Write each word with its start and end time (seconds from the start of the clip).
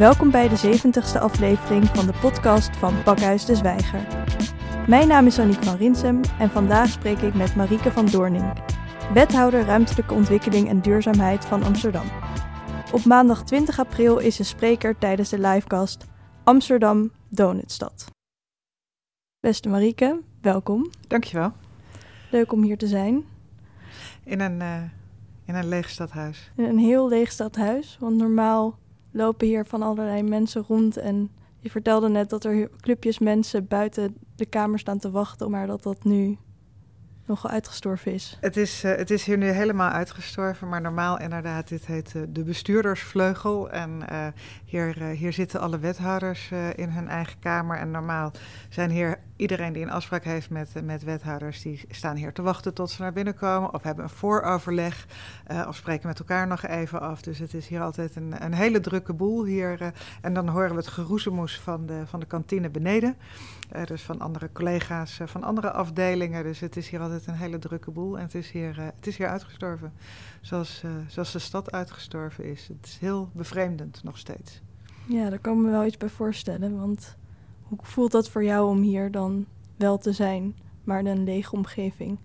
Welkom 0.00 0.30
bij 0.30 0.48
de 0.48 0.56
70ste 0.56 1.20
aflevering 1.20 1.86
van 1.86 2.06
de 2.06 2.12
podcast 2.20 2.76
van 2.76 3.02
Pakhuis 3.02 3.44
de 3.44 3.56
Zwijger. 3.56 4.06
Mijn 4.88 5.08
naam 5.08 5.26
is 5.26 5.38
Aniek 5.38 5.62
van 5.62 5.76
Rinsem 5.76 6.20
en 6.38 6.50
vandaag 6.50 6.88
spreek 6.88 7.18
ik 7.18 7.34
met 7.34 7.56
Marieke 7.56 7.92
van 7.92 8.06
Doorning, 8.06 8.52
wethouder 9.12 9.64
ruimtelijke 9.64 10.14
ontwikkeling 10.14 10.68
en 10.68 10.80
duurzaamheid 10.80 11.44
van 11.44 11.62
Amsterdam. 11.62 12.06
Op 12.92 13.04
maandag 13.04 13.44
20 13.44 13.78
april 13.78 14.18
is 14.18 14.36
ze 14.36 14.44
spreker 14.44 14.98
tijdens 14.98 15.28
de 15.28 15.38
livecast 15.38 16.06
Amsterdam 16.44 17.10
Donutstad. 17.28 18.04
Beste 19.40 19.68
Marieke, 19.68 20.20
welkom. 20.40 20.90
Dankjewel. 21.08 21.52
Leuk 22.30 22.52
om 22.52 22.62
hier 22.62 22.78
te 22.78 22.86
zijn. 22.86 23.24
In 24.24 24.40
een, 24.40 24.60
uh, 24.60 24.82
in 25.44 25.54
een 25.54 25.68
leeg 25.68 25.88
stadhuis. 25.88 26.52
In 26.56 26.64
een 26.64 26.78
heel 26.78 27.08
leeg 27.08 27.30
stadhuis, 27.30 27.96
want 28.00 28.16
normaal 28.16 28.78
lopen 29.10 29.46
hier 29.46 29.64
van 29.66 29.82
allerlei 29.82 30.22
mensen 30.22 30.64
rond. 30.68 30.96
En 30.96 31.30
je 31.58 31.70
vertelde 31.70 32.08
net 32.08 32.30
dat 32.30 32.44
er 32.44 32.70
clubjes 32.80 33.18
mensen 33.18 33.66
buiten 33.66 34.16
de 34.34 34.46
kamer 34.46 34.78
staan 34.78 34.98
te 34.98 35.10
wachten, 35.10 35.50
maar 35.50 35.66
dat 35.66 35.82
dat 35.82 36.04
nu 36.04 36.38
nogal 37.30 37.50
uitgestorven 37.50 38.12
is. 38.12 38.38
Het 38.40 38.56
is, 38.56 38.84
uh, 38.84 38.96
het 38.96 39.10
is 39.10 39.24
hier 39.24 39.36
nu 39.38 39.48
helemaal 39.48 39.90
uitgestorven, 39.90 40.68
maar 40.68 40.80
normaal 40.80 41.18
inderdaad, 41.18 41.68
dit 41.68 41.86
heet 41.86 42.14
uh, 42.16 42.22
de 42.28 42.44
bestuurdersvleugel. 42.44 43.70
En 43.70 44.02
uh, 44.12 44.26
hier, 44.70 45.04
hier 45.04 45.32
zitten 45.32 45.60
alle 45.60 45.78
wethouders 45.78 46.50
in 46.74 46.88
hun 46.88 47.08
eigen 47.08 47.38
kamer. 47.38 47.76
En 47.76 47.90
normaal 47.90 48.32
zijn 48.68 48.90
hier 48.90 49.18
iedereen 49.36 49.72
die 49.72 49.82
een 49.82 49.90
afspraak 49.90 50.24
heeft 50.24 50.50
met, 50.50 50.72
met 50.84 51.02
wethouders, 51.02 51.62
die 51.62 51.84
staan 51.88 52.16
hier 52.16 52.32
te 52.32 52.42
wachten 52.42 52.74
tot 52.74 52.90
ze 52.90 53.02
naar 53.02 53.12
binnen 53.12 53.34
komen. 53.34 53.74
Of 53.74 53.82
hebben 53.82 54.04
een 54.04 54.10
vooroverleg, 54.10 55.06
of 55.66 55.76
spreken 55.76 56.08
met 56.08 56.18
elkaar 56.18 56.46
nog 56.46 56.66
even 56.66 57.00
af. 57.00 57.22
Dus 57.22 57.38
het 57.38 57.54
is 57.54 57.68
hier 57.68 57.80
altijd 57.80 58.16
een, 58.16 58.44
een 58.44 58.54
hele 58.54 58.80
drukke 58.80 59.12
boel 59.12 59.44
hier. 59.44 59.92
en 60.20 60.34
dan 60.34 60.48
horen 60.48 60.70
we 60.70 60.76
het 60.76 60.86
geroezemoes 60.86 61.60
van 61.60 61.86
de, 61.86 62.02
van 62.06 62.20
de 62.20 62.26
kantine 62.26 62.70
beneden. 62.70 63.16
dus 63.84 64.02
van 64.02 64.20
andere 64.20 64.52
collega's, 64.52 65.20
van 65.24 65.44
andere 65.44 65.70
afdelingen. 65.70 66.42
Dus 66.42 66.60
het 66.60 66.76
is 66.76 66.88
hier 66.88 67.00
altijd 67.00 67.26
een 67.26 67.34
hele 67.34 67.58
drukke 67.58 67.90
boel. 67.90 68.18
En 68.18 68.24
het 68.24 68.34
is 68.34 68.50
hier, 68.50 68.76
het 68.96 69.06
is 69.06 69.16
hier 69.16 69.28
uitgestorven. 69.28 69.92
Zoals, 70.40 70.82
uh, 70.84 70.90
zoals 71.08 71.32
de 71.32 71.38
stad 71.38 71.72
uitgestorven 71.72 72.44
is. 72.44 72.68
Het 72.68 72.86
is 72.86 72.98
heel 72.98 73.30
bevreemdend 73.32 74.00
nog 74.02 74.18
steeds. 74.18 74.60
Ja, 75.06 75.30
daar 75.30 75.38
kan 75.38 75.56
ik 75.56 75.64
me 75.64 75.70
wel 75.70 75.84
iets 75.84 75.96
bij 75.96 76.08
voorstellen. 76.08 76.78
Want 76.78 77.16
hoe 77.62 77.78
voelt 77.82 78.12
dat 78.12 78.28
voor 78.28 78.44
jou 78.44 78.68
om 78.68 78.80
hier 78.80 79.10
dan 79.10 79.46
wel 79.76 79.98
te 79.98 80.12
zijn, 80.12 80.56
maar 80.84 80.98
in 80.98 81.06
een 81.06 81.24
lege 81.24 81.54
omgeving? 81.54 82.18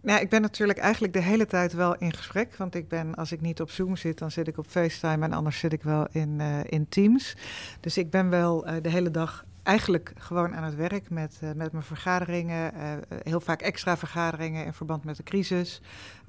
Nou, 0.00 0.20
ik 0.20 0.28
ben 0.28 0.40
natuurlijk 0.40 0.78
eigenlijk 0.78 1.12
de 1.12 1.22
hele 1.22 1.46
tijd 1.46 1.72
wel 1.72 1.96
in 1.96 2.12
gesprek. 2.12 2.56
Want 2.56 2.74
ik 2.74 2.88
ben, 2.88 3.14
als 3.14 3.32
ik 3.32 3.40
niet 3.40 3.60
op 3.60 3.70
Zoom 3.70 3.96
zit, 3.96 4.18
dan 4.18 4.30
zit 4.30 4.48
ik 4.48 4.58
op 4.58 4.66
FaceTime 4.66 5.24
en 5.24 5.32
anders 5.32 5.58
zit 5.58 5.72
ik 5.72 5.82
wel 5.82 6.06
in, 6.10 6.38
uh, 6.40 6.58
in 6.64 6.88
Teams. 6.88 7.36
Dus 7.80 7.98
ik 7.98 8.10
ben 8.10 8.30
wel 8.30 8.68
uh, 8.68 8.74
de 8.82 8.88
hele 8.88 9.10
dag 9.10 9.44
eigenlijk 9.66 10.12
gewoon 10.18 10.54
aan 10.54 10.64
het 10.64 10.74
werk 10.74 11.10
met, 11.10 11.40
uh, 11.42 11.52
met 11.52 11.72
mijn 11.72 11.84
vergaderingen. 11.84 12.72
Uh, 12.74 12.92
heel 13.22 13.40
vaak 13.40 13.60
extra 13.60 13.96
vergaderingen 13.96 14.64
in 14.64 14.72
verband 14.72 15.04
met 15.04 15.16
de 15.16 15.22
crisis. 15.22 15.82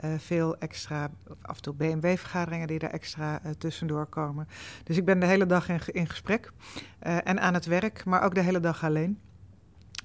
Uh, 0.05 0.11
veel 0.17 0.57
extra, 0.57 1.09
af 1.41 1.55
en 1.55 1.61
toe 1.61 1.73
BMW-vergaderingen 1.73 2.67
die 2.67 2.79
er 2.79 2.89
extra 2.89 3.41
tussendoor 3.57 4.05
komen. 4.05 4.47
Dus 4.83 4.97
ik 4.97 5.05
ben 5.05 5.19
de 5.19 5.25
hele 5.25 5.45
dag 5.45 5.69
in, 5.69 5.79
in 5.85 6.09
gesprek 6.09 6.52
en 6.99 7.41
aan 7.41 7.53
het 7.53 7.66
werk, 7.66 8.05
maar 8.05 8.21
ook 8.21 8.35
de 8.35 8.41
hele 8.41 8.59
dag 8.59 8.83
alleen. 8.83 9.19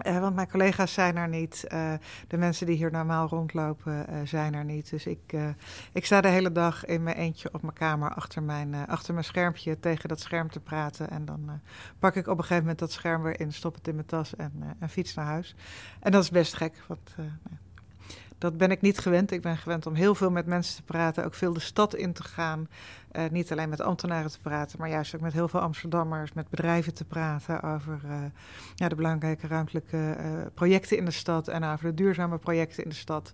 Uh, 0.06 0.18
want 0.20 0.34
mijn 0.34 0.50
collega's 0.50 0.92
zijn 0.92 1.16
er 1.16 1.28
niet. 1.28 1.64
Uh, 1.72 1.92
de 2.28 2.36
mensen 2.36 2.66
die 2.66 2.76
hier 2.76 2.90
normaal 2.90 3.28
rondlopen 3.28 4.06
uh, 4.10 4.16
zijn 4.24 4.54
er 4.54 4.64
niet. 4.64 4.90
Dus 4.90 5.06
ik, 5.06 5.36
ik 5.92 6.04
sta 6.04 6.20
de 6.20 6.28
hele 6.28 6.52
dag 6.52 6.84
in 6.84 7.02
mijn 7.02 7.16
eentje 7.16 7.48
op 7.52 7.62
mijn 7.62 7.74
kamer 7.74 8.14
achter 8.14 8.42
mijn, 8.42 8.86
achter 8.86 9.12
mijn 9.12 9.24
schermpje 9.24 9.80
tegen 9.80 10.08
dat 10.08 10.20
scherm 10.20 10.50
te 10.50 10.60
praten. 10.60 11.10
En 11.10 11.24
dan 11.24 11.60
pak 11.98 12.14
ik 12.14 12.26
op 12.26 12.36
een 12.36 12.42
gegeven 12.42 12.62
moment 12.62 12.78
dat 12.78 12.92
scherm 12.92 13.22
weer 13.22 13.40
in, 13.40 13.52
stop 13.52 13.74
het 13.74 13.88
in 13.88 13.94
mijn 13.94 14.06
tas 14.06 14.36
en, 14.36 14.52
en 14.78 14.88
fiets 14.88 15.14
naar 15.14 15.26
huis. 15.26 15.54
En 16.00 16.12
dat 16.12 16.22
is 16.22 16.30
best 16.30 16.54
gek, 16.54 16.82
want 16.86 17.14
dat 18.42 18.56
ben 18.56 18.70
ik 18.70 18.80
niet 18.80 18.98
gewend. 18.98 19.30
Ik 19.30 19.42
ben 19.42 19.56
gewend 19.56 19.86
om 19.86 19.94
heel 19.94 20.14
veel 20.14 20.30
met 20.30 20.46
mensen 20.46 20.76
te 20.76 20.82
praten, 20.82 21.24
ook 21.24 21.34
veel 21.34 21.52
de 21.52 21.60
stad 21.60 21.94
in 21.94 22.12
te 22.12 22.22
gaan. 22.22 22.68
Uh, 23.16 23.24
niet 23.30 23.52
alleen 23.52 23.68
met 23.68 23.80
ambtenaren 23.80 24.30
te 24.30 24.40
praten, 24.40 24.78
maar 24.78 24.88
juist 24.88 25.14
ook 25.14 25.20
met 25.20 25.32
heel 25.32 25.48
veel 25.48 25.60
Amsterdammers, 25.60 26.32
met 26.32 26.48
bedrijven 26.48 26.94
te 26.94 27.04
praten 27.04 27.62
over 27.62 28.00
uh, 28.04 28.16
ja, 28.74 28.88
de 28.88 28.94
belangrijke 28.94 29.46
ruimtelijke 29.46 29.96
uh, 29.96 30.46
projecten 30.54 30.96
in 30.96 31.04
de 31.04 31.10
stad 31.10 31.48
en 31.48 31.64
over 31.64 31.84
de 31.84 31.94
duurzame 31.94 32.38
projecten 32.38 32.82
in 32.82 32.88
de 32.88 32.94
stad. 32.94 33.32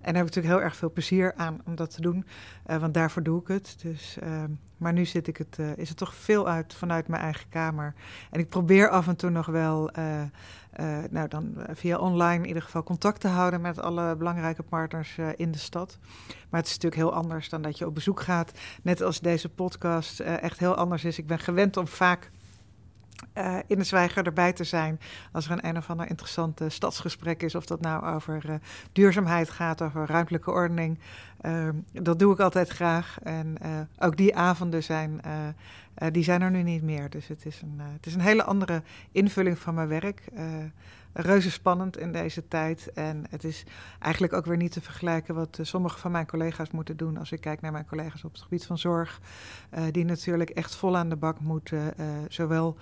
En 0.00 0.12
daar 0.12 0.22
heb 0.22 0.26
ik 0.26 0.34
natuurlijk 0.34 0.54
heel 0.54 0.62
erg 0.62 0.76
veel 0.76 0.92
plezier 0.92 1.34
aan 1.36 1.58
om 1.64 1.74
dat 1.74 1.94
te 1.94 2.00
doen, 2.00 2.26
want 2.64 2.94
daarvoor 2.94 3.22
doe 3.22 3.40
ik 3.40 3.48
het. 3.48 3.76
Dus, 3.82 4.18
maar 4.76 4.92
nu 4.92 5.04
zit 5.04 5.26
ik 5.26 5.36
het, 5.36 5.58
is 5.76 5.88
het 5.88 5.98
toch 5.98 6.14
veel 6.14 6.48
uit 6.48 6.74
vanuit 6.74 7.08
mijn 7.08 7.22
eigen 7.22 7.48
kamer. 7.48 7.94
En 8.30 8.40
ik 8.40 8.48
probeer 8.48 8.88
af 8.88 9.08
en 9.08 9.16
toe 9.16 9.30
nog 9.30 9.46
wel. 9.46 9.90
Nou, 11.10 11.28
dan 11.28 11.54
via 11.72 11.98
online 11.98 12.42
in 12.42 12.48
ieder 12.48 12.62
geval 12.62 12.82
contact 12.82 13.20
te 13.20 13.28
houden 13.28 13.60
met 13.60 13.80
alle 13.80 14.16
belangrijke 14.16 14.62
partners 14.62 15.18
in 15.36 15.50
de 15.50 15.58
stad. 15.58 15.98
Maar 16.50 16.60
het 16.60 16.68
is 16.68 16.74
natuurlijk 16.78 17.02
heel 17.02 17.14
anders 17.14 17.48
dan 17.48 17.62
dat 17.62 17.78
je 17.78 17.86
op 17.86 17.94
bezoek 17.94 18.20
gaat. 18.20 18.52
Net 18.82 19.02
als 19.02 19.19
deze 19.22 19.48
podcast 19.48 20.20
uh, 20.20 20.42
echt 20.42 20.58
heel 20.58 20.74
anders 20.74 21.04
is. 21.04 21.18
Ik 21.18 21.26
ben 21.26 21.38
gewend 21.38 21.76
om 21.76 21.86
vaak 21.86 22.30
uh, 23.34 23.56
in 23.66 23.78
de 23.78 23.84
zwijger 23.84 24.26
erbij 24.26 24.52
te 24.52 24.64
zijn 24.64 25.00
als 25.32 25.44
er 25.44 25.52
een 25.52 25.66
een 25.66 25.76
of 25.76 25.90
ander 25.90 26.08
interessant 26.08 26.60
stadsgesprek 26.68 27.42
is. 27.42 27.54
Of 27.54 27.66
dat 27.66 27.80
nou 27.80 28.14
over 28.14 28.60
duurzaamheid 28.92 29.50
gaat, 29.50 29.82
over 29.82 30.06
ruimtelijke 30.06 30.50
ordening. 30.50 30.98
Uh, 31.42 31.68
dat 31.92 32.18
doe 32.18 32.32
ik 32.32 32.40
altijd 32.40 32.68
graag. 32.68 33.18
En 33.22 33.56
ook 33.98 34.16
die 34.16 34.36
avonden 34.36 34.82
zijn, 34.82 35.20
die 36.10 36.24
zijn 36.24 36.42
er 36.42 36.50
nu 36.50 36.62
niet 36.62 36.82
meer. 36.82 37.10
Dus 37.10 37.28
het 37.28 37.46
is 37.46 37.62
een, 37.62 37.80
het 37.80 38.06
is 38.06 38.14
een 38.14 38.20
hele 38.20 38.44
andere 38.44 38.82
invulling 39.12 39.58
van 39.58 39.74
mijn 39.74 39.88
werk 39.88 40.22
reuze 41.12 41.50
spannend 41.50 41.98
in 41.98 42.12
deze 42.12 42.48
tijd. 42.48 42.92
En 42.92 43.24
het 43.30 43.44
is 43.44 43.64
eigenlijk 43.98 44.32
ook 44.32 44.46
weer 44.46 44.56
niet 44.56 44.72
te 44.72 44.80
vergelijken 44.80 45.34
wat 45.34 45.58
uh, 45.58 45.66
sommige 45.66 45.98
van 45.98 46.10
mijn 46.10 46.26
collega's 46.26 46.70
moeten 46.70 46.96
doen. 46.96 47.16
Als 47.16 47.32
ik 47.32 47.40
kijk 47.40 47.60
naar 47.60 47.72
mijn 47.72 47.86
collega's 47.86 48.24
op 48.24 48.32
het 48.32 48.42
gebied 48.42 48.66
van 48.66 48.78
zorg, 48.78 49.20
uh, 49.74 49.82
die 49.90 50.04
natuurlijk 50.04 50.50
echt 50.50 50.74
vol 50.74 50.96
aan 50.96 51.08
de 51.08 51.16
bak 51.16 51.40
moeten. 51.40 51.94
Uh, 52.00 52.06
zowel 52.28 52.76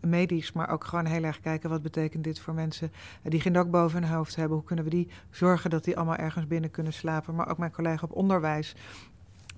medisch, 0.00 0.52
maar 0.52 0.70
ook 0.70 0.84
gewoon 0.84 1.06
heel 1.06 1.22
erg 1.22 1.40
kijken 1.40 1.70
wat 1.70 1.82
betekent 1.82 2.24
dit 2.24 2.40
voor 2.40 2.54
mensen 2.54 2.92
die 3.22 3.40
geen 3.40 3.52
dak 3.52 3.70
boven 3.70 4.02
hun 4.02 4.12
hoofd 4.12 4.36
hebben. 4.36 4.56
Hoe 4.56 4.66
kunnen 4.66 4.84
we 4.84 4.90
die 4.90 5.08
zorgen 5.30 5.70
dat 5.70 5.84
die 5.84 5.96
allemaal 5.96 6.16
ergens 6.16 6.46
binnen 6.46 6.70
kunnen 6.70 6.92
slapen. 6.92 7.34
Maar 7.34 7.48
ook 7.48 7.58
mijn 7.58 7.72
collega 7.72 8.04
op 8.04 8.16
onderwijs 8.16 8.74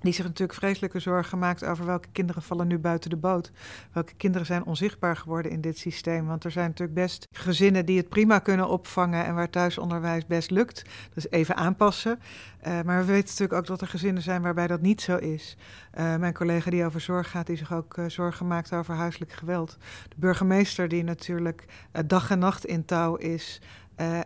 die 0.02 0.12
zich 0.12 0.24
natuurlijk 0.24 0.58
vreselijke 0.58 0.98
zorgen 0.98 1.38
maakt 1.38 1.64
over 1.64 1.86
welke 1.86 2.08
kinderen 2.12 2.42
vallen 2.42 2.66
nu 2.66 2.78
buiten 2.78 3.10
de 3.10 3.16
boot. 3.16 3.52
Welke 3.92 4.14
kinderen 4.14 4.46
zijn 4.46 4.64
onzichtbaar 4.64 5.16
geworden 5.16 5.52
in 5.52 5.60
dit 5.60 5.78
systeem. 5.78 6.26
Want 6.26 6.44
er 6.44 6.50
zijn 6.50 6.68
natuurlijk 6.68 6.98
best 6.98 7.26
gezinnen 7.30 7.86
die 7.86 7.96
het 7.96 8.08
prima 8.08 8.38
kunnen 8.38 8.68
opvangen 8.68 9.24
en 9.24 9.34
waar 9.34 9.50
thuisonderwijs 9.50 10.26
best 10.26 10.50
lukt. 10.50 10.82
Dus 11.14 11.30
even 11.30 11.56
aanpassen. 11.56 12.18
Uh, 12.66 12.82
maar 12.82 12.98
we 12.98 13.04
weten 13.04 13.28
natuurlijk 13.28 13.52
ook 13.52 13.66
dat 13.66 13.80
er 13.80 13.88
gezinnen 13.88 14.22
zijn 14.22 14.42
waarbij 14.42 14.66
dat 14.66 14.80
niet 14.80 15.00
zo 15.00 15.16
is. 15.16 15.56
Uh, 15.98 16.16
mijn 16.16 16.34
collega 16.34 16.70
die 16.70 16.84
over 16.84 17.00
zorg 17.00 17.30
gaat, 17.30 17.46
die 17.46 17.56
zich 17.56 17.72
ook 17.72 17.96
uh, 17.96 18.08
zorgen 18.08 18.46
maakt 18.46 18.72
over 18.72 18.94
huiselijk 18.94 19.32
geweld. 19.32 19.78
De 20.08 20.16
burgemeester 20.18 20.88
die 20.88 21.04
natuurlijk 21.04 21.64
dag 22.06 22.30
en 22.30 22.38
nacht 22.38 22.64
in 22.64 22.84
touw 22.84 23.14
is. 23.14 23.60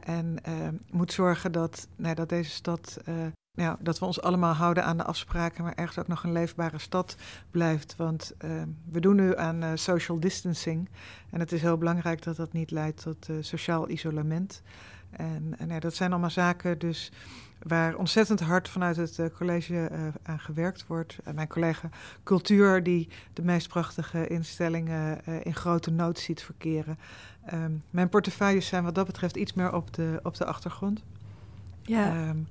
en 0.04 0.38
moet 0.90 1.12
zorgen 1.12 1.52
dat, 1.52 1.88
nou, 1.96 2.14
dat 2.14 2.28
deze 2.28 2.50
stad 2.50 2.98
ja, 3.56 3.76
dat 3.80 3.98
we 3.98 4.04
ons 4.04 4.22
allemaal 4.22 4.54
houden 4.54 4.84
aan 4.84 4.96
de 4.96 5.04
afspraken, 5.04 5.64
maar 5.64 5.74
ergens 5.74 5.98
ook 5.98 6.08
nog 6.08 6.24
een 6.24 6.32
leefbare 6.32 6.78
stad 6.78 7.16
blijft. 7.50 7.96
Want 7.96 8.32
uh, 8.44 8.50
we 8.90 9.00
doen 9.00 9.16
nu 9.16 9.36
aan 9.36 9.64
uh, 9.64 9.70
social 9.74 10.20
distancing. 10.20 10.88
En 11.30 11.40
het 11.40 11.52
is 11.52 11.60
heel 11.60 11.78
belangrijk 11.78 12.22
dat 12.22 12.36
dat 12.36 12.52
niet 12.52 12.70
leidt 12.70 13.02
tot 13.02 13.28
uh, 13.28 13.36
sociaal 13.40 13.90
isolement. 13.90 14.62
En, 15.10 15.54
en 15.58 15.68
ja, 15.68 15.78
dat 15.78 15.94
zijn 15.94 16.10
allemaal 16.10 16.30
zaken 16.30 16.78
dus 16.78 17.12
waar 17.62 17.94
ontzettend 17.94 18.40
hard 18.40 18.68
vanuit 18.68 18.96
het 18.96 19.20
college 19.36 19.90
aan 20.22 20.40
gewerkt 20.40 20.86
wordt. 20.86 21.18
En 21.24 21.34
mijn 21.34 21.48
collega 21.48 21.88
Cultuur, 22.22 22.82
die 22.82 23.08
de 23.32 23.42
meest 23.42 23.68
prachtige 23.68 24.26
instellingen 24.26 25.24
in 25.42 25.54
grote 25.54 25.90
nood 25.90 26.18
ziet 26.18 26.42
verkeren. 26.42 26.98
Um, 27.52 27.82
mijn 27.90 28.08
portefeuilles 28.08 28.66
zijn 28.66 28.84
wat 28.84 28.94
dat 28.94 29.06
betreft 29.06 29.36
iets 29.36 29.52
meer 29.52 29.72
op 29.72 29.94
de, 29.94 30.20
op 30.22 30.36
de 30.36 30.44
achtergrond. 30.44 31.02
Ja. 31.82 32.28
Um, 32.28 32.48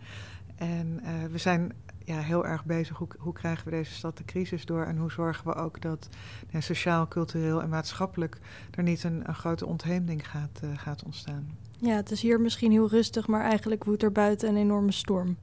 en 0.56 1.00
uh, 1.04 1.10
we 1.32 1.38
zijn 1.38 1.74
ja, 2.06 2.20
heel 2.20 2.46
erg 2.46 2.66
bezig 2.66 2.98
hoe, 2.98 3.08
hoe 3.18 3.34
krijgen 3.34 3.66
we 3.66 3.72
deze 3.72 3.94
stad 3.94 4.18
de 4.18 4.26
crisis 4.26 4.66
door 4.66 4.84
en 4.84 4.98
hoe 4.98 5.12
zorgen 5.12 5.48
we 5.48 5.54
ook 5.54 5.82
dat 5.82 6.10
ja, 6.50 6.62
sociaal, 6.62 7.08
cultureel 7.08 7.62
en 7.62 7.70
maatschappelijk 7.70 8.38
er 8.72 8.84
niet 8.84 9.04
een, 9.04 9.22
een 9.28 9.36
grote 9.36 9.66
ontheemding 9.66 10.30
gaat, 10.30 10.62
uh, 10.64 10.70
gaat 10.76 11.04
ontstaan. 11.04 11.58
Ja, 11.80 11.96
het 11.96 12.12
is 12.12 12.22
hier 12.22 12.42
misschien 12.42 12.72
heel 12.72 12.90
rustig, 12.90 13.28
maar 13.28 13.42
eigenlijk 13.42 13.84
woedt 13.84 14.04
er 14.04 14.12
buiten 14.12 14.50
een 14.50 14.58
enorme 14.58 14.92
storm. 14.92 15.38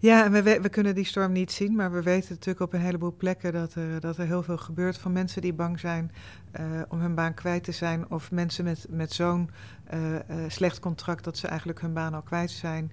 Ja, 0.00 0.24
en 0.24 0.32
we, 0.32 0.60
we, 0.60 0.68
kunnen 0.68 0.94
die 0.94 1.04
storm 1.04 1.32
niet 1.32 1.52
zien, 1.52 1.74
maar 1.74 1.92
we 1.92 2.02
weten 2.02 2.30
natuurlijk 2.30 2.60
op 2.60 2.72
een 2.72 2.80
heleboel 2.80 3.14
plekken 3.16 3.52
dat 3.52 3.74
er, 3.74 4.00
dat 4.00 4.16
er 4.16 4.26
heel 4.26 4.42
veel 4.42 4.56
gebeurt 4.56 4.98
van 4.98 5.12
mensen 5.12 5.42
die 5.42 5.52
bang 5.52 5.80
zijn 5.80 6.12
uh, 6.60 6.66
om 6.88 7.00
hun 7.00 7.14
baan 7.14 7.34
kwijt 7.34 7.64
te 7.64 7.72
zijn. 7.72 8.10
Of 8.10 8.30
mensen 8.30 8.64
met, 8.64 8.86
met 8.88 9.12
zo'n 9.12 9.50
uh, 9.94 10.16
slecht 10.48 10.78
contract 10.78 11.24
dat 11.24 11.36
ze 11.36 11.46
eigenlijk 11.46 11.80
hun 11.80 11.92
baan 11.92 12.14
al 12.14 12.22
kwijt 12.22 12.50
zijn. 12.50 12.92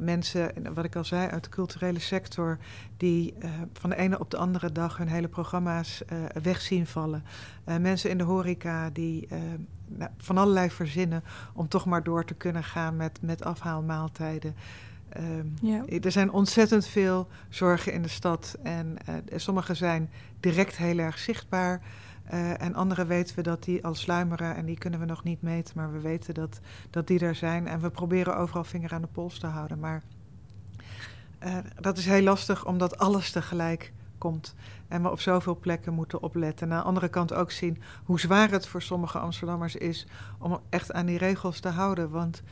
Mensen, 0.00 0.74
wat 0.74 0.84
ik 0.84 0.96
al 0.96 1.04
zei, 1.04 1.28
uit 1.28 1.44
de 1.44 1.50
culturele 1.50 1.98
sector, 1.98 2.58
die 2.96 3.34
van 3.72 3.90
de 3.90 3.96
ene 3.96 4.18
op 4.18 4.30
de 4.30 4.36
andere 4.36 4.72
dag 4.72 4.96
hun 4.96 5.08
hele 5.08 5.28
programma's 5.28 6.02
weg 6.42 6.60
zien 6.60 6.86
vallen. 6.86 7.24
mensen 7.80 8.10
in 8.10 8.18
de 8.18 8.24
horeca 8.24 8.90
die 8.90 9.28
nou, 9.86 10.10
van 10.16 10.38
allerlei 10.38 10.70
verzinnen 10.70 11.24
om 11.54 11.68
toch 11.68 11.84
maar 11.84 12.02
door 12.02 12.24
te 12.24 12.34
kunnen 12.34 12.64
gaan 12.64 12.96
met, 12.96 13.18
met 13.22 13.44
afhaalmaaltijden. 13.44 14.54
Ja. 15.60 15.84
Er 16.00 16.12
zijn 16.12 16.30
ontzettend 16.30 16.86
veel 16.86 17.28
zorgen 17.48 17.92
in 17.92 18.02
de 18.02 18.08
stad 18.08 18.56
en 18.62 18.96
uh, 19.08 19.14
sommige 19.36 19.74
zijn 19.74 20.10
direct 20.40 20.76
heel 20.76 20.98
erg 20.98 21.18
zichtbaar. 21.18 21.80
Uh, 22.32 22.62
en 22.62 22.74
andere 22.74 23.06
weten 23.06 23.36
we 23.36 23.42
dat 23.42 23.62
die 23.62 23.84
al 23.84 23.94
sluimeren 23.94 24.56
en 24.56 24.64
die 24.64 24.78
kunnen 24.78 25.00
we 25.00 25.06
nog 25.06 25.24
niet 25.24 25.42
meten, 25.42 25.72
maar 25.76 25.92
we 25.92 26.00
weten 26.00 26.34
dat, 26.34 26.60
dat 26.90 27.06
die 27.06 27.18
er 27.20 27.34
zijn. 27.34 27.66
En 27.66 27.80
we 27.80 27.90
proberen 27.90 28.36
overal 28.36 28.64
vinger 28.64 28.92
aan 28.92 29.02
de 29.02 29.08
pols 29.12 29.38
te 29.38 29.46
houden. 29.46 29.78
Maar 29.78 30.02
uh, 31.44 31.56
dat 31.80 31.98
is 31.98 32.06
heel 32.06 32.22
lastig 32.22 32.66
omdat 32.66 32.98
alles 32.98 33.30
tegelijk 33.30 33.92
komt. 34.18 34.54
En 34.88 35.02
we 35.02 35.10
op 35.10 35.20
zoveel 35.20 35.56
plekken 35.56 35.94
moeten 35.94 36.22
opletten. 36.22 36.66
En 36.66 36.72
aan 36.72 36.80
de 36.80 36.86
andere 36.86 37.08
kant 37.08 37.32
ook 37.32 37.50
zien 37.50 37.82
hoe 38.04 38.20
zwaar 38.20 38.50
het 38.50 38.66
voor 38.66 38.82
sommige 38.82 39.18
Amsterdammers 39.18 39.76
is 39.76 40.06
om 40.38 40.60
echt 40.68 40.92
aan 40.92 41.06
die 41.06 41.18
regels 41.18 41.60
te 41.60 41.68
houden. 41.68 42.10
Want 42.10 42.42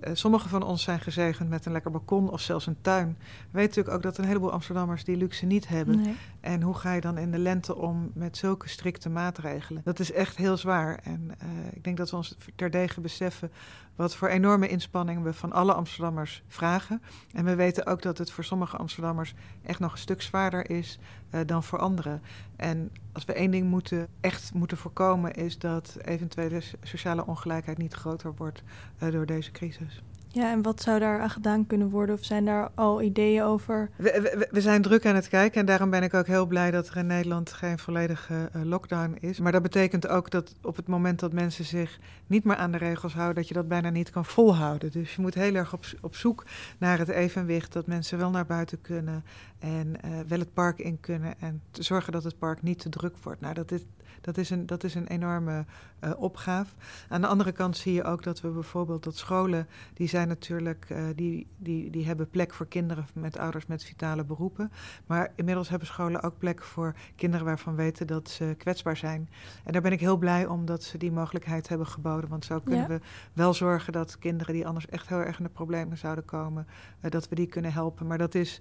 uh, 0.00 0.10
sommigen 0.12 0.50
van 0.50 0.62
ons 0.62 0.82
zijn 0.82 1.00
gezegend 1.00 1.48
met 1.48 1.66
een 1.66 1.72
lekker 1.72 1.90
balkon 1.90 2.30
of 2.30 2.40
zelfs 2.40 2.66
een 2.66 2.80
tuin. 2.80 3.16
We 3.18 3.24
weten 3.50 3.68
natuurlijk 3.68 3.96
ook 3.96 4.02
dat 4.02 4.18
een 4.18 4.24
heleboel 4.24 4.52
Amsterdammers 4.52 5.04
die 5.04 5.16
luxe 5.16 5.46
niet 5.46 5.68
hebben. 5.68 6.16
En 6.48 6.62
hoe 6.62 6.74
ga 6.74 6.92
je 6.92 7.00
dan 7.00 7.18
in 7.18 7.30
de 7.30 7.38
lente 7.38 7.76
om 7.76 8.10
met 8.14 8.36
zulke 8.36 8.68
strikte 8.68 9.08
maatregelen? 9.08 9.82
Dat 9.84 9.98
is 9.98 10.12
echt 10.12 10.36
heel 10.36 10.56
zwaar. 10.56 11.00
En 11.02 11.30
uh, 11.42 11.48
ik 11.72 11.84
denk 11.84 11.96
dat 11.96 12.10
we 12.10 12.16
ons 12.16 12.36
terdege 12.56 13.00
beseffen 13.00 13.50
wat 13.96 14.16
voor 14.16 14.28
enorme 14.28 14.68
inspanningen 14.68 15.22
we 15.22 15.32
van 15.32 15.52
alle 15.52 15.72
Amsterdammers 15.72 16.42
vragen. 16.46 17.02
En 17.32 17.44
we 17.44 17.54
weten 17.54 17.86
ook 17.86 18.02
dat 18.02 18.18
het 18.18 18.30
voor 18.30 18.44
sommige 18.44 18.76
Amsterdammers 18.76 19.34
echt 19.62 19.78
nog 19.78 19.92
een 19.92 19.98
stuk 19.98 20.22
zwaarder 20.22 20.70
is 20.70 20.98
uh, 21.30 21.40
dan 21.46 21.62
voor 21.62 21.78
anderen. 21.78 22.22
En 22.56 22.92
als 23.12 23.24
we 23.24 23.32
één 23.32 23.50
ding 23.50 23.66
moeten, 23.66 24.08
echt 24.20 24.54
moeten 24.54 24.76
voorkomen, 24.76 25.32
is 25.32 25.58
dat 25.58 25.96
eventuele 26.04 26.62
sociale 26.82 27.26
ongelijkheid 27.26 27.78
niet 27.78 27.94
groter 27.94 28.34
wordt 28.34 28.62
uh, 29.02 29.12
door 29.12 29.26
deze 29.26 29.50
crisis. 29.50 30.02
Ja, 30.30 30.50
en 30.50 30.62
wat 30.62 30.82
zou 30.82 30.98
daar 30.98 31.20
aan 31.20 31.30
gedaan 31.30 31.66
kunnen 31.66 31.90
worden? 31.90 32.14
Of 32.14 32.24
zijn 32.24 32.44
daar 32.44 32.70
al 32.74 33.02
ideeën 33.02 33.42
over? 33.42 33.90
We, 33.96 34.46
we, 34.50 34.60
zijn 34.60 34.82
druk 34.82 35.06
aan 35.06 35.14
het 35.14 35.28
kijken 35.28 35.60
en 35.60 35.66
daarom 35.66 35.90
ben 35.90 36.02
ik 36.02 36.14
ook 36.14 36.26
heel 36.26 36.46
blij 36.46 36.70
dat 36.70 36.88
er 36.88 36.96
in 36.96 37.06
Nederland 37.06 37.52
geen 37.52 37.78
volledige 37.78 38.50
uh, 38.56 38.62
lockdown 38.62 39.16
is. 39.20 39.40
Maar 39.40 39.52
dat 39.52 39.62
betekent 39.62 40.08
ook 40.08 40.30
dat 40.30 40.54
op 40.62 40.76
het 40.76 40.86
moment 40.86 41.20
dat 41.20 41.32
mensen 41.32 41.64
zich 41.64 41.98
niet 42.26 42.44
meer 42.44 42.56
aan 42.56 42.72
de 42.72 42.78
regels 42.78 43.14
houden, 43.14 43.34
dat 43.34 43.48
je 43.48 43.54
dat 43.54 43.68
bijna 43.68 43.90
niet 43.90 44.10
kan 44.10 44.24
volhouden. 44.24 44.90
Dus 44.90 45.14
je 45.14 45.20
moet 45.20 45.34
heel 45.34 45.54
erg 45.54 45.72
op, 45.72 45.84
op 46.00 46.16
zoek 46.16 46.44
naar 46.78 46.98
het 46.98 47.08
evenwicht 47.08 47.72
dat 47.72 47.86
mensen 47.86 48.18
wel 48.18 48.30
naar 48.30 48.46
buiten 48.46 48.80
kunnen 48.80 49.24
en 49.58 49.86
uh, 50.04 50.10
wel 50.28 50.38
het 50.38 50.52
park 50.52 50.78
in 50.78 51.00
kunnen 51.00 51.34
en 51.40 51.62
te 51.70 51.82
zorgen 51.82 52.12
dat 52.12 52.24
het 52.24 52.38
park 52.38 52.62
niet 52.62 52.78
te 52.78 52.88
druk 52.88 53.16
wordt. 53.22 53.40
Nou, 53.40 53.54
dat 53.54 53.70
is, 53.72 53.84
dat 54.20 54.38
is 54.38 54.50
een, 54.50 54.66
dat 54.66 54.84
is 54.84 54.94
een 54.94 55.06
enorme 55.06 55.64
uh, 56.04 56.10
opgave. 56.16 56.74
Aan 57.08 57.20
de 57.20 57.26
andere 57.26 57.52
kant 57.52 57.76
zie 57.76 57.92
je 57.92 58.04
ook 58.04 58.22
dat 58.22 58.40
we 58.40 58.48
bijvoorbeeld 58.48 59.04
dat 59.04 59.16
scholen, 59.16 59.66
die 59.94 60.08
zijn 60.08 60.28
natuurlijk, 60.28 60.86
uh, 60.92 60.98
die, 61.14 61.46
die, 61.56 61.90
die 61.90 62.06
hebben 62.06 62.30
plek 62.30 62.54
voor 62.54 62.66
kinderen 62.66 63.06
met 63.12 63.38
ouders 63.38 63.66
met 63.66 63.84
vitale 63.84 64.24
beroepen. 64.24 64.72
Maar 65.06 65.32
inmiddels 65.34 65.68
hebben 65.68 65.88
scholen 65.88 66.22
ook 66.22 66.38
plek 66.38 66.62
voor 66.62 66.94
kinderen 67.16 67.46
waarvan 67.46 67.74
weten 67.74 68.06
dat 68.06 68.28
ze 68.28 68.54
kwetsbaar 68.58 68.96
zijn. 68.96 69.28
En 69.64 69.72
daar 69.72 69.82
ben 69.82 69.92
ik 69.92 70.00
heel 70.00 70.16
blij 70.16 70.46
om 70.46 70.64
dat 70.64 70.82
ze 70.82 70.98
die 70.98 71.12
mogelijkheid 71.12 71.68
hebben 71.68 71.86
geboden. 71.86 72.30
Want 72.30 72.44
zo 72.44 72.60
kunnen 72.60 72.82
ja. 72.82 72.88
we 72.88 73.00
wel 73.32 73.54
zorgen 73.54 73.92
dat 73.92 74.18
kinderen 74.18 74.54
die 74.54 74.66
anders 74.66 74.88
echt 74.88 75.08
heel 75.08 75.18
erg 75.18 75.38
in 75.38 75.44
de 75.44 75.50
problemen 75.50 75.98
zouden 75.98 76.24
komen, 76.24 76.66
uh, 77.00 77.10
dat 77.10 77.28
we 77.28 77.34
die 77.34 77.46
kunnen 77.46 77.72
helpen. 77.72 78.06
Maar 78.06 78.18
dat 78.18 78.34
is. 78.34 78.60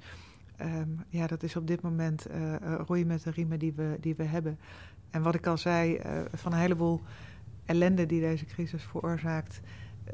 Um, 0.61 1.03
ja, 1.09 1.27
dat 1.27 1.43
is 1.43 1.55
op 1.55 1.67
dit 1.67 1.81
moment 1.81 2.27
uh, 2.31 2.55
roeien 2.85 3.07
met 3.07 3.23
de 3.23 3.31
riemen 3.31 3.59
die 3.59 3.73
we, 3.73 3.97
die 3.99 4.15
we 4.15 4.23
hebben. 4.23 4.59
En 5.09 5.21
wat 5.21 5.35
ik 5.35 5.47
al 5.47 5.57
zei, 5.57 5.97
uh, 5.97 6.01
van 6.33 6.53
een 6.53 6.59
heleboel 6.59 7.01
ellende 7.65 8.05
die 8.05 8.21
deze 8.21 8.45
crisis 8.45 8.83
veroorzaakt, 8.83 9.59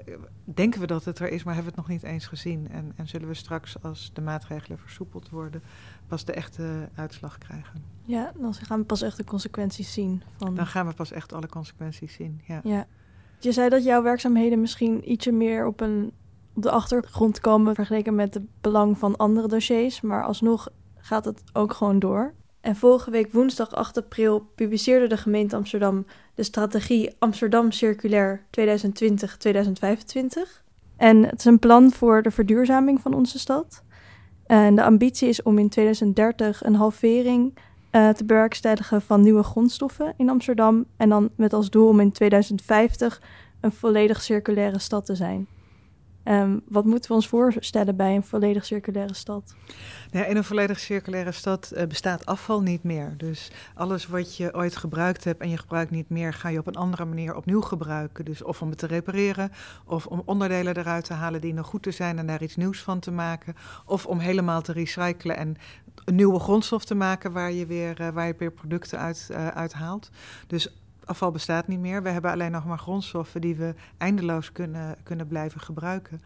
uh, 0.07 0.15
denken 0.43 0.79
we 0.79 0.87
dat 0.87 1.05
het 1.05 1.19
er 1.19 1.29
is, 1.29 1.43
maar 1.43 1.53
hebben 1.53 1.73
we 1.73 1.79
het 1.79 1.87
nog 1.87 1.97
niet 1.97 2.11
eens 2.11 2.27
gezien. 2.27 2.69
En, 2.69 2.91
en 2.95 3.07
zullen 3.07 3.27
we 3.27 3.33
straks, 3.33 3.81
als 3.81 4.11
de 4.13 4.21
maatregelen 4.21 4.79
versoepeld 4.79 5.29
worden, 5.29 5.63
pas 6.07 6.25
de 6.25 6.33
echte 6.33 6.89
uitslag 6.95 7.37
krijgen. 7.37 7.83
Ja, 8.01 8.31
dan 8.39 8.53
gaan 8.53 8.79
we 8.79 8.85
pas 8.85 9.01
echt 9.01 9.17
de 9.17 9.23
consequenties 9.23 9.93
zien. 9.93 10.23
Van... 10.37 10.55
Dan 10.55 10.67
gaan 10.67 10.87
we 10.87 10.93
pas 10.93 11.11
echt 11.11 11.33
alle 11.33 11.47
consequenties 11.47 12.13
zien, 12.13 12.41
ja. 12.47 12.61
ja. 12.63 12.87
Je 13.39 13.51
zei 13.51 13.69
dat 13.69 13.83
jouw 13.83 14.03
werkzaamheden 14.03 14.61
misschien 14.61 15.11
ietsje 15.11 15.31
meer 15.31 15.65
op, 15.65 15.81
een, 15.81 16.11
op 16.55 16.61
de 16.61 16.71
achtergrond 16.71 17.39
komen 17.39 17.75
vergeleken 17.75 18.15
met 18.15 18.33
het 18.33 18.43
belang 18.61 18.97
van 18.97 19.15
andere 19.15 19.47
dossiers, 19.47 20.01
maar 20.01 20.23
alsnog 20.23 20.69
gaat 20.97 21.25
het 21.25 21.43
ook 21.53 21.73
gewoon 21.73 21.99
door. 21.99 22.33
En 22.61 22.75
vorige 22.75 23.11
week 23.11 23.31
woensdag 23.31 23.75
8 23.75 23.97
april 23.97 24.39
publiceerde 24.55 25.07
de 25.07 25.17
gemeente 25.17 25.55
Amsterdam 25.55 26.05
de 26.35 26.43
strategie 26.43 27.15
Amsterdam 27.19 27.71
Circulair 27.71 28.41
2020-2025. 28.41 28.43
En 30.97 31.23
het 31.23 31.39
is 31.39 31.45
een 31.45 31.59
plan 31.59 31.91
voor 31.91 32.21
de 32.21 32.31
verduurzaming 32.31 33.01
van 33.01 33.13
onze 33.13 33.39
stad. 33.39 33.83
En 34.45 34.75
de 34.75 34.83
ambitie 34.83 35.27
is 35.27 35.41
om 35.41 35.57
in 35.57 35.69
2030 35.69 36.63
een 36.63 36.75
halvering 36.75 37.57
uh, 37.91 38.09
te 38.09 38.25
bewerkstelligen 38.25 39.01
van 39.01 39.21
nieuwe 39.21 39.43
grondstoffen 39.43 40.13
in 40.17 40.29
Amsterdam. 40.29 40.85
En 40.97 41.09
dan 41.09 41.29
met 41.35 41.53
als 41.53 41.69
doel 41.69 41.87
om 41.87 41.99
in 41.99 42.11
2050 42.11 43.21
een 43.61 43.71
volledig 43.71 44.21
circulaire 44.21 44.79
stad 44.79 45.05
te 45.05 45.15
zijn. 45.15 45.47
Um, 46.25 46.61
wat 46.67 46.85
moeten 46.85 47.09
we 47.09 47.15
ons 47.15 47.27
voorstellen 47.27 47.95
bij 47.95 48.15
een 48.15 48.23
volledig 48.23 48.65
circulaire 48.65 49.13
stad? 49.13 49.55
Ja, 50.11 50.25
in 50.25 50.35
een 50.35 50.43
volledig 50.43 50.79
circulaire 50.79 51.31
stad 51.31 51.71
uh, 51.75 51.83
bestaat 51.85 52.25
afval 52.25 52.61
niet 52.61 52.83
meer. 52.83 53.13
Dus 53.17 53.51
alles 53.73 54.07
wat 54.07 54.37
je 54.37 54.53
ooit 54.53 54.75
gebruikt 54.75 55.23
hebt 55.23 55.41
en 55.41 55.49
je 55.49 55.57
gebruikt 55.57 55.91
niet 55.91 56.09
meer, 56.09 56.33
ga 56.33 56.49
je 56.49 56.59
op 56.59 56.67
een 56.67 56.75
andere 56.75 57.05
manier 57.05 57.35
opnieuw 57.35 57.61
gebruiken. 57.61 58.25
Dus 58.25 58.43
of 58.43 58.61
om 58.61 58.69
het 58.69 58.77
te 58.77 58.87
repareren, 58.87 59.51
of 59.85 60.05
om 60.05 60.21
onderdelen 60.25 60.77
eruit 60.77 61.05
te 61.05 61.13
halen 61.13 61.41
die 61.41 61.53
nog 61.53 61.67
goed 61.67 61.83
te 61.83 61.91
zijn 61.91 62.17
en 62.17 62.27
daar 62.27 62.43
iets 62.43 62.55
nieuws 62.55 62.81
van 62.81 62.99
te 62.99 63.11
maken. 63.11 63.55
Of 63.85 64.05
om 64.05 64.19
helemaal 64.19 64.61
te 64.61 64.71
recyclen 64.71 65.37
en 65.37 65.55
een 66.05 66.15
nieuwe 66.15 66.39
grondstof 66.39 66.85
te 66.85 66.95
maken 66.95 67.31
waar 67.31 67.51
je 67.51 67.65
weer, 67.65 68.01
uh, 68.01 68.09
waar 68.09 68.27
je 68.27 68.35
weer 68.37 68.51
producten 68.51 68.99
uit, 68.99 69.27
uh, 69.31 69.47
uit 69.47 69.73
haalt. 69.73 70.09
Dus 70.47 70.82
afval 71.05 71.31
bestaat 71.31 71.67
niet 71.67 71.79
meer. 71.79 72.03
We 72.03 72.09
hebben 72.09 72.31
alleen 72.31 72.51
nog 72.51 72.65
maar 72.65 72.77
grondstoffen 72.77 73.41
die 73.41 73.55
we 73.55 73.75
eindeloos 73.97 74.51
kunnen, 74.51 74.95
kunnen 75.03 75.27
blijven 75.27 75.61
gebruiken. 75.61 76.21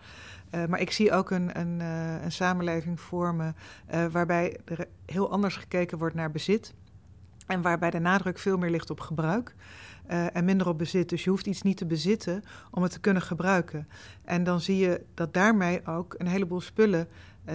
Uh, 0.51 0.65
maar 0.65 0.79
ik 0.79 0.91
zie 0.91 1.12
ook 1.12 1.31
een, 1.31 1.59
een, 1.59 1.79
uh, 1.79 2.23
een 2.23 2.31
samenleving 2.31 2.99
vormen 2.99 3.56
uh, 3.94 4.06
waarbij 4.06 4.59
er 4.66 4.87
heel 5.06 5.31
anders 5.31 5.56
gekeken 5.56 5.97
wordt 5.97 6.16
naar 6.16 6.31
bezit. 6.31 6.73
En 7.47 7.61
waarbij 7.61 7.90
de 7.90 7.99
nadruk 7.99 8.40
veel 8.40 8.57
meer 8.57 8.69
ligt 8.69 8.90
op 8.90 8.99
gebruik. 8.99 9.56
en 10.07 10.45
minder 10.45 10.68
op 10.68 10.78
bezit. 10.78 11.09
Dus 11.09 11.23
je 11.23 11.30
hoeft 11.30 11.47
iets 11.47 11.61
niet 11.61 11.78
te 11.78 11.85
bezitten 11.85 12.44
om 12.71 12.83
het 12.83 12.92
te 12.92 12.99
kunnen 12.99 13.21
gebruiken. 13.21 13.87
En 14.25 14.44
dan 14.44 14.61
zie 14.61 14.78
je 14.78 15.06
dat 15.13 15.33
daarmee 15.33 15.85
ook 15.85 16.16
een 16.18 16.28
heleboel 16.28 16.61
spullen 16.61 17.07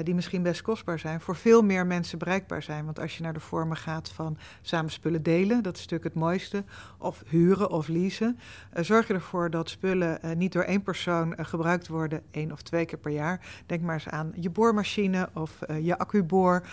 die 0.02 0.14
misschien 0.14 0.42
best 0.42 0.62
kostbaar 0.62 0.98
zijn, 0.98 1.20
voor 1.20 1.36
veel 1.36 1.62
meer 1.62 1.86
mensen 1.86 2.18
bereikbaar 2.18 2.62
zijn. 2.62 2.84
Want 2.84 3.00
als 3.00 3.16
je 3.16 3.22
naar 3.22 3.32
de 3.32 3.40
vormen 3.40 3.76
gaat 3.76 4.10
van 4.10 4.38
samen 4.60 4.90
spullen 4.90 5.22
delen, 5.22 5.62
dat 5.62 5.74
is 5.74 5.80
natuurlijk 5.80 6.14
het 6.14 6.22
mooiste, 6.22 6.64
of 6.98 7.22
huren 7.26 7.70
of 7.70 7.88
leasen, 7.88 8.38
uh, 8.76 8.84
zorg 8.84 9.08
je 9.08 9.14
ervoor 9.14 9.50
dat 9.50 9.70
spullen 9.70 10.18
uh, 10.24 10.32
niet 10.32 10.52
door 10.52 10.62
één 10.62 10.82
persoon 10.82 11.34
gebruikt 11.36 11.88
worden 11.88 12.22
één 12.30 12.52
of 12.52 12.62
twee 12.62 12.84
keer 12.84 12.98
per 12.98 13.12
jaar. 13.12 13.40
Denk 13.66 13.82
maar 13.82 13.94
eens 13.94 14.08
aan 14.08 14.32
je 14.34 14.50
boormachine 14.50 15.28
of 15.34 15.58
je 15.82 15.98
accuboor 15.98 16.66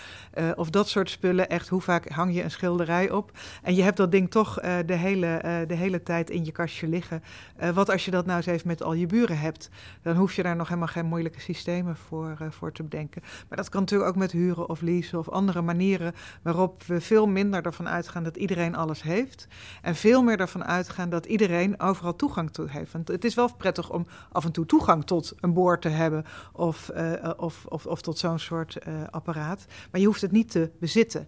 of 0.56 0.70
dat 0.70 0.90
soort 0.90 1.10
spullen. 1.10 1.50
Echt, 1.50 1.68
hoe 1.68 1.82
vaak 1.82 2.10
hang 2.10 2.34
je 2.34 2.44
een 2.44 2.52
schilderij 2.52 3.12
op? 3.12 3.32
En 3.64 3.76
je 3.76 3.82
hebt 3.82 3.98
dat 3.98 4.12
ding 4.12 4.32
toch 4.32 4.60
de, 4.86 4.94
hele, 4.94 5.64
de 5.68 5.74
hele 5.76 6.04
tijd 6.04 6.30
in 6.30 6.46
je 6.46 6.52
kastje 6.52 6.88
liggen. 6.88 7.24
wat 7.74 7.90
als 7.90 8.06
je 8.06 8.12
dat 8.12 8.26
nou 8.26 8.38
eens 8.38 8.46
even 8.46 8.68
met 8.68 8.84
al 8.84 8.94
je 8.94 9.06
buren 9.06 9.40
hebt? 9.40 9.70
Dan 10.02 10.16
hoef 10.16 10.34
je 10.34 10.44
daar 10.44 10.56
nog 10.56 10.68
helemaal 10.68 10.88
geen 10.88 11.06
moeilijke 11.06 11.40
systemen 11.40 11.96
voor, 11.96 12.38
voor 12.50 12.72
te 12.72 12.84
bedenken. 12.84 13.09
Maar 13.50 13.58
dat 13.58 13.70
kan 13.70 13.82
natuurlijk 13.82 14.10
ook 14.10 14.16
met 14.16 14.32
huren 14.32 14.70
of 14.70 14.82
leasen 14.82 15.20
of 15.20 15.30
andere 15.30 15.62
manieren 15.62 16.14
waarop 16.42 16.84
we 16.84 17.02
veel 17.02 17.28
minder 17.28 17.66
ervan 17.66 17.90
uitgaan 17.90 18.24
dat 18.24 18.38
iedereen 18.38 18.76
alles 18.76 19.02
heeft. 19.02 19.48
En 19.82 19.96
veel 19.96 20.24
meer 20.24 20.40
ervan 20.40 20.64
uitgaan 20.64 21.10
dat 21.10 21.26
iedereen 21.26 21.80
overal 21.80 22.16
toegang 22.16 22.52
toe 22.52 22.70
heeft. 22.70 22.92
Want 22.92 23.08
het 23.08 23.26
is 23.26 23.36
wel 23.36 23.56
prettig 23.56 23.92
om 23.92 24.08
af 24.32 24.46
en 24.46 24.52
toe 24.52 24.66
toegang 24.66 25.06
tot 25.06 25.34
een 25.40 25.54
boor 25.54 25.80
te 25.80 25.90
hebben 25.90 26.26
of, 26.54 26.92
uh, 26.96 27.30
of, 27.38 27.66
of, 27.66 27.86
of, 27.86 28.02
tot 28.02 28.18
zo'n 28.18 28.40
soort 28.40 28.78
uh, 28.88 28.94
apparaat. 29.10 29.66
Maar 29.92 30.02
je 30.02 30.08
hoeft 30.08 30.22
het 30.22 30.32
niet 30.32 30.52
te 30.52 30.72
bezitten. 30.80 31.28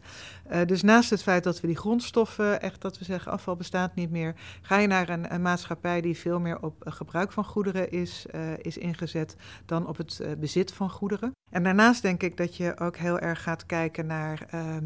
Dus 0.65 0.81
naast 0.81 1.09
het 1.09 1.23
feit 1.23 1.43
dat 1.43 1.61
we 1.61 1.67
die 1.67 1.77
grondstoffen, 1.77 2.61
echt 2.61 2.81
dat 2.81 2.97
we 2.97 3.05
zeggen 3.05 3.31
afval 3.31 3.55
bestaat 3.55 3.95
niet 3.95 4.11
meer, 4.11 4.35
ga 4.61 4.77
je 4.77 4.87
naar 4.87 5.09
een, 5.09 5.33
een 5.33 5.41
maatschappij 5.41 6.01
die 6.01 6.17
veel 6.17 6.39
meer 6.39 6.61
op 6.61 6.75
gebruik 6.79 7.31
van 7.31 7.45
goederen 7.45 7.91
is, 7.91 8.25
is 8.57 8.77
ingezet 8.77 9.35
dan 9.65 9.87
op 9.87 9.97
het 9.97 10.21
bezit 10.39 10.73
van 10.73 10.89
goederen. 10.89 11.31
En 11.51 11.63
daarnaast 11.63 12.01
denk 12.01 12.23
ik 12.23 12.37
dat 12.37 12.57
je 12.57 12.79
ook 12.79 12.97
heel 12.97 13.19
erg 13.19 13.43
gaat 13.43 13.65
kijken 13.65 14.05
naar 14.05 14.45
ehm, 14.49 14.85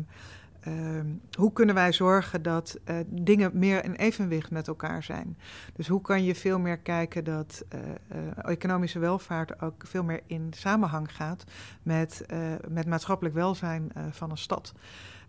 ehm, 0.59 1.05
hoe 1.37 1.53
kunnen 1.53 1.75
wij 1.75 1.93
zorgen 1.93 2.41
dat 2.41 2.79
uh, 2.85 2.95
dingen 3.07 3.51
meer 3.53 3.83
in 3.83 3.93
evenwicht 3.93 4.51
met 4.51 4.67
elkaar 4.67 5.03
zijn. 5.03 5.37
Dus 5.73 5.87
hoe 5.87 6.01
kan 6.01 6.23
je 6.23 6.35
veel 6.35 6.59
meer 6.59 6.77
kijken 6.77 7.23
dat 7.23 7.65
uh, 7.73 7.79
uh, 7.81 8.51
economische 8.51 8.99
welvaart 8.99 9.61
ook 9.61 9.83
veel 9.87 10.03
meer 10.03 10.21
in 10.27 10.47
samenhang 10.55 11.15
gaat 11.15 11.43
met, 11.83 12.25
met 12.67 12.87
maatschappelijk 12.87 13.35
welzijn 13.35 13.91
van 14.11 14.31
een 14.31 14.37
stad. 14.37 14.73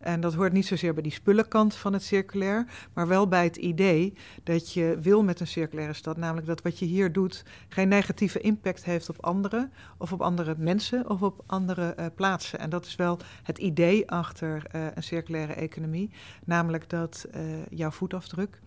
En 0.00 0.21
dat 0.21 0.35
hoort 0.35 0.53
niet 0.53 0.67
zozeer 0.67 0.95
bij 0.95 1.03
die 1.03 1.12
spullenkant 1.12 1.75
van 1.75 1.93
het 1.93 2.03
circulair, 2.03 2.67
maar 2.93 3.09
wel 3.09 3.29
bij 3.29 3.45
het 3.45 3.57
idee 3.57 4.15
dat 4.43 4.73
je 4.73 4.99
wil 5.00 5.23
met 5.23 5.41
een 5.41 5.47
circulaire 5.47 5.93
stad, 5.93 6.17
namelijk 6.17 6.47
dat 6.47 6.62
wat 6.62 6.79
je 6.79 6.85
hier 6.85 7.12
doet 7.12 7.45
geen 7.69 7.88
negatieve 7.88 8.41
impact 8.41 8.85
heeft 8.85 9.09
op 9.09 9.25
anderen, 9.25 9.73
of 9.99 10.12
op 10.12 10.21
andere 10.21 10.55
mensen, 10.59 11.11
of 11.11 11.23
op 11.23 11.43
andere 11.47 11.95
uh, 11.99 12.07
plaatsen. 12.15 12.59
En 12.59 12.71
dat 12.71 12.87
is 12.87 12.97
wel 12.97 13.19
het 13.43 13.59
idee 13.59 14.11
achter 14.11 14.62
uh, 14.75 14.87
een 14.95 15.03
circulaire 15.03 15.53
economie, 15.53 16.11
namelijk 16.45 16.91
dat 16.91 17.26
uh, 17.35 17.43
jouw 17.71 17.91
voetafdruk 17.91 18.59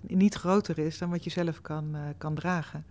niet 0.00 0.34
groter 0.34 0.78
is 0.78 0.98
dan 0.98 1.10
wat 1.10 1.24
je 1.24 1.30
zelf 1.30 1.60
kan, 1.60 1.96
kan 2.18 2.34
dragen. 2.34 2.84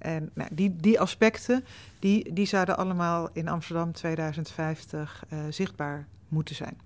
En 0.00 0.30
nou, 0.34 0.48
die, 0.52 0.76
die 0.76 1.00
aspecten, 1.00 1.64
die, 1.98 2.32
die 2.32 2.46
zouden 2.46 2.76
allemaal 2.76 3.28
in 3.32 3.48
Amsterdam 3.48 3.92
2050 3.92 5.24
uh, 5.32 5.38
zichtbaar 5.48 6.06
moeten 6.30 6.54
zijn. 6.54 6.78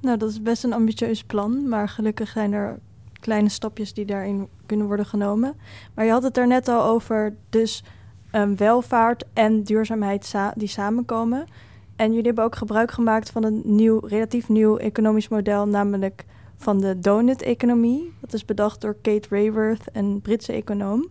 Nou, 0.00 0.18
dat 0.18 0.30
is 0.30 0.42
best 0.42 0.64
een 0.64 0.72
ambitieus 0.72 1.24
plan, 1.24 1.68
maar 1.68 1.88
gelukkig 1.88 2.28
zijn 2.28 2.52
er 2.52 2.78
kleine 3.20 3.48
stapjes 3.48 3.94
die 3.94 4.04
daarin 4.04 4.48
kunnen 4.66 4.86
worden 4.86 5.06
genomen. 5.06 5.54
Maar 5.94 6.04
je 6.04 6.10
had 6.10 6.22
het 6.22 6.36
er 6.36 6.46
net 6.46 6.68
al 6.68 6.82
over, 6.82 7.34
dus 7.50 7.84
um, 8.32 8.56
welvaart 8.56 9.24
en 9.32 9.62
duurzaamheid 9.62 10.34
die 10.54 10.68
samenkomen. 10.68 11.46
En 11.96 12.08
jullie 12.08 12.26
hebben 12.26 12.44
ook 12.44 12.56
gebruik 12.56 12.90
gemaakt 12.90 13.30
van 13.30 13.44
een 13.44 13.62
nieuw, 13.64 13.98
relatief 13.98 14.48
nieuw 14.48 14.76
economisch 14.76 15.28
model, 15.28 15.68
namelijk 15.68 16.24
van 16.56 16.80
de 16.80 16.98
donut-economie. 16.98 18.12
Dat 18.20 18.32
is 18.32 18.44
bedacht 18.44 18.80
door 18.80 18.96
Kate 19.02 19.28
Raworth, 19.30 19.84
een 19.92 20.20
Britse 20.20 20.52
econoom. 20.52 21.08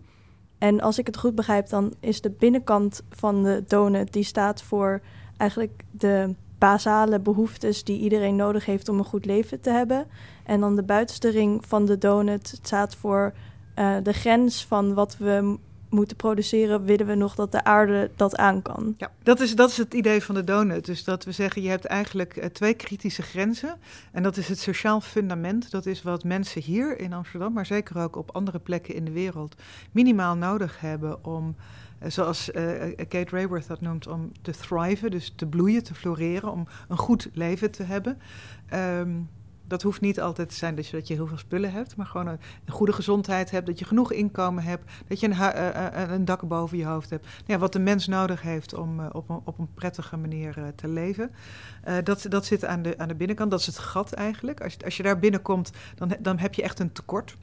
En 0.58 0.80
als 0.80 0.98
ik 0.98 1.06
het 1.06 1.16
goed 1.16 1.34
begrijp, 1.34 1.68
dan 1.68 1.92
is 2.00 2.20
de 2.20 2.30
binnenkant 2.30 3.02
van 3.10 3.42
de 3.42 3.64
donut, 3.66 4.12
die 4.12 4.24
staat 4.24 4.62
voor 4.62 5.00
eigenlijk 5.36 5.82
de 5.90 6.34
basale 6.58 7.20
behoeftes 7.20 7.84
die 7.84 7.98
iedereen 7.98 8.36
nodig 8.36 8.64
heeft 8.64 8.88
om 8.88 8.98
een 8.98 9.04
goed 9.04 9.24
leven 9.24 9.60
te 9.60 9.70
hebben. 9.70 10.06
En 10.44 10.60
dan 10.60 10.76
de 10.76 10.82
buitenste 10.82 11.28
ring 11.28 11.64
van 11.66 11.86
de 11.86 11.98
donut 11.98 12.58
staat 12.62 12.94
voor 12.94 13.34
uh, 13.78 13.96
de 14.02 14.12
grens 14.12 14.64
van 14.64 14.94
wat 14.94 15.16
we 15.16 15.58
moeten 15.90 16.16
produceren, 16.16 16.84
willen 16.84 17.06
we 17.06 17.14
nog 17.14 17.34
dat 17.34 17.52
de 17.52 17.64
aarde 17.64 18.10
dat 18.16 18.36
aan 18.36 18.62
kan. 18.62 18.94
Ja, 18.96 19.10
dat 19.22 19.40
is, 19.40 19.54
dat 19.54 19.70
is 19.70 19.76
het 19.76 19.94
idee 19.94 20.22
van 20.22 20.34
de 20.34 20.44
donut. 20.44 20.84
Dus 20.84 21.04
dat 21.04 21.24
we 21.24 21.32
zeggen, 21.32 21.62
je 21.62 21.68
hebt 21.68 21.84
eigenlijk 21.84 22.36
uh, 22.36 22.44
twee 22.44 22.74
kritische 22.74 23.22
grenzen. 23.22 23.76
En 24.12 24.22
dat 24.22 24.36
is 24.36 24.48
het 24.48 24.58
sociaal 24.58 25.00
fundament. 25.00 25.70
Dat 25.70 25.86
is 25.86 26.02
wat 26.02 26.24
mensen 26.24 26.62
hier 26.62 26.98
in 26.98 27.12
Amsterdam, 27.12 27.52
maar 27.52 27.66
zeker 27.66 27.98
ook 27.98 28.16
op 28.16 28.30
andere 28.30 28.58
plekken 28.58 28.94
in 28.94 29.04
de 29.04 29.10
wereld, 29.10 29.54
minimaal 29.92 30.34
nodig 30.34 30.80
hebben 30.80 31.24
om 31.24 31.54
eh, 31.56 31.95
zoals 32.06 32.50
uh, 32.50 32.62
Kate 32.96 33.30
Rayworth 33.30 33.66
dat 33.66 33.80
noemt, 33.80 34.06
om 34.06 34.32
te 34.42 34.52
thriven, 34.52 35.10
dus 35.10 35.32
te 35.36 35.46
bloeien, 35.46 35.84
te 35.84 35.94
floreren, 35.94 36.52
om 36.52 36.66
een 36.88 36.98
goed 36.98 37.28
leven 37.32 37.70
te 37.70 37.82
hebben. 37.82 38.18
Um, 38.74 39.28
dat 39.68 39.82
hoeft 39.82 40.00
niet 40.00 40.20
altijd 40.20 40.48
te 40.48 40.54
zijn 40.54 40.74
dat 40.74 40.86
je, 40.86 40.96
dat 40.96 41.08
je 41.08 41.14
heel 41.14 41.26
veel 41.26 41.38
spullen 41.38 41.72
hebt, 41.72 41.96
maar 41.96 42.06
gewoon 42.06 42.26
een, 42.26 42.38
goede 42.68 42.92
gezondheid 42.92 43.50
hebt, 43.50 43.66
dat 43.66 43.78
je 43.78 43.84
genoeg 43.84 44.12
inkomen 44.12 44.62
hebt, 44.62 44.92
dat 45.08 45.20
je 45.20 45.26
een, 45.26 46.12
een 46.12 46.24
dak 46.24 46.48
boven 46.48 46.78
je 46.78 46.84
hoofd 46.84 47.10
hebt. 47.10 47.26
Ja, 47.46 47.58
wat 47.58 47.72
de 47.72 47.78
mens 47.78 48.06
nodig 48.06 48.42
heeft 48.42 48.74
om 48.74 49.06
op, 49.06 49.28
een, 49.28 49.40
op 49.44 49.58
een 49.58 49.74
prettige 49.74 50.16
manier 50.16 50.72
te 50.74 50.88
leven. 50.88 51.30
dat, 52.04 52.26
dat 52.28 52.46
zit 52.46 52.64
aan 52.64 52.82
de, 52.82 52.98
aan 52.98 53.08
de 53.08 53.14
binnenkant, 53.14 53.50
dat 53.50 53.60
is 53.60 53.66
het 53.66 53.78
gat 53.78 54.12
eigenlijk. 54.12 54.60
Als, 54.60 54.76
als 54.84 54.96
je 54.96 55.02
daar 55.02 55.18
binnenkomt, 55.18 55.70
dan, 55.94 56.16
dan 56.20 56.38
heb 56.38 56.54
je 56.54 56.62
echt 56.62 56.78
een 56.78 56.92
tekort. 56.92 57.36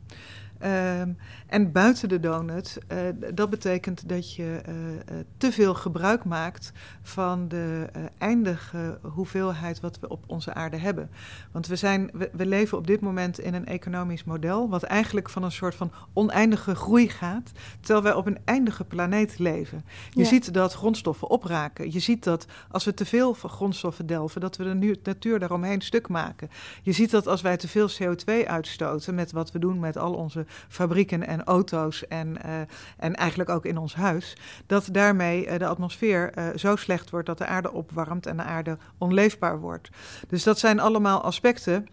Um, 0.66 1.18
en 1.48 1.72
buiten 1.72 2.10
de 2.10 2.20
donut, 2.20 2.78
uh, 2.92 2.98
dat 3.34 3.50
betekent 3.50 4.10
dat 4.10 4.36
je 4.36 4.62
uh, 4.70 5.16
te 5.38 5.52
veel 5.52 5.74
gebruik 5.74 6.24
maakt 6.24 6.72
van 7.02 7.48
de 7.48 7.90
eindige 8.18 9.00
hoeveelheid 9.02 9.80
wat 9.80 10.00
we 10.00 10.10
op 10.10 10.24
onze 10.28 10.54
aarde 10.54 10.78
hebben. 10.78 11.10
Want 11.52 11.68
we, 11.68 11.76
zijn, 11.76 12.10
we, 12.14 12.30
we, 12.34 12.46
leven 12.46 12.78
op 12.78 12.88
dit 12.88 13.02
moment 13.02 13.40
in 13.40 13.54
een 13.54 13.66
economisch 13.66 14.24
model 14.24 14.70
wat 14.70 14.84
eigenlijk 14.84 15.30
van 15.30 15.44
een 15.44 15.52
soort 15.52 15.76
van 15.76 15.92
oneindige 16.14 16.76
groei 16.76 17.10
gaat, 17.10 17.52
terwijl 17.80 18.04
wij 18.04 18.14
op 18.14 18.26
een 18.26 18.40
eindige 18.46 18.84
planeet 18.84 19.40
leven. 19.40 19.86
Je 20.10 20.22
ja. 20.22 20.28
ziet 20.28 20.54
dat 20.54 20.74
grondstoffen 20.74 21.30
opraken. 21.30 21.92
Je 21.92 22.00
ziet 22.00 22.24
dat 22.24 22.46
als 22.72 22.84
we 22.84 22.94
te 22.94 23.06
veel 23.06 23.34
van 23.34 23.50
grondstoffen 23.50 24.06
delven, 24.06 24.42
dat 24.42 24.58
we 24.58 24.64
de 24.64 24.98
natuur 25.04 25.40
daaromheen 25.40 25.82
stuk 25.82 26.08
maken. 26.08 26.50
Je 26.82 26.92
ziet 26.92 27.12
dat 27.12 27.28
als 27.28 27.42
wij 27.42 27.58
te 27.58 27.68
veel 27.68 27.90
CO2 27.90 28.48
uitstoten 28.48 29.16
met 29.16 29.32
wat 29.32 29.52
we 29.52 29.60
doen 29.60 29.80
met 29.80 29.98
al 29.98 30.14
onze 30.14 30.46
fabrieken 30.68 31.28
en 31.28 31.44
auto's 31.44 32.08
en, 32.08 32.38
uh, 32.46 32.60
en 32.98 33.16
eigenlijk 33.16 33.50
ook 33.50 33.66
in 33.66 33.78
ons 33.78 33.96
huis, 33.96 34.38
dat 34.66 34.90
daarmee 34.92 35.48
uh, 35.48 35.58
de 35.58 35.68
atmosfeer 35.68 36.32
uh, 36.38 36.48
zo 36.56 36.76
slecht 36.76 37.10
wordt 37.10 37.28
dat 37.28 37.38
de 37.38 37.46
aarde 37.46 37.72
opwarmt 37.72 38.26
en 38.26 38.38
de 38.38 38.44
aarde 38.44 38.78
onleefbaar 38.98 39.60
wordt. 39.60 39.90
Dus 40.28 40.44
dat 40.44 40.60
zijn 40.60 40.80
allemaal 40.80 41.24
aspecten 41.24 41.88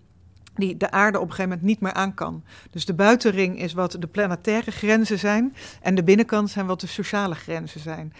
die 0.55 0.77
de 0.77 0.91
aarde 0.91 1.19
op 1.19 1.25
een 1.25 1.31
gegeven 1.31 1.51
moment 1.51 1.69
niet 1.69 1.81
meer 1.81 1.93
aan 1.93 2.15
kan. 2.15 2.45
Dus 2.71 2.85
de 2.85 2.95
buitenring 2.95 3.61
is 3.61 3.73
wat 3.73 3.97
de 3.99 4.07
planetaire 4.07 4.71
grenzen 4.71 5.19
zijn 5.19 5.55
en 5.83 5.95
de 5.95 6.05
binnenkant 6.05 6.51
zijn 6.51 6.67
wat 6.67 6.81
de 6.81 6.87
sociale 6.87 7.35
grenzen 7.35 7.81
zijn. 7.81 8.13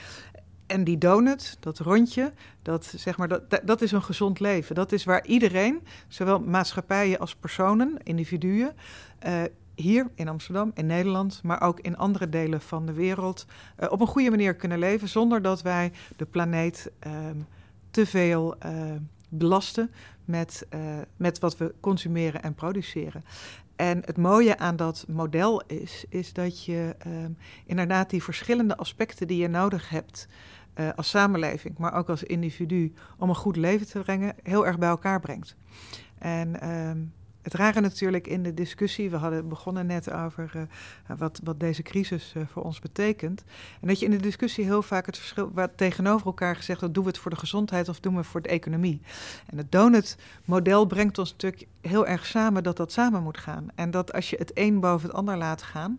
En 0.67 0.85
die 0.85 0.99
donut, 0.99 1.57
dat 1.61 1.79
rondje, 1.79 2.33
dat, 2.63 2.93
zeg 2.97 3.17
maar, 3.17 3.29
dat, 3.29 3.61
dat 3.65 3.83
is 3.83 3.93
een 3.93 4.03
gezond 4.03 4.41
leven. 4.41 4.75
Dat 4.75 4.93
is 4.93 5.05
waar 5.05 5.27
iedereen, 5.27 5.81
zowel 6.09 6.41
maatschappijen 6.41 7.19
als 7.19 7.35
personen, 7.35 7.97
individuen, 8.03 8.73
hier 9.81 10.11
in 10.15 10.29
Amsterdam, 10.29 10.71
in 10.75 10.87
Nederland, 10.87 11.41
maar 11.43 11.63
ook 11.63 11.81
in 11.81 11.97
andere 11.97 12.29
delen 12.29 12.61
van 12.61 12.87
de 12.87 12.93
wereld 12.93 13.47
uh, 13.81 13.93
op 13.93 14.01
een 14.01 14.07
goede 14.07 14.31
manier 14.31 14.55
kunnen 14.55 14.79
leven 14.79 15.09
zonder 15.09 15.43
dat 15.43 15.63
wij 15.63 15.93
de 16.17 16.27
planeet 16.27 16.91
uh, 17.07 17.13
te 17.91 18.07
veel 18.07 18.55
uh, 18.67 18.73
belasten 19.29 19.91
met, 20.25 20.67
met 21.17 21.39
wat 21.39 21.57
we 21.57 21.75
consumeren 21.81 22.43
en 22.43 22.55
produceren. 22.55 23.25
En 23.77 24.03
het 24.05 24.17
mooie 24.17 24.59
aan 24.59 24.77
dat 24.77 25.05
model 25.09 25.63
is, 25.67 26.05
is 26.09 26.33
dat 26.33 26.65
je 26.65 26.95
ehm, 26.99 27.31
inderdaad 27.67 28.11
die 28.11 28.23
verschillende 28.23 28.77
aspecten 28.77 29.27
die 29.27 29.39
je 29.39 29.49
nodig 29.49 29.89
hebt 29.89 30.29
als 30.95 31.11
samenleving, 31.11 31.79
maar 31.79 31.93
ook 31.93 32.09
als 32.09 32.23
individu, 32.23 32.93
om 33.19 33.29
een 33.29 33.35
goed 33.35 33.57
leven 33.57 33.87
te 33.87 33.99
brengen, 33.99 34.35
heel 34.43 34.67
erg 34.67 34.79
bij 34.79 34.89
elkaar 34.89 35.21
brengt. 35.21 35.57
En 36.19 36.61
ehm, 36.61 36.99
het 37.43 37.55
rare 37.55 37.81
natuurlijk 37.81 38.27
in 38.27 38.43
de 38.43 38.55
discussie, 38.55 39.11
we 39.11 39.17
hadden 39.17 39.49
begonnen 39.49 39.87
net 39.87 40.13
over 40.13 40.53
uh, 40.57 40.63
wat, 41.19 41.41
wat 41.45 41.61
deze 41.61 41.83
crisis 41.83 42.33
uh, 42.37 42.43
voor 42.47 42.63
ons 42.63 42.81
betekent. 42.81 43.45
En 43.81 43.89
dat 43.89 43.99
je 43.99 44.05
in 44.05 44.11
de 44.11 44.17
discussie 44.17 44.65
heel 44.65 44.83
vaak 44.83 45.07
het 45.07 45.19
verschil 45.19 45.51
wat 45.53 45.71
tegenover 45.77 46.27
elkaar 46.27 46.57
gezegd 46.57 46.81
wordt, 46.81 46.95
doen 46.95 47.05
we 47.05 47.11
het 47.11 47.19
voor 47.19 47.31
de 47.31 47.37
gezondheid 47.37 47.89
of 47.89 48.01
doen 48.01 48.13
we 48.13 48.19
het 48.19 48.29
voor 48.29 48.43
de 48.43 48.49
economie? 48.49 49.01
En 49.47 49.57
het 49.57 49.73
donut-model 49.73 50.87
brengt 50.87 51.19
ons 51.19 51.31
natuurlijk 51.31 51.67
heel 51.81 52.07
erg 52.07 52.27
samen 52.27 52.63
dat 52.63 52.77
dat 52.77 52.93
samen 52.93 53.23
moet 53.23 53.39
gaan. 53.39 53.67
En 53.75 53.91
dat 53.91 54.13
als 54.13 54.31
je 54.31 54.37
het 54.37 54.51
een 54.55 54.81
boven 54.81 55.09
het 55.09 55.17
ander 55.17 55.37
laat 55.37 55.63
gaan, 55.63 55.99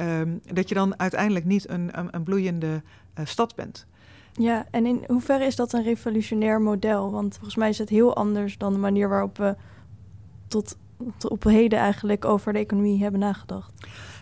um, 0.00 0.40
dat 0.52 0.68
je 0.68 0.74
dan 0.74 0.98
uiteindelijk 0.98 1.44
niet 1.44 1.68
een, 1.68 2.14
een, 2.14 2.22
bloeiende 2.22 2.82
uh, 3.18 3.26
stad 3.26 3.54
bent. 3.54 3.86
Ja, 4.32 4.66
en 4.70 4.86
in 4.86 5.04
hoeverre 5.06 5.44
is 5.44 5.56
dat 5.56 5.72
een 5.72 5.82
revolutionair 5.82 6.60
model? 6.60 7.10
Want 7.10 7.34
volgens 7.34 7.56
mij 7.56 7.68
is 7.68 7.78
het 7.78 7.88
heel 7.88 8.16
anders 8.16 8.58
dan 8.58 8.72
de 8.72 8.78
manier 8.78 9.08
waarop 9.08 9.36
we 9.36 9.56
tot, 10.48 10.76
tot 11.16 11.30
op 11.30 11.42
heden 11.44 11.78
eigenlijk 11.78 12.24
over 12.24 12.52
de 12.52 12.58
economie 12.58 13.02
hebben 13.02 13.20
nagedacht. 13.20 13.72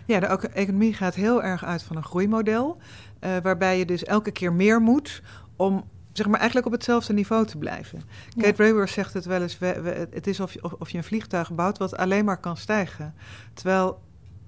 Ja, 0.06 0.20
de 0.20 0.48
economie 0.48 0.94
gaat 0.94 1.14
heel 1.14 1.42
erg 1.42 1.64
uit 1.64 1.82
van 1.82 1.96
een 1.96 2.04
groeimodel, 2.04 2.76
uh, 3.20 3.36
waarbij 3.42 3.78
je 3.78 3.84
dus 3.84 4.04
elke 4.04 4.30
keer 4.30 4.52
meer 4.52 4.80
moet 4.80 5.22
om 5.56 5.84
zeg 6.12 6.26
maar 6.26 6.38
eigenlijk 6.38 6.66
op 6.66 6.72
hetzelfde 6.72 7.12
niveau 7.12 7.46
te 7.46 7.58
blijven. 7.58 8.02
Ja. 8.28 8.42
Kate 8.42 8.62
Raworth 8.62 8.90
zegt 8.90 9.14
het 9.14 9.24
wel 9.24 9.42
eens, 9.42 9.58
we, 9.58 9.80
we, 9.82 10.08
het 10.10 10.26
is 10.26 10.40
of 10.40 10.52
je, 10.52 10.64
of, 10.64 10.72
of 10.72 10.90
je 10.90 10.98
een 10.98 11.04
vliegtuig 11.04 11.52
bouwt 11.52 11.78
wat 11.78 11.96
alleen 11.96 12.24
maar 12.24 12.40
kan 12.40 12.56
stijgen. 12.56 13.14
Terwijl 13.54 14.00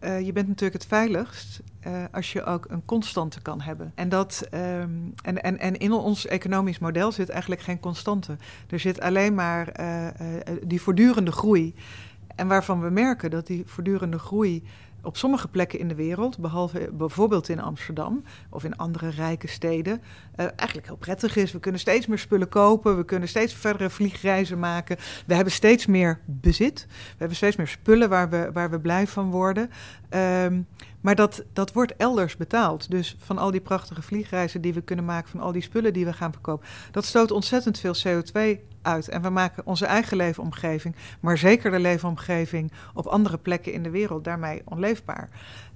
uh, 0.05 0.21
je 0.21 0.33
bent 0.33 0.49
natuurlijk 0.49 0.83
het 0.83 0.89
veiligst 0.89 1.63
uh, 1.87 2.05
als 2.13 2.33
je 2.33 2.45
ook 2.45 2.67
een 2.69 2.85
constante 2.85 3.43
kan 3.43 3.61
hebben. 3.61 3.93
En, 3.95 4.09
dat, 4.09 4.49
um, 4.55 5.15
en, 5.23 5.43
en, 5.43 5.59
en 5.59 5.77
in 5.77 5.93
ons 5.93 6.27
economisch 6.27 6.79
model 6.79 7.13
zit 7.13 7.29
eigenlijk 7.29 7.61
geen 7.61 7.81
constante. 7.81 8.37
Er 8.69 8.81
zit 8.81 9.01
alleen 9.01 9.35
maar 9.35 9.81
uh, 9.81 10.07
die 10.63 10.81
voortdurende 10.81 11.33
groei. 11.33 11.75
En 12.37 12.49
waarvan 12.49 12.81
we 12.81 12.91
merken 12.91 13.31
dat 13.31 13.47
die 13.47 13.63
voortdurende 13.67 14.19
groei 14.19 14.63
op 15.05 15.17
sommige 15.17 15.49
plekken 15.49 15.79
in 15.79 15.89
de 15.89 15.95
wereld, 15.95 16.39
behalve 16.39 16.91
bijvoorbeeld 16.93 17.49
in 17.49 17.61
Amsterdam 17.61 18.25
of 18.51 18.65
in 18.65 18.77
andere 18.77 19.09
rijke 19.09 19.49
steden, 19.49 20.03
uh, 20.37 20.47
eigenlijk 20.57 20.87
heel 20.87 20.97
prettig 20.97 21.37
is. 21.37 21.53
We 21.53 21.61
kunnen 21.61 21.81
steeds 21.81 22.07
meer 22.07 22.19
spullen 22.19 22.49
kopen, 22.49 22.97
we 22.97 23.05
kunnen 23.05 23.29
steeds 23.29 23.55
verdere 23.55 23.91
vliegreizen 23.91 24.59
maken. 24.59 24.97
We 25.27 25.35
hebben 25.35 25.53
steeds 25.53 25.87
meer 25.87 26.21
bezit, 26.25 26.87
we 26.89 27.17
hebben 27.19 27.37
steeds 27.37 27.57
meer 27.57 27.69
spullen 27.69 28.09
waar 28.09 28.31
we, 28.31 28.51
waar 28.53 28.71
we 28.71 28.81
blij 28.81 29.07
van 29.07 29.31
worden. 29.31 29.71
Um, 30.15 30.67
Maar 31.05 31.15
dat, 31.15 31.45
dat 31.53 31.73
wordt 31.73 31.97
elders 31.97 32.37
betaald. 32.37 32.91
Dus 32.91 33.17
van 33.19 33.39
al 33.39 33.51
die 33.51 33.61
prachtige 33.61 34.03
vliegreizen 34.03 34.61
die 34.61 34.75
we 34.75 34.81
kunnen 34.81 35.05
maken, 35.05 35.31
van 35.31 35.41
al 35.41 35.53
die 35.53 35.63
spullen 35.63 35.93
die 35.93 36.05
we 36.05 36.13
gaan 36.13 36.33
verkopen, 36.33 36.67
dat 36.91 37.05
stoot 37.05 37.31
ontzettend 37.31 37.79
veel 37.79 37.95
CO2 38.07 38.41
uit. 38.83 39.09
En 39.09 39.23
we 39.23 39.31
maken 39.31 39.67
onze 39.67 39.87
eigen 39.87 40.17
leefomgeving, 40.17 40.97
maar 41.21 41.39
zeker 41.39 41.71
de 41.71 41.79
leefomgeving 41.79 42.73
op 42.95 43.07
andere 43.07 43.39
plekken 43.39 43.73
in 43.73 43.83
de 43.83 43.91
wereld 43.91 44.25
daarmee 44.25 44.63
onleefbaar. 44.65 45.29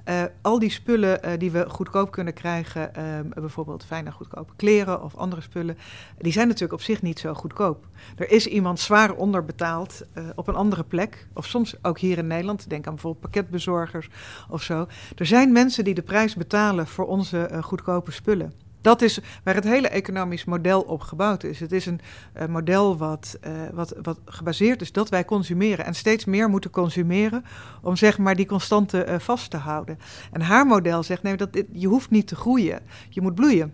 Uh, 0.09 0.23
al 0.43 0.59
die 0.59 0.71
spullen 0.71 1.21
uh, 1.25 1.33
die 1.39 1.51
we 1.51 1.69
goedkoop 1.69 2.11
kunnen 2.11 2.35
krijgen, 2.35 2.91
uh, 2.99 3.33
bijvoorbeeld 3.43 3.85
fijne 3.85 4.13
goedkope 4.13 4.53
kleren 4.57 5.03
of 5.03 5.17
andere 5.17 5.41
spullen, 5.41 5.79
die 6.19 6.33
zijn 6.33 6.47
natuurlijk 6.47 6.73
op 6.73 6.81
zich 6.81 7.03
niet 7.03 7.19
zo 7.19 7.35
goedkoop. 7.35 7.87
Er 8.17 8.31
is 8.31 8.47
iemand 8.47 8.81
zwaar 8.81 9.15
onderbetaald 9.15 10.03
op 10.35 10.49
een 10.49 10.55
andere 10.55 10.85
plek, 10.85 11.27
of 11.35 11.47
soms 11.47 11.75
ook 11.83 11.99
hier 11.99 12.19
in 12.19 12.27
Nederland, 12.27 12.71
denk 12.71 12.87
aan 12.87 12.93
bijvoorbeeld 12.93 13.23
pakketbezorgers 13.23 14.09
of 14.49 14.63
zo. 14.63 14.87
Er 15.17 15.27
zijn 15.27 15.53
mensen 15.53 15.85
die 15.85 15.95
de 15.95 16.03
prijs 16.03 16.35
betalen 16.35 16.87
voor 16.87 17.07
onze 17.07 17.51
goedkope 17.61 18.11
spullen. 18.11 18.68
Dat 18.89 19.03
is 19.03 19.21
waar 19.45 19.55
het 19.55 19.65
hele 19.65 19.89
economisch 19.89 20.45
model 20.45 20.81
op 20.81 21.01
gebouwd 21.01 21.45
is. 21.45 21.61
Het 21.61 21.73
is 21.73 21.87
een 21.87 22.01
uh, 22.37 22.47
model 22.47 22.97
wat, 22.97 23.39
uh, 23.47 23.53
wat, 23.73 23.95
wat 24.03 24.21
gebaseerd 24.25 24.81
is 24.81 24.93
dat 24.93 25.09
wij 25.09 25.25
consumeren 25.25 25.85
en 25.85 25.95
steeds 25.95 26.25
meer 26.25 26.49
moeten 26.49 26.71
consumeren 26.71 27.45
om 27.83 27.97
zeg 27.97 28.19
maar 28.19 28.37
die 28.37 28.47
constante 28.47 29.07
uh, 29.09 29.19
vast 29.19 29.51
te 29.51 29.57
houden. 29.57 29.99
En 30.33 30.41
haar 30.41 30.67
model 30.67 31.03
zegt 31.03 31.23
nee, 31.23 31.37
dat 31.37 31.63
je 31.73 31.87
hoeft 31.87 32.11
niet 32.11 32.27
te 32.27 32.37
groeien, 32.37 32.81
je 33.09 33.21
moet 33.21 33.35
bloeien. 33.35 33.73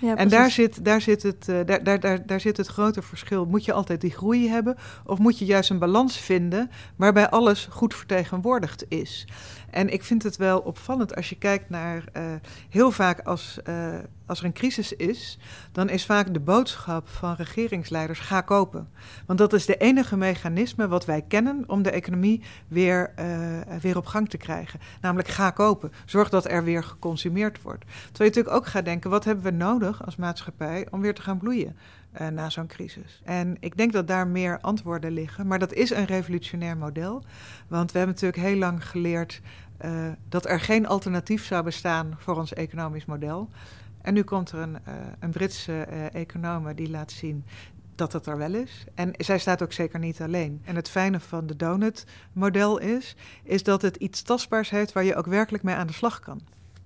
Ja, 0.00 0.16
en 0.16 0.28
daar 0.28 0.50
zit, 0.50 0.84
daar, 0.84 1.00
zit 1.00 1.22
het, 1.22 1.44
daar, 1.44 1.82
daar, 1.82 2.00
daar, 2.00 2.26
daar 2.26 2.40
zit 2.40 2.56
het 2.56 2.66
grote 2.66 3.02
verschil. 3.02 3.46
Moet 3.46 3.64
je 3.64 3.72
altijd 3.72 4.00
die 4.00 4.10
groei 4.10 4.48
hebben 4.48 4.76
of 5.04 5.18
moet 5.18 5.38
je 5.38 5.44
juist 5.44 5.70
een 5.70 5.78
balans 5.78 6.18
vinden 6.18 6.70
waarbij 6.96 7.28
alles 7.28 7.68
goed 7.70 7.94
vertegenwoordigd 7.94 8.84
is? 8.88 9.26
En 9.70 9.92
ik 9.92 10.04
vind 10.04 10.22
het 10.22 10.36
wel 10.36 10.58
opvallend 10.58 11.16
als 11.16 11.28
je 11.28 11.36
kijkt 11.36 11.70
naar 11.70 12.04
uh, 12.16 12.22
heel 12.68 12.90
vaak 12.90 13.20
als, 13.20 13.58
uh, 13.68 13.94
als 14.28 14.38
er 14.38 14.44
een 14.44 14.52
crisis 14.52 14.92
is, 14.92 15.38
dan 15.72 15.88
is 15.88 16.06
vaak 16.06 16.34
de 16.34 16.40
boodschap 16.40 17.08
van 17.08 17.34
regeringsleiders 17.34 18.18
ga 18.18 18.40
kopen. 18.40 18.88
Want 19.26 19.38
dat 19.38 19.52
is 19.52 19.66
de 19.66 19.76
enige 19.76 20.16
mechanisme 20.16 20.88
wat 20.88 21.04
wij 21.04 21.24
kennen 21.28 21.64
om 21.66 21.82
de 21.82 21.90
economie 21.90 22.42
weer, 22.68 23.12
uh, 23.18 23.76
weer 23.80 23.96
op 23.96 24.06
gang 24.06 24.28
te 24.28 24.36
krijgen. 24.36 24.80
Namelijk 25.00 25.28
ga 25.28 25.50
kopen. 25.50 25.92
Zorg 26.04 26.28
dat 26.28 26.50
er 26.50 26.64
weer 26.64 26.84
geconsumeerd 26.84 27.62
wordt. 27.62 27.84
Terwijl 27.84 28.04
je 28.12 28.24
natuurlijk 28.24 28.56
ook 28.56 28.66
gaat 28.66 28.84
denken, 28.84 29.10
wat 29.10 29.24
hebben 29.24 29.44
we 29.44 29.50
nodig 29.50 30.04
als 30.04 30.16
maatschappij 30.16 30.86
om 30.90 31.00
weer 31.00 31.14
te 31.14 31.22
gaan 31.22 31.38
bloeien? 31.38 31.76
uh, 32.20 32.28
na 32.28 32.50
zo'n 32.50 32.66
crisis. 32.66 33.20
En 33.24 33.56
ik 33.60 33.76
denk 33.76 33.92
dat 33.92 34.08
daar 34.08 34.26
meer 34.26 34.60
antwoorden 34.60 35.12
liggen. 35.12 35.46
Maar 35.46 35.58
dat 35.58 35.72
is 35.72 35.90
een 35.90 36.04
revolutionair 36.04 36.76
model. 36.76 37.24
Want 37.68 37.92
we 37.92 37.98
hebben 37.98 38.16
natuurlijk 38.16 38.48
heel 38.48 38.58
lang 38.58 38.88
geleerd 38.88 39.40
uh, 39.84 39.90
dat 40.28 40.46
er 40.46 40.60
geen 40.60 40.86
alternatief 40.86 41.44
zou 41.44 41.64
bestaan 41.64 42.14
voor 42.18 42.36
ons 42.36 42.52
economisch 42.52 43.04
model. 43.04 43.48
En 44.02 44.14
nu 44.14 44.22
komt 44.22 44.50
er 44.50 44.58
een, 44.58 44.76
uh, 44.88 44.94
een 45.18 45.30
Britse 45.30 45.82
econoom 46.12 46.74
die 46.74 46.90
laat 46.90 47.12
zien 47.12 47.44
dat 47.98 48.12
het 48.12 48.26
er 48.26 48.38
wel 48.38 48.54
is. 48.54 48.84
En 48.94 49.12
zij 49.16 49.38
staat 49.38 49.62
ook 49.62 49.72
zeker 49.72 49.98
niet 49.98 50.20
alleen. 50.20 50.60
En 50.64 50.76
het 50.76 50.88
fijne 50.88 51.20
van 51.20 51.46
de 51.46 51.56
donut-model 51.56 52.78
is, 52.78 53.16
is 53.42 53.62
dat 53.62 53.82
het 53.82 53.96
iets 53.96 54.22
tastbaars 54.22 54.70
heeft 54.70 54.92
waar 54.92 55.04
je 55.04 55.14
ook 55.14 55.26
werkelijk 55.26 55.64
mee 55.64 55.74
aan 55.74 55.86
de 55.86 55.92
slag 55.92 56.20
kan. 56.20 56.40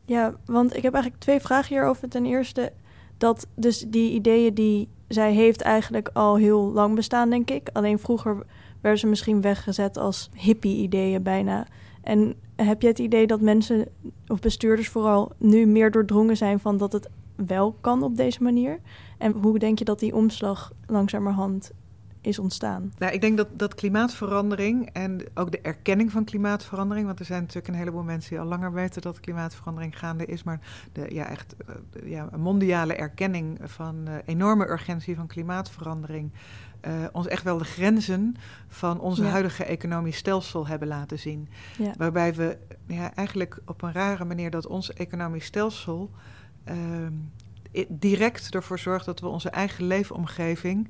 Ja, 0.04 0.34
want 0.44 0.76
ik 0.76 0.82
heb 0.82 0.92
eigenlijk 0.92 1.22
twee 1.22 1.40
vragen 1.40 1.74
hierover. 1.74 2.08
Ten 2.08 2.26
eerste, 2.26 2.72
dat 3.18 3.46
dus 3.54 3.78
die 3.88 4.12
ideeën 4.12 4.54
die 4.54 4.88
zij 5.08 5.32
heeft 5.32 5.60
eigenlijk 5.60 6.10
al 6.12 6.36
heel 6.36 6.72
lang 6.72 6.94
bestaan, 6.94 7.30
denk 7.30 7.50
ik. 7.50 7.68
Alleen 7.72 7.98
vroeger 7.98 8.46
werden 8.80 9.00
ze 9.00 9.06
misschien 9.06 9.40
weggezet 9.40 9.96
als 9.96 10.30
hippie-ideeën 10.34 11.22
bijna. 11.22 11.66
En 12.02 12.34
heb 12.64 12.82
je 12.82 12.88
het 12.88 12.98
idee 12.98 13.26
dat 13.26 13.40
mensen, 13.40 13.88
of 14.26 14.40
bestuurders 14.40 14.88
vooral, 14.88 15.32
nu 15.38 15.66
meer 15.66 15.90
doordrongen 15.90 16.36
zijn 16.36 16.60
van 16.60 16.76
dat 16.76 16.92
het 16.92 17.08
wel 17.36 17.76
kan 17.80 18.02
op 18.02 18.16
deze 18.16 18.42
manier? 18.42 18.80
En 19.18 19.32
hoe 19.32 19.58
denk 19.58 19.78
je 19.78 19.84
dat 19.84 19.98
die 19.98 20.14
omslag 20.14 20.72
langzamerhand 20.86 21.72
is 22.22 22.38
ontstaan? 22.38 22.92
Nou, 22.98 23.12
ik 23.12 23.20
denk 23.20 23.36
dat, 23.36 23.48
dat 23.52 23.74
klimaatverandering 23.74 24.90
en 24.92 25.20
ook 25.34 25.50
de 25.50 25.60
erkenning 25.60 26.10
van 26.10 26.24
klimaatverandering, 26.24 27.06
want 27.06 27.18
er 27.18 27.24
zijn 27.24 27.40
natuurlijk 27.40 27.68
een 27.68 27.74
heleboel 27.74 28.02
mensen 28.02 28.30
die 28.30 28.40
al 28.40 28.46
langer 28.46 28.72
weten 28.72 29.02
dat 29.02 29.20
klimaatverandering 29.20 29.98
gaande 29.98 30.26
is, 30.26 30.42
maar 30.42 30.60
de 30.92 31.06
ja, 31.08 31.28
echt 31.28 31.54
uh, 31.68 32.10
ja, 32.10 32.28
een 32.30 32.40
mondiale 32.40 32.94
erkenning 32.94 33.58
van 33.62 34.08
uh, 34.08 34.14
enorme 34.24 34.68
urgentie 34.68 35.16
van 35.16 35.26
klimaatverandering. 35.26 36.32
Uh, 36.86 36.92
ons 37.12 37.26
echt 37.26 37.42
wel 37.42 37.58
de 37.58 37.64
grenzen 37.64 38.36
van 38.68 39.00
onze 39.00 39.22
ja. 39.22 39.30
huidige 39.30 39.64
economisch 39.64 40.16
stelsel 40.16 40.66
hebben 40.66 40.88
laten 40.88 41.18
zien. 41.18 41.48
Ja. 41.78 41.94
Waarbij 41.96 42.34
we 42.34 42.58
ja, 42.86 43.14
eigenlijk 43.14 43.58
op 43.66 43.82
een 43.82 43.92
rare 43.92 44.24
manier 44.24 44.50
dat 44.50 44.66
ons 44.66 44.92
economisch 44.92 45.44
stelsel 45.44 46.10
uh, 46.68 47.86
direct 47.88 48.54
ervoor 48.54 48.78
zorgt 48.78 49.04
dat 49.04 49.20
we 49.20 49.26
onze 49.26 49.50
eigen 49.50 49.84
leefomgeving 49.84 50.88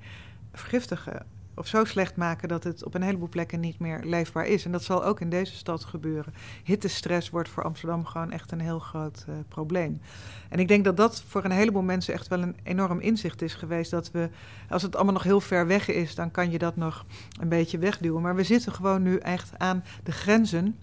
vergiftigen 0.53 1.27
of 1.55 1.67
zo 1.67 1.85
slecht 1.85 2.17
maken 2.17 2.49
dat 2.49 2.65
het 2.65 2.85
op 2.85 2.95
een 2.95 3.03
heleboel 3.03 3.29
plekken 3.29 3.61
niet 3.61 3.79
meer 3.79 4.01
leefbaar 4.05 4.47
is. 4.47 4.65
En 4.65 4.73
dat 4.73 4.85
zal 4.85 5.05
ook 5.05 5.21
in 5.21 5.31
deze 5.31 5.55
stad 5.55 5.85
gebeuren. 5.85 6.35
Hittestress 6.65 7.31
wordt 7.31 7.49
voor 7.49 7.65
Amsterdam 7.65 8.05
gewoon 8.05 8.31
echt 8.31 8.53
een 8.53 8.61
heel 8.61 8.79
groot 8.79 9.25
uh, 9.29 9.35
probleem. 9.49 10.01
En 10.49 10.59
ik 10.59 10.69
denk 10.69 10.85
dat 10.85 10.97
dat 10.97 11.23
voor 11.27 11.45
een 11.45 11.51
heleboel 11.51 11.83
mensen 11.83 12.15
echt 12.15 12.29
wel 12.29 12.43
een 12.43 12.57
enorm 12.63 13.01
inzicht 13.01 13.43
is 13.43 13.55
geweest. 13.55 13.91
Dat 13.91 14.11
we, 14.11 14.31
als 14.69 14.83
het 14.83 14.95
allemaal 14.97 15.15
nog 15.15 15.23
heel 15.23 15.41
ver 15.41 15.67
weg 15.67 15.89
is, 15.89 16.15
dan 16.15 16.31
kan 16.31 16.51
je 16.51 16.59
dat 16.59 16.77
nog 16.77 17.05
een 17.41 17.49
beetje 17.49 17.79
wegduwen. 17.79 18.23
Maar 18.23 18.35
we 18.35 18.45
zitten 18.45 18.73
gewoon 18.73 19.03
nu 19.03 19.17
echt 19.17 19.53
aan 19.59 19.85
de 20.03 20.13
grenzen 20.13 20.77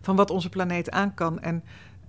van 0.00 0.16
wat 0.16 0.30
onze 0.30 0.48
planeet 0.48 0.90
aan 0.90 1.14
kan. 1.14 1.40
En 1.40 1.64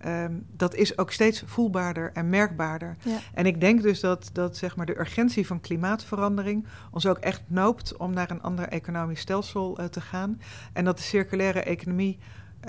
Um, 0.06 0.46
dat 0.52 0.76
is 0.76 0.98
ook 0.98 1.12
steeds 1.12 1.44
voelbaarder 1.46 2.12
en 2.14 2.30
merkbaarder. 2.30 2.98
Ja. 3.04 3.18
En 3.34 3.46
ik 3.46 3.62
denk 3.62 3.82
dus 3.82 4.00
dat, 4.00 4.30
dat 4.34 4.58
zeg 4.58 4.76
maar, 4.76 4.86
de 4.86 5.00
urgentie 5.00 5.48
van 5.48 5.62
klimaatverandering 5.62 6.68
ons 6.92 7.06
ook 7.06 7.18
echt 7.18 7.42
noopt 7.48 7.98
om 7.98 8.14
naar 8.14 8.32
een 8.32 8.42
ander 8.42 8.68
economisch 8.68 9.20
stelsel 9.20 9.80
uh, 9.80 9.86
te 9.86 10.02
gaan. 10.02 10.42
En 10.74 10.86
dat 10.86 10.98
de 10.98 11.04
circulaire 11.04 11.62
economie 11.62 12.20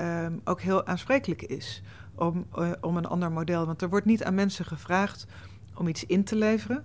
um, 0.00 0.40
ook 0.44 0.60
heel 0.60 0.86
aansprekelijk 0.86 1.42
is 1.42 1.82
om, 2.14 2.46
uh, 2.58 2.70
om 2.80 2.96
een 2.96 3.06
ander 3.06 3.32
model. 3.32 3.66
Want 3.66 3.82
er 3.82 3.88
wordt 3.88 4.06
niet 4.06 4.24
aan 4.24 4.34
mensen 4.34 4.64
gevraagd 4.64 5.26
om 5.74 5.88
iets 5.88 6.06
in 6.06 6.24
te 6.24 6.36
leveren. 6.36 6.84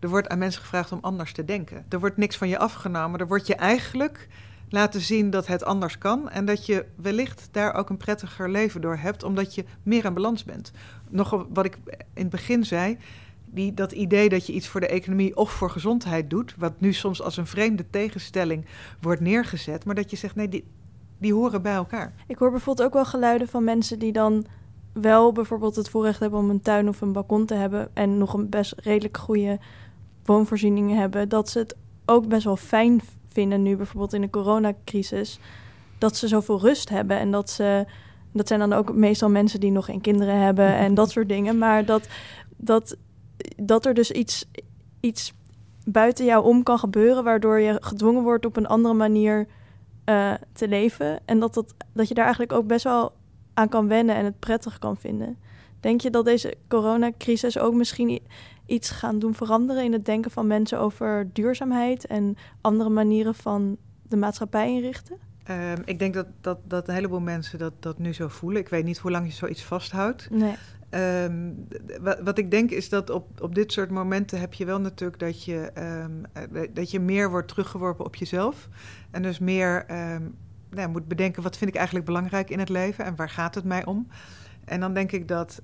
Er 0.00 0.08
wordt 0.08 0.28
aan 0.28 0.38
mensen 0.38 0.60
gevraagd 0.60 0.92
om 0.92 0.98
anders 1.02 1.32
te 1.32 1.44
denken. 1.44 1.84
Er 1.88 2.00
wordt 2.00 2.16
niks 2.16 2.36
van 2.36 2.48
je 2.48 2.58
afgenomen. 2.58 3.20
Er 3.20 3.28
wordt 3.28 3.46
je 3.46 3.54
eigenlijk 3.54 4.28
laten 4.68 5.00
zien 5.00 5.30
dat 5.30 5.46
het 5.46 5.64
anders 5.64 5.98
kan. 5.98 6.30
En 6.30 6.44
dat 6.44 6.66
je 6.66 6.84
wellicht 6.96 7.48
daar 7.50 7.74
ook 7.74 7.90
een 7.90 7.96
prettiger 7.96 8.50
leven 8.50 8.80
door 8.80 8.96
hebt, 8.96 9.22
omdat 9.22 9.54
je 9.54 9.64
meer 9.82 10.04
in 10.04 10.14
balans 10.14 10.44
bent. 10.44 10.72
Nog 11.08 11.46
wat 11.52 11.64
ik 11.64 11.78
in 12.14 12.22
het 12.22 12.30
begin 12.30 12.64
zei. 12.64 12.98
Die, 13.50 13.74
dat 13.74 13.92
idee 13.92 14.28
dat 14.28 14.46
je 14.46 14.52
iets 14.52 14.68
voor 14.68 14.80
de 14.80 14.88
economie 14.88 15.36
of 15.36 15.50
voor 15.50 15.70
gezondheid 15.70 16.30
doet, 16.30 16.54
wat 16.58 16.80
nu 16.80 16.92
soms 16.92 17.22
als 17.22 17.36
een 17.36 17.46
vreemde 17.46 17.84
tegenstelling 17.90 18.64
wordt 19.00 19.20
neergezet, 19.20 19.84
maar 19.84 19.94
dat 19.94 20.10
je 20.10 20.16
zegt 20.16 20.34
nee, 20.34 20.48
die, 20.48 20.64
die 21.18 21.34
horen 21.34 21.62
bij 21.62 21.74
elkaar. 21.74 22.12
Ik 22.26 22.38
hoor 22.38 22.50
bijvoorbeeld 22.50 22.86
ook 22.86 22.94
wel 22.94 23.04
geluiden 23.04 23.48
van 23.48 23.64
mensen 23.64 23.98
die 23.98 24.12
dan 24.12 24.46
wel 24.92 25.32
bijvoorbeeld 25.32 25.76
het 25.76 25.88
voorrecht 25.88 26.20
hebben 26.20 26.38
om 26.38 26.50
een 26.50 26.62
tuin 26.62 26.88
of 26.88 27.00
een 27.00 27.12
balkon 27.12 27.46
te 27.46 27.54
hebben 27.54 27.90
en 27.94 28.18
nog 28.18 28.34
een 28.34 28.48
best 28.48 28.74
redelijk 28.76 29.16
goede 29.16 29.58
woonvoorziening 30.24 30.94
hebben, 30.94 31.28
dat 31.28 31.48
ze 31.48 31.58
het 31.58 31.76
ook 32.04 32.28
best 32.28 32.44
wel 32.44 32.56
fijn 32.56 33.00
vinden 33.28 33.62
nu 33.62 33.76
bijvoorbeeld 33.76 34.12
in 34.12 34.20
de 34.20 34.30
coronacrisis, 34.30 35.38
dat 35.98 36.16
ze 36.16 36.28
zoveel 36.28 36.60
rust 36.60 36.88
hebben 36.88 37.18
en 37.18 37.30
dat 37.30 37.50
ze, 37.50 37.86
dat 38.32 38.48
zijn 38.48 38.60
dan 38.60 38.72
ook 38.72 38.94
meestal 38.94 39.30
mensen 39.30 39.60
die 39.60 39.70
nog 39.70 39.84
geen 39.84 40.00
kinderen 40.00 40.40
hebben 40.40 40.74
en 40.74 40.94
dat 40.94 41.10
soort 41.10 41.28
dingen, 41.28 41.58
maar 41.58 41.84
dat, 41.84 42.08
dat, 42.56 42.96
dat 43.56 43.86
er 43.86 43.94
dus 43.94 44.10
iets, 44.10 44.44
iets 45.00 45.32
buiten 45.84 46.24
jou 46.24 46.44
om 46.44 46.62
kan 46.62 46.78
gebeuren, 46.78 47.24
waardoor 47.24 47.60
je 47.60 47.76
gedwongen 47.80 48.22
wordt 48.22 48.46
op 48.46 48.56
een 48.56 48.66
andere 48.66 48.94
manier 48.94 49.46
uh, 50.06 50.32
te 50.52 50.68
leven 50.68 51.20
en 51.24 51.38
dat, 51.38 51.54
dat, 51.54 51.74
dat 51.92 52.08
je 52.08 52.14
daar 52.14 52.24
eigenlijk 52.24 52.52
ook 52.52 52.66
best 52.66 52.84
wel 52.84 53.12
aan 53.54 53.68
kan 53.68 53.88
wennen 53.88 54.16
en 54.16 54.24
het 54.24 54.38
prettig 54.38 54.78
kan 54.78 54.96
vinden. 54.96 55.38
Denk 55.80 56.00
je 56.00 56.10
dat 56.10 56.24
deze 56.24 56.54
coronacrisis 56.68 57.58
ook 57.58 57.74
misschien 57.74 58.20
iets 58.68 58.90
gaan 58.90 59.18
doen 59.18 59.34
veranderen 59.34 59.84
in 59.84 59.92
het 59.92 60.04
denken 60.04 60.30
van 60.30 60.46
mensen 60.46 60.78
over 60.78 61.28
duurzaamheid 61.32 62.06
en 62.06 62.36
andere 62.60 62.90
manieren 62.90 63.34
van 63.34 63.76
de 64.02 64.16
maatschappij 64.16 64.72
inrichten? 64.72 65.16
Um, 65.50 65.82
ik 65.84 65.98
denk 65.98 66.14
dat, 66.14 66.26
dat, 66.40 66.58
dat 66.64 66.88
een 66.88 66.94
heleboel 66.94 67.20
mensen 67.20 67.58
dat, 67.58 67.72
dat 67.80 67.98
nu 67.98 68.12
zo 68.12 68.28
voelen. 68.28 68.60
Ik 68.60 68.68
weet 68.68 68.84
niet 68.84 68.98
hoe 68.98 69.10
lang 69.10 69.26
je 69.26 69.32
zoiets 69.32 69.64
vasthoudt. 69.64 70.30
Nee. 70.30 70.54
Um, 71.24 71.66
wat, 72.00 72.20
wat, 72.20 72.38
ik 72.38 72.50
denk 72.50 72.70
is 72.70 72.88
dat 72.88 73.10
op, 73.10 73.42
op 73.42 73.54
dit 73.54 73.72
soort 73.72 73.90
momenten 73.90 74.40
heb 74.40 74.54
je 74.54 74.64
wel 74.64 74.80
natuurlijk 74.80 75.18
dat 75.18 75.44
je, 75.44 75.70
um, 75.78 76.22
dat 76.74 76.90
je 76.90 77.00
meer 77.00 77.30
wordt 77.30 77.48
teruggeworpen 77.48 78.04
op 78.04 78.16
jezelf. 78.16 78.68
En 79.10 79.22
dus 79.22 79.38
meer 79.38 79.84
nou, 80.70 80.88
moet 80.88 81.08
bedenken 81.08 81.42
wat 81.42 81.56
vind 81.56 81.70
ik 81.70 81.76
eigenlijk 81.76 82.06
belangrijk 82.06 82.50
in 82.50 82.58
het 82.58 82.68
leven 82.68 83.04
en 83.04 83.16
waar 83.16 83.30
gaat 83.30 83.54
het 83.54 83.64
mij 83.64 83.84
om. 83.84 84.08
En 84.68 84.80
dan 84.80 84.94
denk 84.94 85.12
ik 85.12 85.28
dat 85.28 85.60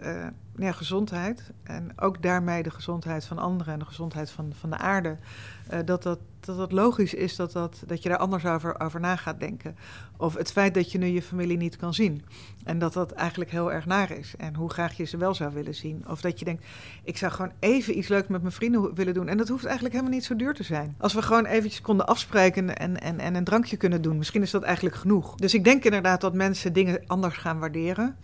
uh, 0.59 0.73
gezondheid 0.73 1.51
en 1.63 1.93
ook 1.97 2.23
daarmee 2.23 2.63
de 2.63 2.71
gezondheid 2.71 3.25
van 3.25 3.39
anderen 3.39 3.73
en 3.73 3.79
de 3.79 3.85
gezondheid 3.85 4.31
van, 4.31 4.53
van 4.59 4.71
de 4.71 4.79
aarde, 4.79 5.17
dat, 5.85 6.03
dat, 6.03 6.19
dat 6.41 6.57
dat 6.57 6.73
logisch 6.73 7.15
is 7.15 7.37
dat, 7.37 7.53
dat, 7.53 7.83
dat 7.87 8.03
je 8.03 8.09
daar 8.09 8.19
anders 8.19 8.45
over, 8.45 8.81
over 8.81 9.01
na 9.01 9.17
gaat 9.17 9.41
denken. 9.41 9.77
Of 10.17 10.35
het 10.35 10.53
feit 10.53 10.75
dat 10.75 10.93
je 10.93 10.99
nu 10.99 11.07
je 11.07 11.23
familie 11.23 11.57
niet 11.57 11.77
kan 11.77 11.95
zien 11.95 12.23
en 12.65 12.79
dat 12.79 12.93
dat 12.93 13.13
eigenlijk 13.13 13.51
heel 13.51 13.73
erg 13.73 13.87
naar 13.87 14.11
is 14.11 14.35
en 14.39 14.55
hoe 14.55 14.71
graag 14.71 14.97
je 14.97 15.05
ze 15.05 15.17
wel 15.17 15.35
zou 15.35 15.55
willen 15.55 15.75
zien. 15.75 16.05
Of 16.09 16.21
dat 16.21 16.39
je 16.39 16.45
denkt, 16.45 16.65
ik 17.03 17.17
zou 17.17 17.33
gewoon 17.33 17.53
even 17.59 17.99
iets 17.99 18.09
leuks 18.09 18.29
met 18.29 18.41
mijn 18.41 18.55
vrienden 18.55 18.95
willen 18.95 19.15
doen 19.15 19.29
en 19.29 19.37
dat 19.37 19.49
hoeft 19.49 19.65
eigenlijk 19.65 19.95
helemaal 19.95 20.15
niet 20.15 20.25
zo 20.25 20.37
duur 20.37 20.55
te 20.55 20.63
zijn. 20.63 20.95
Als 20.99 21.15
we 21.15 21.23
gewoon 21.23 21.47
eventjes 21.47 21.81
konden 21.81 22.07
afspreken 22.07 22.77
en, 22.77 23.01
en, 23.01 23.19
en 23.19 23.35
een 23.35 23.45
drankje 23.45 23.77
kunnen 23.77 24.03
doen, 24.03 24.19
misschien 24.19 24.43
is 24.43 24.51
dat 24.51 24.63
eigenlijk 24.63 24.97
genoeg. 24.97 25.35
Dus 25.35 25.55
ik 25.55 25.65
denk 25.65 25.85
inderdaad 25.85 26.21
dat 26.21 26.35
mensen 26.35 26.73
dingen 26.73 27.03
anders 27.07 27.37
gaan 27.37 27.59
waarderen. 27.59 28.17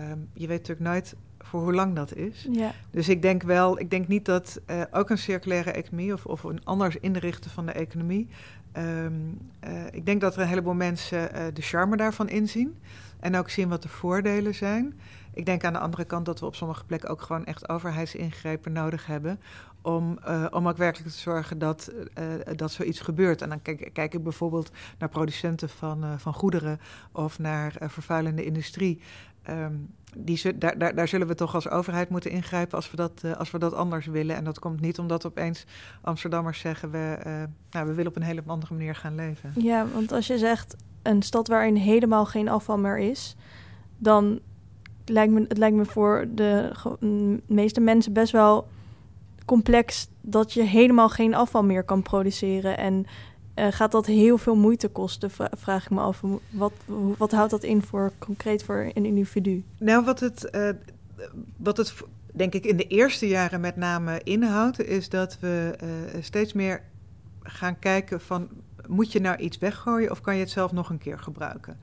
Um, 0.00 0.28
je 0.32 0.46
weet 0.46 0.58
natuurlijk 0.58 0.88
nooit 0.88 1.16
voor 1.38 1.62
hoe 1.62 1.74
lang 1.74 1.94
dat 1.94 2.14
is. 2.14 2.46
Ja. 2.50 2.72
Dus 2.90 3.08
ik 3.08 3.22
denk 3.22 3.42
wel, 3.42 3.78
ik 3.78 3.90
denk 3.90 4.08
niet 4.08 4.24
dat 4.24 4.60
uh, 4.70 4.82
ook 4.90 5.10
een 5.10 5.18
circulaire 5.18 5.70
economie 5.70 6.12
of, 6.12 6.26
of 6.26 6.42
een 6.42 6.64
anders 6.64 6.96
inrichten 6.96 7.50
van 7.50 7.66
de 7.66 7.72
economie. 7.72 8.28
Um, 8.76 9.38
uh, 9.64 9.86
ik 9.90 10.06
denk 10.06 10.20
dat 10.20 10.34
er 10.34 10.42
een 10.42 10.48
heleboel 10.48 10.74
mensen 10.74 11.36
uh, 11.36 11.42
de 11.52 11.62
charme 11.62 11.96
daarvan 11.96 12.28
inzien. 12.28 12.78
En 13.20 13.36
ook 13.36 13.50
zien 13.50 13.68
wat 13.68 13.82
de 13.82 13.88
voordelen 13.88 14.54
zijn. 14.54 15.00
Ik 15.34 15.46
denk 15.46 15.64
aan 15.64 15.72
de 15.72 15.78
andere 15.78 16.04
kant 16.04 16.26
dat 16.26 16.40
we 16.40 16.46
op 16.46 16.54
sommige 16.54 16.84
plekken 16.84 17.08
ook 17.08 17.22
gewoon 17.22 17.44
echt 17.44 17.68
overheidsingrepen 17.68 18.72
nodig 18.72 19.06
hebben. 19.06 19.40
Om, 19.82 20.18
uh, 20.28 20.46
om 20.50 20.68
ook 20.68 20.76
werkelijk 20.76 21.10
te 21.10 21.20
zorgen 21.20 21.58
dat, 21.58 21.92
uh, 22.18 22.56
dat 22.56 22.72
zoiets 22.72 23.00
gebeurt. 23.00 23.42
En 23.42 23.48
dan 23.48 23.62
kijk, 23.62 23.90
kijk 23.92 24.14
ik 24.14 24.22
bijvoorbeeld 24.22 24.70
naar 24.98 25.08
producenten 25.08 25.68
van, 25.68 26.04
uh, 26.04 26.10
van 26.16 26.34
goederen 26.34 26.80
of 27.12 27.38
naar 27.38 27.76
vervuilende 27.80 28.44
industrie. 28.44 29.00
Um, 29.50 29.88
die, 30.16 30.58
daar, 30.58 30.78
daar, 30.78 30.94
daar, 30.94 31.08
zullen 31.08 31.26
we 31.26 31.34
toch 31.34 31.54
als 31.54 31.68
overheid 31.68 32.08
moeten 32.08 32.30
ingrijpen 32.30 32.76
als 32.76 32.90
we, 32.90 32.96
dat, 32.96 33.22
uh, 33.24 33.36
als 33.36 33.50
we 33.50 33.58
dat 33.58 33.74
anders 33.74 34.06
willen. 34.06 34.36
En 34.36 34.44
dat 34.44 34.58
komt 34.58 34.80
niet 34.80 34.98
omdat 34.98 35.26
opeens 35.26 35.64
Amsterdammers 36.02 36.58
zeggen... 36.58 36.90
We, 36.90 37.18
uh, 37.26 37.32
nou, 37.70 37.86
we 37.86 37.94
willen 37.94 38.10
op 38.10 38.16
een 38.16 38.22
hele 38.22 38.42
andere 38.46 38.74
manier 38.74 38.94
gaan 38.94 39.14
leven. 39.14 39.52
Ja, 39.56 39.86
want 39.94 40.12
als 40.12 40.26
je 40.26 40.38
zegt 40.38 40.76
een 41.02 41.22
stad 41.22 41.48
waarin 41.48 41.76
helemaal 41.76 42.26
geen 42.26 42.48
afval 42.48 42.78
meer 42.78 42.98
is... 42.98 43.36
dan 43.98 44.40
lijkt 45.04 45.32
me, 45.32 45.44
het 45.48 45.58
lijkt 45.58 45.76
me 45.76 45.84
voor 45.84 46.26
de 46.34 46.72
meeste 47.46 47.80
mensen 47.80 48.12
best 48.12 48.32
wel 48.32 48.68
complex... 49.44 50.08
dat 50.20 50.52
je 50.52 50.62
helemaal 50.62 51.08
geen 51.08 51.34
afval 51.34 51.64
meer 51.64 51.84
kan 51.84 52.02
produceren... 52.02 52.78
en 52.78 53.06
uh, 53.58 53.66
gaat 53.70 53.92
dat 53.92 54.06
heel 54.06 54.38
veel 54.38 54.56
moeite 54.56 54.88
kosten, 54.88 55.30
vraag 55.56 55.84
ik 55.84 55.90
me 55.90 56.00
af. 56.00 56.22
Wat, 56.50 56.72
wat 57.16 57.32
houdt 57.32 57.50
dat 57.50 57.62
in 57.62 57.82
voor 57.82 58.12
concreet 58.18 58.64
voor 58.64 58.90
een 58.94 59.04
individu? 59.04 59.64
Nou, 59.78 60.04
wat 60.04 60.20
het, 60.20 60.48
uh, 60.52 60.68
wat 61.56 61.76
het 61.76 61.94
denk 62.34 62.54
ik 62.54 62.64
in 62.64 62.76
de 62.76 62.86
eerste 62.86 63.28
jaren 63.28 63.60
met 63.60 63.76
name 63.76 64.20
inhoudt, 64.22 64.82
is 64.82 65.08
dat 65.08 65.38
we 65.40 65.78
uh, 65.82 66.22
steeds 66.22 66.52
meer 66.52 66.82
gaan 67.42 67.78
kijken 67.78 68.20
van 68.20 68.48
moet 68.86 69.12
je 69.12 69.20
nou 69.20 69.36
iets 69.36 69.58
weggooien 69.58 70.10
of 70.10 70.20
kan 70.20 70.34
je 70.34 70.40
het 70.40 70.50
zelf 70.50 70.72
nog 70.72 70.90
een 70.90 70.98
keer 70.98 71.18
gebruiken? 71.18 71.78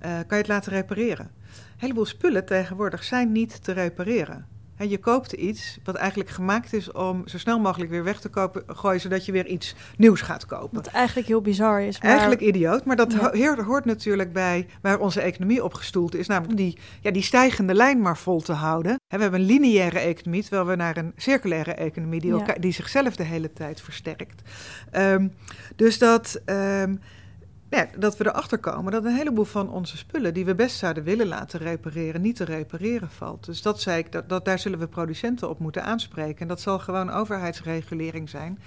kan 0.00 0.24
je 0.28 0.34
het 0.34 0.48
laten 0.48 0.72
repareren? 0.72 1.24
Een 1.26 1.76
heleboel 1.76 2.06
spullen 2.06 2.44
tegenwoordig 2.44 3.04
zijn 3.04 3.32
niet 3.32 3.64
te 3.64 3.72
repareren. 3.72 4.46
Je 4.88 4.98
koopt 4.98 5.32
iets 5.32 5.78
wat 5.84 5.94
eigenlijk 5.94 6.30
gemaakt 6.30 6.72
is 6.72 6.92
om 6.92 7.28
zo 7.28 7.38
snel 7.38 7.60
mogelijk 7.60 7.90
weer 7.90 8.04
weg 8.04 8.20
te 8.20 8.28
kopen, 8.28 8.62
gooien, 8.66 9.00
zodat 9.00 9.26
je 9.26 9.32
weer 9.32 9.46
iets 9.46 9.74
nieuws 9.96 10.20
gaat 10.20 10.46
kopen. 10.46 10.76
Wat 10.76 10.86
eigenlijk 10.86 11.28
heel 11.28 11.40
bizar 11.40 11.82
is. 11.82 12.00
Maar... 12.00 12.10
Eigenlijk 12.10 12.40
idioot, 12.40 12.84
maar 12.84 12.96
dat 12.96 13.12
ja. 13.32 13.62
hoort 13.64 13.84
natuurlijk 13.84 14.32
bij 14.32 14.66
waar 14.82 14.98
onze 14.98 15.20
economie 15.20 15.64
op 15.64 15.74
gestoeld 15.74 16.14
is, 16.14 16.26
namelijk 16.26 16.56
die, 16.56 16.78
ja, 17.00 17.10
die 17.10 17.22
stijgende 17.22 17.74
lijn 17.74 18.00
maar 18.00 18.18
vol 18.18 18.40
te 18.40 18.52
houden. 18.52 18.92
He, 18.92 19.16
we 19.16 19.22
hebben 19.22 19.40
een 19.40 19.46
lineaire 19.46 19.98
economie, 19.98 20.42
terwijl 20.42 20.66
we 20.66 20.76
naar 20.76 20.96
een 20.96 21.12
circulaire 21.16 21.72
economie 21.72 22.20
die, 22.20 22.32
elkaar, 22.32 22.60
die 22.60 22.72
zichzelf 22.72 23.16
de 23.16 23.24
hele 23.24 23.52
tijd 23.52 23.80
versterkt. 23.80 24.42
Um, 24.92 25.32
dus 25.76 25.98
dat. 25.98 26.40
Um, 26.46 27.00
ja, 27.70 27.86
dat 27.98 28.16
we 28.16 28.26
erachter 28.26 28.58
komen 28.58 28.92
dat 28.92 29.04
een 29.04 29.14
heleboel 29.14 29.44
van 29.44 29.70
onze 29.70 29.96
spullen 29.96 30.34
die 30.34 30.44
we 30.44 30.54
best 30.54 30.78
zouden 30.78 31.04
willen 31.04 31.26
laten 31.26 31.58
repareren, 31.58 32.20
niet 32.20 32.36
te 32.36 32.44
repareren 32.44 33.10
valt. 33.10 33.46
Dus 33.46 33.62
dat 33.62 33.80
zei 33.80 33.98
ik, 33.98 34.28
dat, 34.28 34.44
daar 34.44 34.58
zullen 34.58 34.78
we 34.78 34.86
producenten 34.86 35.48
op 35.48 35.58
moeten 35.58 35.84
aanspreken. 35.84 36.40
En 36.40 36.48
dat 36.48 36.60
zal 36.60 36.78
gewoon 36.78 37.10
overheidsregulering 37.10 38.28
zijn. 38.28 38.58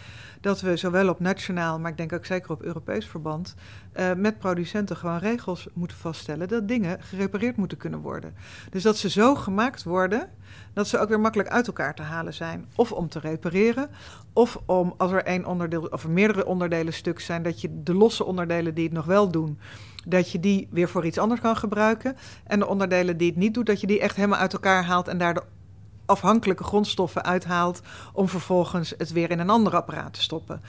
Dat 0.41 0.61
we 0.61 0.77
zowel 0.77 1.09
op 1.09 1.19
nationaal, 1.19 1.79
maar 1.79 1.91
ik 1.91 1.97
denk 1.97 2.13
ook 2.13 2.25
zeker 2.25 2.51
op 2.51 2.61
Europees 2.61 3.07
verband, 3.07 3.55
uh, 3.95 4.13
met 4.13 4.39
producenten 4.39 4.97
gewoon 4.97 5.17
regels 5.17 5.67
moeten 5.73 5.97
vaststellen 5.97 6.47
dat 6.47 6.67
dingen 6.67 7.01
gerepareerd 7.01 7.57
moeten 7.57 7.77
kunnen 7.77 7.99
worden. 7.99 8.33
Dus 8.69 8.83
dat 8.83 8.97
ze 8.97 9.09
zo 9.09 9.35
gemaakt 9.35 9.83
worden 9.83 10.29
dat 10.73 10.87
ze 10.87 10.99
ook 10.99 11.09
weer 11.09 11.19
makkelijk 11.19 11.49
uit 11.49 11.67
elkaar 11.67 11.95
te 11.95 12.01
halen 12.01 12.33
zijn. 12.33 12.65
Of 12.75 12.91
om 12.91 13.09
te 13.09 13.19
repareren, 13.19 13.89
of 14.33 14.59
om 14.65 14.93
als 14.97 15.11
er 15.11 15.23
één 15.23 15.45
onderdeel 15.45 15.85
of 15.85 16.03
er 16.03 16.09
meerdere 16.09 16.45
onderdelen 16.45 16.93
stuk 16.93 17.19
zijn, 17.19 17.43
dat 17.43 17.61
je 17.61 17.83
de 17.83 17.93
losse 17.93 18.25
onderdelen 18.25 18.73
die 18.73 18.83
het 18.83 18.93
nog 18.93 19.05
wel 19.05 19.31
doen, 19.31 19.59
dat 20.07 20.31
je 20.31 20.39
die 20.39 20.67
weer 20.71 20.89
voor 20.89 21.05
iets 21.05 21.17
anders 21.17 21.41
kan 21.41 21.57
gebruiken. 21.57 22.15
En 22.43 22.59
de 22.59 22.67
onderdelen 22.67 23.17
die 23.17 23.29
het 23.29 23.37
niet 23.37 23.53
doet, 23.53 23.65
dat 23.65 23.81
je 23.81 23.87
die 23.87 23.99
echt 23.99 24.15
helemaal 24.15 24.39
uit 24.39 24.53
elkaar 24.53 24.83
haalt 24.83 25.07
en 25.07 25.17
daar 25.17 25.33
de 25.33 25.43
afhankelijke 26.05 26.63
grondstoffen 26.63 27.23
uithaalt 27.23 27.81
om 28.13 28.29
vervolgens 28.29 28.93
het 28.97 29.11
weer 29.11 29.31
in 29.31 29.39
een 29.39 29.49
ander 29.49 29.75
apparaat 29.75 30.13
te 30.13 30.21
stoppen. 30.21 30.61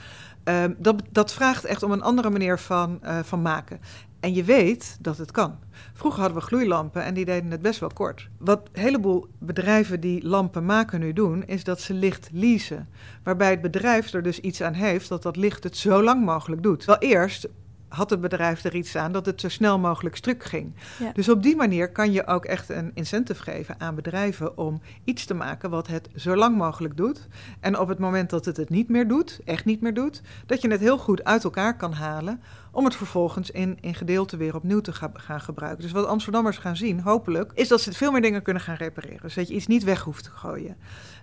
Uh, 0.45 0.63
dat, 0.77 1.01
dat 1.11 1.33
vraagt 1.33 1.65
echt 1.65 1.83
om 1.83 1.91
een 1.91 2.01
andere 2.01 2.29
manier 2.29 2.59
van, 2.59 2.99
uh, 3.03 3.19
van 3.23 3.41
maken. 3.41 3.79
En 4.25 4.33
je 4.33 4.43
weet 4.43 4.97
dat 5.01 5.17
het 5.17 5.31
kan. 5.31 5.55
Vroeger 5.93 6.19
hadden 6.19 6.39
we 6.39 6.45
gloeilampen 6.45 7.03
en 7.03 7.13
die 7.13 7.25
deden 7.25 7.51
het 7.51 7.61
best 7.61 7.79
wel 7.79 7.89
kort. 7.93 8.29
Wat 8.37 8.69
een 8.71 8.81
heleboel 8.81 9.27
bedrijven 9.39 9.99
die 9.99 10.27
lampen 10.27 10.65
maken 10.65 10.99
nu 10.99 11.13
doen, 11.13 11.45
is 11.45 11.63
dat 11.63 11.81
ze 11.81 11.93
licht 11.93 12.29
leasen. 12.33 12.89
Waarbij 13.23 13.49
het 13.49 13.61
bedrijf 13.61 14.13
er 14.13 14.23
dus 14.23 14.39
iets 14.39 14.61
aan 14.61 14.73
heeft 14.73 15.09
dat 15.09 15.23
dat 15.23 15.35
licht 15.35 15.63
het 15.63 15.77
zo 15.77 16.03
lang 16.03 16.25
mogelijk 16.25 16.63
doet. 16.63 16.85
Wel 16.85 16.97
eerst 16.97 17.47
had 17.95 18.09
het 18.09 18.21
bedrijf 18.21 18.63
er 18.63 18.75
iets 18.75 18.95
aan 18.95 19.11
dat 19.11 19.25
het 19.25 19.41
zo 19.41 19.49
snel 19.49 19.79
mogelijk 19.79 20.15
stuk 20.15 20.43
ging. 20.43 20.73
Ja. 20.99 21.11
Dus 21.11 21.29
op 21.29 21.43
die 21.43 21.55
manier 21.55 21.91
kan 21.91 22.11
je 22.11 22.27
ook 22.27 22.45
echt 22.45 22.69
een 22.69 22.91
incentive 22.93 23.43
geven 23.43 23.75
aan 23.77 23.95
bedrijven 23.95 24.57
om 24.57 24.81
iets 25.03 25.25
te 25.25 25.33
maken 25.33 25.69
wat 25.69 25.87
het 25.87 26.09
zo 26.15 26.35
lang 26.35 26.57
mogelijk 26.57 26.97
doet. 26.97 27.27
En 27.59 27.79
op 27.79 27.87
het 27.87 27.99
moment 27.99 28.29
dat 28.29 28.45
het 28.45 28.57
het 28.57 28.69
niet 28.69 28.89
meer 28.89 29.07
doet, 29.07 29.39
echt 29.45 29.65
niet 29.65 29.81
meer 29.81 29.93
doet, 29.93 30.21
dat 30.45 30.61
je 30.61 30.71
het 30.71 30.79
heel 30.79 30.97
goed 30.97 31.23
uit 31.23 31.43
elkaar 31.43 31.77
kan 31.77 31.93
halen 31.93 32.41
om 32.71 32.85
het 32.85 32.95
vervolgens 32.95 33.51
in, 33.51 33.77
in 33.81 33.95
gedeelte 33.95 34.37
weer 34.37 34.55
opnieuw 34.55 34.81
te 34.81 34.93
ga, 34.93 35.11
gaan 35.13 35.41
gebruiken. 35.41 35.81
Dus 35.81 35.91
wat 35.91 36.05
Amsterdammers 36.05 36.57
gaan 36.57 36.75
zien, 36.75 36.99
hopelijk, 36.99 37.51
is 37.53 37.67
dat 37.67 37.81
ze 37.81 37.93
veel 37.93 38.11
meer 38.11 38.21
dingen 38.21 38.41
kunnen 38.41 38.61
gaan 38.61 38.75
repareren. 38.75 39.21
Dus 39.21 39.33
dat 39.33 39.47
je 39.47 39.53
iets 39.53 39.67
niet 39.67 39.83
weg 39.83 40.01
hoeft 40.01 40.23
te 40.23 40.29
gooien. 40.29 40.77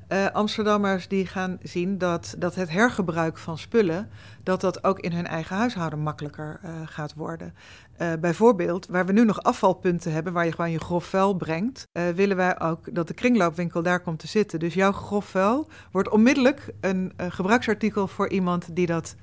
Uh, 0.08 0.26
Amsterdammers 0.26 1.08
die 1.08 1.26
gaan 1.26 1.58
zien 1.62 1.98
dat, 1.98 2.34
dat 2.38 2.54
het 2.54 2.70
hergebruik 2.70 3.38
van 3.38 3.58
spullen, 3.58 4.10
dat 4.42 4.60
dat 4.60 4.84
ook 4.84 4.98
in 4.98 5.12
hun 5.12 5.26
eigen 5.26 5.56
huishouden 5.56 5.98
makkelijker 5.98 6.60
uh, 6.64 6.70
gaat 6.84 7.14
worden. 7.14 7.54
Uh, 7.98 8.12
bijvoorbeeld, 8.20 8.86
waar 8.86 9.06
we 9.06 9.12
nu 9.12 9.24
nog 9.24 9.42
afvalpunten 9.42 10.12
hebben, 10.12 10.32
waar 10.32 10.44
je 10.44 10.52
gewoon 10.52 10.70
je 10.70 10.80
grof 10.80 11.04
vuil 11.04 11.34
brengt, 11.34 11.88
willen 12.14 12.36
wij 12.36 12.60
ook 12.60 12.94
dat 12.94 13.08
de 13.08 13.14
kringloopwinkel 13.14 13.82
daar 13.82 14.00
komt 14.00 14.18
te 14.18 14.26
zitten. 14.26 14.58
Dus 14.58 14.74
jouw 14.74 14.92
grof 14.92 15.24
vuil 15.24 15.68
wordt 15.90 16.08
onmiddellijk 16.08 16.74
een 16.80 17.12
gebruiksartikel 17.16 18.06
voor 18.06 18.28
iemand 18.28 18.76
die 18.76 18.86
dat 18.86 19.14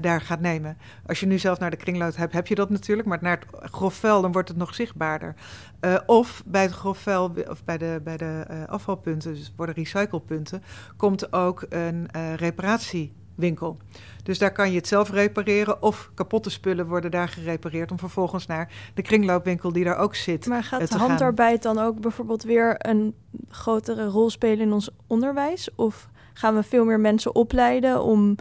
daar 0.00 0.20
gaat 0.20 0.40
nemen. 0.40 0.78
Als 1.06 1.20
je 1.20 1.26
nu 1.26 1.38
zelf 1.38 1.58
naar 1.58 1.70
de 1.70 1.76
kringloop 1.76 2.16
hebt, 2.16 2.32
heb 2.32 2.46
je 2.46 2.54
dat 2.54 2.70
natuurlijk. 2.70 3.08
Maar 3.08 3.18
naar 3.20 3.42
het 3.60 3.70
grof 3.70 3.94
vuil, 3.94 4.22
dan 4.22 4.32
wordt 4.32 4.48
het 4.48 4.56
nog 4.56 4.74
zichtbaarder. 4.74 5.34
Uh, 5.80 5.98
of 6.06 6.42
bij 6.46 6.62
het 6.62 6.72
grof 6.72 6.98
vuil, 6.98 7.32
of 7.48 7.64
bij 7.64 7.78
de, 7.78 8.00
bij 8.04 8.16
de 8.16 8.46
uh, 8.50 8.64
afvalpunten, 8.66 9.34
dus 9.34 9.52
worden 9.56 9.74
recyclepunten, 9.74 10.62
komt 10.96 11.32
ook 11.32 11.66
een 11.68 12.08
reparatiewinkel. 12.36 13.78
Dus 14.22 14.38
daar 14.38 14.52
kan 14.52 14.70
je 14.70 14.76
het 14.76 14.88
zelf 14.88 15.10
repareren 15.10 15.82
of 15.82 16.10
kapotte 16.14 16.50
spullen 16.50 16.86
worden 16.86 17.10
daar 17.10 17.28
gerepareerd 17.28 17.90
om 17.90 17.98
vervolgens 17.98 18.46
naar 18.46 18.72
de 18.94 19.02
kringloopwinkel 19.02 19.72
die 19.72 19.84
daar 19.84 19.96
ook 19.96 20.14
zit. 20.14 20.46
Maar 20.46 20.64
gaat 20.64 20.90
handarbeid 20.90 21.62
dan 21.62 21.78
ook 21.78 22.00
bijvoorbeeld 22.00 22.42
weer 22.42 22.74
een 22.78 23.14
grotere 23.48 24.06
rol 24.06 24.30
spelen 24.30 24.60
in 24.66 24.72
ons 24.72 24.90
onderwijs? 25.06 25.74
Of 25.74 26.08
gaan 26.32 26.54
we 26.54 26.62
veel 26.62 26.84
meer 26.84 27.00
mensen 27.00 27.34
opleiden 27.34 28.02
om 28.02 28.36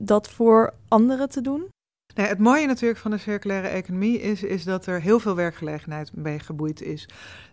dat 0.00 0.28
voor 0.28 0.74
anderen 0.88 1.28
te 1.28 1.40
doen? 1.40 1.68
Het 2.14 2.38
mooie 2.38 2.66
natuurlijk 2.66 3.00
van 3.00 3.10
de 3.10 3.18
circulaire 3.18 3.68
economie 3.68 4.20
is, 4.20 4.42
is 4.42 4.64
dat 4.64 4.86
er 4.86 5.00
heel 5.00 5.20
veel 5.20 5.34
werkgelegenheid 5.34 6.16
mee 6.16 6.38
geboeid 6.38 6.82
is. 6.82 7.08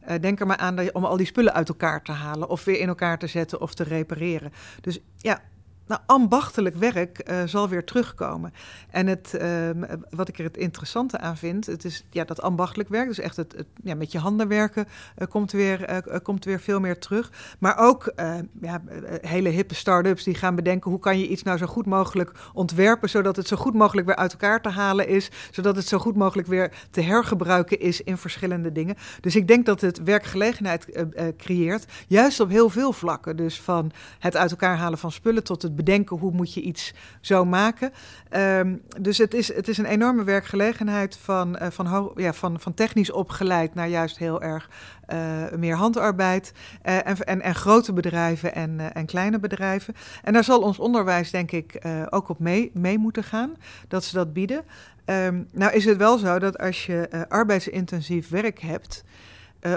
Uh, 0.07 0.15
denk 0.21 0.39
er 0.39 0.47
maar 0.47 0.57
aan 0.57 0.75
dat 0.75 0.85
je, 0.85 0.93
om 0.93 1.05
al 1.05 1.17
die 1.17 1.25
spullen 1.25 1.53
uit 1.53 1.69
elkaar 1.69 2.01
te 2.01 2.11
halen, 2.11 2.49
of 2.49 2.63
weer 2.63 2.79
in 2.79 2.87
elkaar 2.87 3.17
te 3.17 3.27
zetten 3.27 3.61
of 3.61 3.73
te 3.73 3.83
repareren. 3.83 4.51
Dus 4.81 4.99
ja, 5.17 5.41
nou, 5.87 6.01
ambachtelijk 6.05 6.75
werk 6.75 7.29
uh, 7.29 7.43
zal 7.45 7.69
weer 7.69 7.83
terugkomen. 7.83 8.53
En 8.89 9.07
het, 9.07 9.37
uh, 9.41 9.69
wat 10.09 10.27
ik 10.27 10.37
er 10.37 10.43
het 10.43 10.57
interessante 10.57 11.19
aan 11.19 11.37
vind, 11.37 11.65
het 11.65 11.85
is 11.85 12.05
ja, 12.09 12.23
dat 12.23 12.41
ambachtelijk 12.41 12.89
werk, 12.89 13.07
dus 13.07 13.19
echt 13.19 13.35
het, 13.35 13.65
ja, 13.83 13.95
met 13.95 14.11
je 14.11 14.19
handen 14.19 14.47
werken, 14.47 14.85
uh, 15.17 15.27
komt, 15.27 15.51
weer, 15.51 16.03
komt 16.23 16.45
weer 16.45 16.59
veel 16.59 16.79
meer 16.79 16.99
terug. 16.99 17.31
Maar 17.59 17.77
ook 17.77 18.13
ja, 18.61 18.81
hele 19.21 19.49
hippe 19.49 19.75
start-ups 19.75 20.23
die 20.23 20.35
gaan 20.35 20.55
bedenken 20.55 20.91
hoe 20.91 20.99
kan 20.99 21.19
je 21.19 21.27
iets 21.27 21.43
nou 21.43 21.57
zo 21.57 21.65
goed 21.65 21.85
mogelijk 21.85 22.31
ontwerpen, 22.53 23.09
zodat 23.09 23.35
het 23.35 23.47
zo 23.47 23.57
goed 23.57 23.73
mogelijk 23.73 24.07
weer 24.07 24.15
uit 24.15 24.31
elkaar 24.31 24.61
te 24.61 24.69
halen 24.69 25.07
is, 25.07 25.31
zodat 25.51 25.75
het 25.75 25.87
zo 25.87 25.97
goed 25.97 26.15
mogelijk 26.15 26.47
weer 26.47 26.71
te 26.91 27.01
hergebruiken 27.01 27.79
is 27.79 28.01
in 28.01 28.17
verschillende 28.17 28.71
dingen. 28.71 28.95
Dus 29.21 29.35
ik 29.35 29.47
denk 29.47 29.65
dat 29.65 29.81
het 29.81 30.03
werkgelegenheid 30.03 31.07
creëert, 31.37 31.85
juist 32.07 32.39
op 32.39 32.49
heel 32.49 32.69
veel 32.69 32.93
vlakken. 32.93 33.35
Dus 33.35 33.61
van 33.61 33.91
het 34.19 34.37
uit 34.37 34.51
elkaar 34.51 34.77
halen 34.77 34.97
van 34.97 35.11
spullen 35.11 35.43
tot 35.43 35.61
het 35.61 35.74
bedenken 35.75 36.17
hoe 36.17 36.31
moet 36.31 36.53
je 36.53 36.61
iets 36.61 36.93
zo 37.21 37.45
maken. 37.45 37.91
Um, 38.31 38.81
dus 39.01 39.17
het 39.17 39.33
is, 39.33 39.53
het 39.53 39.67
is 39.67 39.77
een 39.77 39.85
enorme 39.85 40.23
werkgelegenheid 40.23 41.17
van, 41.17 41.57
uh, 41.61 41.67
van, 41.69 42.11
ja, 42.15 42.33
van, 42.33 42.59
van 42.59 42.73
technisch 42.73 43.11
opgeleid 43.11 43.75
naar 43.75 43.87
juist 43.87 44.17
heel 44.17 44.41
erg 44.41 44.69
uh, 45.13 45.17
meer 45.57 45.75
handarbeid. 45.75 46.53
Uh, 46.85 47.07
en, 47.07 47.17
en, 47.17 47.41
en, 47.41 47.55
grote 47.55 47.93
bedrijven 47.93 48.55
en, 48.55 48.93
en 48.93 49.05
kleine 49.05 49.39
bedrijven. 49.39 49.93
En 50.23 50.33
daar 50.33 50.43
zal 50.43 50.61
ons 50.61 50.79
onderwijs 50.79 51.31
denk 51.31 51.51
ik 51.51 51.85
ook 52.09 52.29
op 52.29 52.39
mee, 52.39 52.71
mee 52.73 52.97
moeten 52.97 53.23
gaan, 53.23 53.55
dat 53.87 54.03
ze 54.03 54.15
dat 54.15 54.33
bieden. 54.33 54.63
Um, 55.05 55.47
nou 55.51 55.73
is 55.73 55.85
het 55.85 55.97
wel 55.97 56.17
zo 56.17 56.39
dat 56.39 56.57
als 56.57 56.85
je 56.85 57.25
arbeidsintensief 57.29 58.29
werk 58.29 58.59
hebt... 58.59 59.03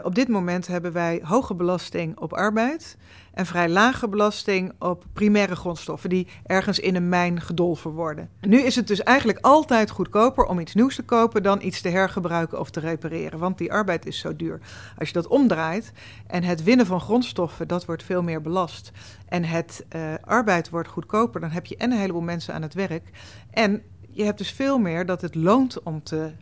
Op 0.02 0.14
dit 0.14 0.28
moment 0.28 0.66
hebben 0.66 0.92
wij 0.92 1.20
hoge 1.24 1.54
belasting 1.54 2.18
op 2.18 2.32
arbeid 2.32 2.96
en 3.38 3.46
vrij 3.46 3.68
lage 3.68 4.08
belasting 4.08 4.72
op 4.78 5.04
primaire 5.12 5.56
grondstoffen 5.56 6.10
die 6.10 6.26
ergens 6.46 6.78
in 6.78 6.96
een 6.96 7.08
mijn 7.08 7.40
gedolven 7.40 7.90
worden. 7.90 8.30
Nu 8.40 8.60
is 8.60 8.76
het 8.76 8.86
dus 8.86 9.02
eigenlijk 9.02 9.38
altijd 9.40 9.90
goedkoper 9.90 10.44
om 10.44 10.58
iets 10.58 10.74
nieuws 10.74 10.94
te 10.94 11.02
kopen 11.02 11.42
dan 11.42 11.62
iets 11.62 11.80
te 11.80 11.88
hergebruiken 11.88 12.60
of 12.60 12.70
te 12.70 12.80
repareren, 12.80 13.38
want 13.38 13.58
die 13.58 13.72
arbeid 13.72 14.06
is 14.06 14.18
zo 14.18 14.36
duur. 14.36 14.60
Als 14.98 15.08
je 15.08 15.14
dat 15.14 15.26
omdraait 15.26 15.92
en 16.26 16.42
het 16.42 16.62
winnen 16.62 16.86
van 16.86 17.00
grondstoffen, 17.00 17.68
dat 17.68 17.84
wordt 17.84 18.02
veel 18.02 18.22
meer 18.22 18.40
belast 18.40 18.90
en 19.28 19.44
het 19.44 19.86
uh, 19.96 20.14
arbeid 20.20 20.70
wordt 20.70 20.88
goedkoper, 20.88 21.40
dan 21.40 21.50
heb 21.50 21.66
je 21.66 21.76
en 21.76 21.92
een 21.92 21.98
heleboel 21.98 22.20
mensen 22.20 22.54
aan 22.54 22.62
het 22.62 22.74
werk 22.74 23.10
en 23.50 23.82
je 24.10 24.24
hebt 24.24 24.38
dus 24.38 24.52
veel 24.52 24.78
meer 24.78 25.06
dat 25.06 25.20
het 25.20 25.34
loont 25.34 25.82
om 25.82 26.02
te 26.02 26.32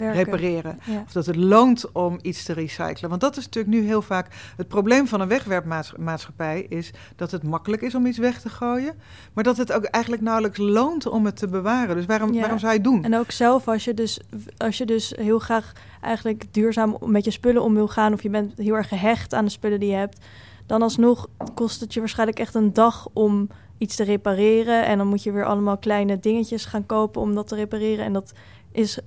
uh, 0.00 0.12
repareren. 0.14 0.78
Of 1.04 1.12
dat 1.12 1.26
het 1.26 1.36
loont 1.36 1.92
om 1.92 2.18
iets 2.22 2.44
te 2.44 2.52
recyclen. 2.52 3.08
Want 3.10 3.20
dat 3.20 3.36
is 3.36 3.44
natuurlijk 3.44 3.74
nu 3.74 3.86
heel 3.86 4.02
vaak 4.02 4.28
het 4.56 4.68
probleem 4.68 5.06
van 5.06 5.20
een 5.20 5.28
wegwerpmaatschappij 5.28 6.66
is 6.68 6.92
dat 7.16 7.30
het 7.30 7.42
makkelijk 7.42 7.82
is 7.82 7.94
om 7.94 8.06
iets 8.06 8.18
weg 8.18 8.40
te 8.40 8.48
gooien, 8.48 8.94
maar 9.32 9.44
dat 9.44 9.56
het 9.56 9.72
ook 9.72 9.84
eigenlijk 9.84 10.22
nauwelijks 10.22 10.58
loont 10.58 11.06
om 11.06 11.24
het 11.24 11.36
te 11.36 11.48
bewaren. 11.48 11.96
Dus 11.96 12.06
waarom, 12.06 12.32
waarom 12.32 12.58
zou 12.58 12.72
je 12.72 12.78
het 12.78 12.86
doen? 12.86 13.04
En 13.04 13.16
ook 13.16 13.30
zelf 13.30 13.68
als 13.68 13.84
je 13.84 13.94
dus 13.94 14.20
als 14.56 14.78
je 14.78 14.84
dus 14.84 15.12
heel 15.16 15.38
graag 15.38 15.72
eigenlijk 16.00 16.44
duurzaam 16.50 16.96
met 17.00 17.24
je 17.24 17.30
spullen 17.30 17.62
om 17.62 17.74
wil 17.74 17.88
gaan 17.88 18.12
of 18.12 18.22
je 18.22 18.30
bent 18.30 18.58
heel 18.58 18.74
erg 18.74 18.88
gehecht 18.88 19.34
aan 19.34 19.44
de 19.44 19.50
spullen 19.50 19.80
die 19.80 19.90
je 19.90 19.96
hebt, 19.96 20.24
dan 20.66 20.82
alsnog 20.82 21.28
kost 21.54 21.80
het 21.80 21.94
je 21.94 22.00
waarschijnlijk 22.00 22.38
echt 22.38 22.54
een 22.54 22.72
dag 22.72 23.08
om 23.12 23.48
iets 23.78 23.96
te 23.96 24.04
repareren 24.04 24.86
en 24.86 24.98
dan 24.98 25.06
moet 25.06 25.22
je 25.22 25.32
weer 25.32 25.44
allemaal 25.44 25.78
kleine 25.78 26.18
dingetjes 26.18 26.64
gaan 26.64 26.86
kopen 26.86 27.20
om 27.20 27.34
dat 27.34 27.48
te 27.48 27.54
repareren 27.54 28.04
en 28.04 28.12
dat 28.12 28.32
is 28.72 28.98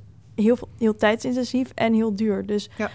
heel, 0.42 0.58
heel 0.78 0.96
tijdsintensief 0.96 1.72
en 1.76 1.94
heel 1.94 2.16
duur. 2.16 2.46
Dus 2.46 2.70
ja. 2.78 2.92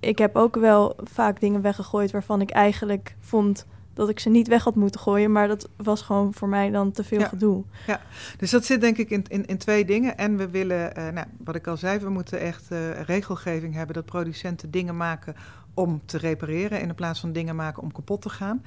ik 0.00 0.18
heb 0.18 0.36
ook 0.36 0.56
wel 0.56 0.96
vaak 0.96 1.40
dingen 1.40 1.62
weggegooid 1.62 2.10
waarvan 2.10 2.40
ik 2.40 2.50
eigenlijk 2.50 3.16
vond 3.20 3.66
dat 3.94 4.08
ik 4.08 4.20
ze 4.20 4.28
niet 4.28 4.48
weg 4.48 4.64
had 4.64 4.74
moeten 4.74 5.00
gooien. 5.00 5.32
Maar 5.32 5.48
dat 5.48 5.68
was 5.76 6.02
gewoon 6.02 6.34
voor 6.34 6.48
mij 6.48 6.70
dan 6.70 6.90
te 6.90 7.04
veel 7.04 7.20
gedoe. 7.20 7.64
Ja, 7.86 8.00
dus 8.36 8.50
dat 8.50 8.64
zit 8.64 8.80
denk 8.80 8.96
ik 8.96 9.10
in, 9.10 9.24
in, 9.28 9.46
in 9.46 9.58
twee 9.58 9.84
dingen. 9.84 10.16
En 10.16 10.36
we 10.36 10.50
willen, 10.50 10.98
uh, 10.98 11.08
nou, 11.08 11.26
wat 11.44 11.54
ik 11.54 11.66
al 11.66 11.76
zei, 11.76 11.98
we 11.98 12.10
moeten 12.10 12.40
echt 12.40 12.72
uh, 12.72 13.00
regelgeving 13.00 13.74
hebben 13.74 13.94
dat 13.94 14.04
producenten 14.04 14.70
dingen 14.70 14.96
maken 14.96 15.34
om 15.74 16.00
te 16.06 16.18
repareren 16.18 16.80
in 16.80 16.94
plaats 16.94 17.20
van 17.20 17.32
dingen 17.32 17.56
maken 17.56 17.82
om 17.82 17.92
kapot 17.92 18.22
te 18.22 18.28
gaan. 18.28 18.64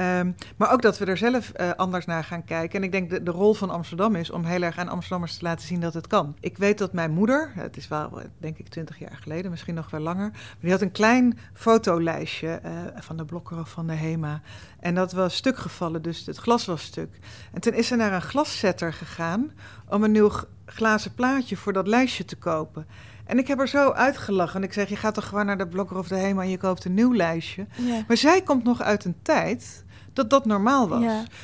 Um, 0.00 0.34
maar 0.56 0.72
ook 0.72 0.82
dat 0.82 0.98
we 0.98 1.04
er 1.04 1.16
zelf 1.16 1.52
uh, 1.56 1.70
anders 1.70 2.06
naar 2.06 2.24
gaan 2.24 2.44
kijken. 2.44 2.78
En 2.78 2.84
ik 2.84 2.92
denk 2.92 3.10
de, 3.10 3.22
de 3.22 3.30
rol 3.30 3.54
van 3.54 3.70
Amsterdam 3.70 4.14
is 4.14 4.30
om 4.30 4.44
heel 4.44 4.62
erg 4.62 4.78
aan 4.78 4.88
Amsterdammers 4.88 5.36
te 5.36 5.44
laten 5.44 5.66
zien 5.66 5.80
dat 5.80 5.94
het 5.94 6.06
kan. 6.06 6.36
Ik 6.40 6.58
weet 6.58 6.78
dat 6.78 6.92
mijn 6.92 7.10
moeder, 7.10 7.52
het 7.54 7.76
is 7.76 7.88
wel 7.88 8.20
denk 8.38 8.58
ik 8.58 8.68
twintig 8.68 8.98
jaar 8.98 9.18
geleden, 9.20 9.50
misschien 9.50 9.74
nog 9.74 9.90
wel 9.90 10.00
langer, 10.00 10.30
maar 10.30 10.56
die 10.60 10.70
had 10.70 10.80
een 10.80 10.92
klein 10.92 11.38
fotolijstje 11.52 12.60
uh, 12.64 12.70
van 12.94 13.16
de 13.16 13.24
Blokker 13.24 13.58
of 13.58 13.70
van 13.70 13.86
de 13.86 13.92
Hema. 13.92 14.40
En 14.80 14.94
dat 14.94 15.12
was 15.12 15.36
stuk 15.36 15.56
gevallen, 15.56 16.02
dus 16.02 16.26
het 16.26 16.36
glas 16.36 16.66
was 16.66 16.82
stuk. 16.82 17.18
En 17.52 17.60
toen 17.60 17.72
is 17.72 17.86
ze 17.86 17.96
naar 17.96 18.12
een 18.12 18.22
glaszetter 18.22 18.92
gegaan 18.92 19.50
om 19.88 20.04
een 20.04 20.12
nieuw 20.12 20.30
glazen 20.66 21.14
plaatje 21.14 21.56
voor 21.56 21.72
dat 21.72 21.86
lijstje 21.86 22.24
te 22.24 22.36
kopen. 22.36 22.86
En 23.26 23.38
ik 23.38 23.46
heb 23.46 23.60
er 23.60 23.68
zo 23.68 23.90
uitgelachen. 23.90 24.60
En 24.60 24.66
ik 24.66 24.72
zeg, 24.72 24.88
je 24.88 24.96
gaat 24.96 25.14
toch 25.14 25.26
gewoon 25.26 25.46
naar 25.46 25.58
de 25.58 25.68
Blokker 25.68 25.98
of 25.98 26.08
de 26.08 26.16
Hema 26.16 26.42
en 26.42 26.50
je 26.50 26.58
koopt 26.58 26.84
een 26.84 26.94
nieuw 26.94 27.14
lijstje. 27.14 27.66
Maar 28.08 28.16
zij 28.16 28.42
komt 28.42 28.64
nog 28.64 28.82
uit 28.82 29.04
een 29.04 29.16
tijd 29.22 29.84
dat 30.16 30.30
dat 30.30 30.46
normaal 30.46 30.88
was. 30.88 31.02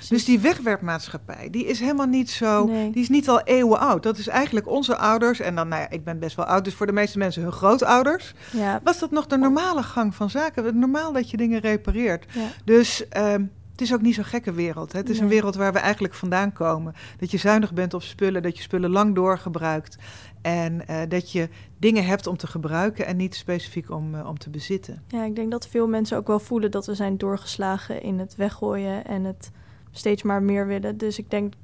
dus 0.08 0.24
die 0.24 0.40
wegwerpmaatschappij, 0.40 1.48
die 1.50 1.66
is 1.66 1.80
helemaal 1.80 2.06
niet 2.06 2.30
zo, 2.30 2.66
die 2.66 3.02
is 3.02 3.08
niet 3.08 3.28
al 3.28 3.40
eeuwen 3.40 3.78
oud. 3.78 4.02
Dat 4.02 4.18
is 4.18 4.28
eigenlijk 4.28 4.68
onze 4.68 4.96
ouders, 4.96 5.40
en 5.40 5.54
dan, 5.54 5.68
nou 5.68 5.82
ja, 5.82 5.90
ik 5.90 6.04
ben 6.04 6.18
best 6.18 6.36
wel 6.36 6.44
oud, 6.44 6.64
dus 6.64 6.74
voor 6.74 6.86
de 6.86 6.92
meeste 6.92 7.18
mensen 7.18 7.42
hun 7.42 7.52
grootouders, 7.52 8.34
ja. 8.52 8.80
was 8.84 8.98
dat 8.98 9.10
nog 9.10 9.26
de 9.26 9.36
normale 9.36 9.82
gang 9.82 10.14
van 10.14 10.30
zaken. 10.30 10.64
Het 10.64 10.74
normaal 10.74 11.12
dat 11.12 11.30
je 11.30 11.36
dingen 11.36 11.60
repareert. 11.60 12.26
Dus 12.64 13.04
um, 13.16 13.50
het 13.72 13.80
is 13.80 13.94
ook 13.94 14.00
niet 14.00 14.14
zo'n 14.14 14.24
gekke 14.24 14.52
wereld. 14.52 14.92
Hè? 14.92 14.98
Het 14.98 15.08
is 15.08 15.18
een 15.18 15.28
wereld 15.28 15.54
waar 15.54 15.72
we 15.72 15.78
eigenlijk 15.78 16.14
vandaan 16.14 16.52
komen. 16.52 16.94
Dat 17.18 17.30
je 17.30 17.38
zuinig 17.38 17.72
bent 17.72 17.94
op 17.94 18.02
spullen, 18.02 18.42
dat 18.42 18.56
je 18.56 18.62
spullen 18.62 18.90
lang 18.90 19.14
doorgebruikt. 19.14 19.98
En 20.42 20.82
uh, 20.90 21.00
dat 21.08 21.32
je 21.32 21.48
dingen 21.78 22.04
hebt 22.04 22.26
om 22.26 22.36
te 22.36 22.46
gebruiken 22.46 23.06
en 23.06 23.16
niet 23.16 23.34
specifiek 23.34 23.90
om, 23.90 24.14
uh, 24.14 24.28
om 24.28 24.38
te 24.38 24.50
bezitten. 24.50 25.02
Ja, 25.08 25.24
ik 25.24 25.36
denk 25.36 25.50
dat 25.50 25.68
veel 25.68 25.88
mensen 25.88 26.16
ook 26.16 26.26
wel 26.26 26.38
voelen 26.38 26.70
dat 26.70 26.86
we 26.86 26.94
zijn 26.94 27.18
doorgeslagen 27.18 28.02
in 28.02 28.18
het 28.18 28.36
weggooien 28.36 29.04
en 29.04 29.24
het 29.24 29.50
steeds 29.90 30.22
maar 30.22 30.42
meer 30.42 30.66
willen. 30.66 30.96
Dus 30.96 31.18
ik 31.18 31.30
denk 31.30 31.54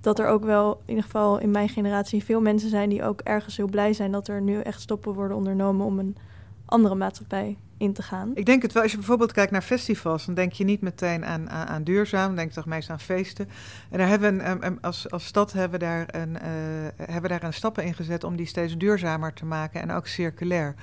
dat 0.00 0.18
er 0.18 0.26
ook 0.26 0.44
wel, 0.44 0.72
in 0.72 0.88
ieder 0.88 1.04
geval 1.04 1.38
in 1.38 1.50
mijn 1.50 1.68
generatie, 1.68 2.24
veel 2.24 2.40
mensen 2.40 2.70
zijn 2.70 2.88
die 2.88 3.02
ook 3.02 3.20
ergens 3.20 3.56
heel 3.56 3.68
blij 3.68 3.92
zijn 3.92 4.12
dat 4.12 4.28
er 4.28 4.42
nu 4.42 4.60
echt 4.60 4.80
stoppen 4.80 5.12
worden 5.14 5.36
ondernomen 5.36 5.86
om 5.86 5.98
een 5.98 6.16
andere 6.66 6.94
maatschappij 6.94 7.56
in 7.78 7.92
te 7.92 8.02
gaan. 8.02 8.30
Ik 8.34 8.46
denk 8.46 8.62
het 8.62 8.72
wel. 8.72 8.82
Als 8.82 8.90
je 8.90 8.98
bijvoorbeeld 8.98 9.32
kijkt 9.32 9.52
naar 9.52 9.62
festivals, 9.62 10.26
dan 10.26 10.34
denk 10.34 10.52
je 10.52 10.64
niet 10.64 10.80
meteen 10.80 11.24
aan, 11.24 11.50
aan, 11.50 11.66
aan 11.66 11.84
duurzaam, 11.84 12.26
dan 12.26 12.36
denk 12.36 12.48
je 12.48 12.54
toch 12.54 12.66
meestal 12.66 12.94
aan 12.94 13.00
feesten. 13.00 13.48
En 13.90 13.98
daar 13.98 14.08
hebben 14.08 14.36
we 14.36 14.56
een, 14.60 14.80
als, 14.80 15.10
als 15.10 15.26
stad 15.26 15.52
hebben 15.52 15.80
we 15.80 15.86
daar 15.86 16.06
een, 16.06 16.30
uh, 16.30 16.40
hebben 16.96 17.30
daar 17.30 17.42
een 17.42 17.52
stappen 17.52 17.84
in 17.84 17.94
gezet 17.94 18.24
om 18.24 18.36
die 18.36 18.46
steeds 18.46 18.76
duurzamer 18.76 19.32
te 19.32 19.44
maken 19.44 19.80
en 19.80 19.90
ook 19.90 20.06
circulair. 20.06 20.74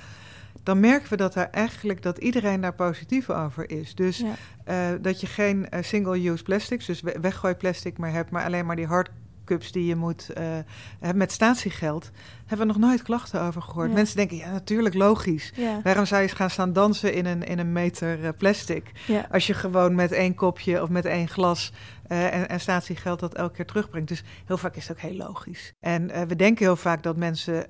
Dan 0.62 0.80
merken 0.80 1.08
we 1.08 1.16
dat 1.16 1.34
daar 1.34 1.50
eigenlijk 1.50 2.02
dat 2.02 2.18
iedereen 2.18 2.60
daar 2.60 2.74
positief 2.74 3.30
over 3.30 3.70
is. 3.70 3.94
Dus 3.94 4.18
ja. 4.18 4.92
uh, 4.94 4.98
dat 5.02 5.20
je 5.20 5.26
geen 5.26 5.66
uh, 5.70 5.82
single-use 5.82 6.42
plastics, 6.42 6.86
dus 6.86 7.02
weggooi 7.20 7.54
plastic 7.54 7.98
meer 7.98 8.12
hebt, 8.12 8.30
maar 8.30 8.44
alleen 8.44 8.66
maar 8.66 8.76
die 8.76 8.86
hard 8.86 9.10
cups 9.44 9.72
die 9.72 9.86
je 9.86 9.96
moet 9.96 10.30
uh, 10.38 11.10
met 11.14 11.32
statiegeld, 11.32 12.10
hebben 12.46 12.66
we 12.66 12.72
nog 12.72 12.82
nooit 12.82 13.02
klachten 13.02 13.40
over 13.40 13.62
gehoord. 13.62 13.92
Mensen 13.92 14.16
denken, 14.16 14.36
ja, 14.36 14.50
natuurlijk 14.50 14.94
logisch. 14.94 15.52
Ja. 15.56 15.80
Waarom 15.82 16.06
zou 16.06 16.22
je 16.22 16.28
gaan 16.28 16.50
staan 16.50 16.72
dansen 16.72 17.14
in 17.14 17.26
een, 17.26 17.42
in 17.42 17.58
een 17.58 17.72
meter 17.72 18.20
uh, 18.20 18.28
plastic? 18.38 18.92
Ja. 19.06 19.26
Als 19.30 19.46
je 19.46 19.54
gewoon 19.54 19.94
met 19.94 20.12
één 20.12 20.34
kopje 20.34 20.82
of 20.82 20.88
met 20.88 21.04
één 21.04 21.28
glas 21.28 21.72
uh, 22.08 22.34
en, 22.34 22.48
en 22.48 22.60
statiegeld 22.60 23.20
dat 23.20 23.34
elke 23.34 23.54
keer 23.54 23.66
terugbrengt. 23.66 24.08
Dus 24.08 24.22
heel 24.46 24.58
vaak 24.58 24.76
is 24.76 24.88
het 24.88 24.96
ook 24.96 25.02
heel 25.02 25.16
logisch. 25.16 25.72
En 25.80 26.28
we 26.28 26.36
denken 26.36 26.64
heel 26.64 26.76
vaak 26.76 27.02
dat 27.02 27.16
mensen 27.16 27.66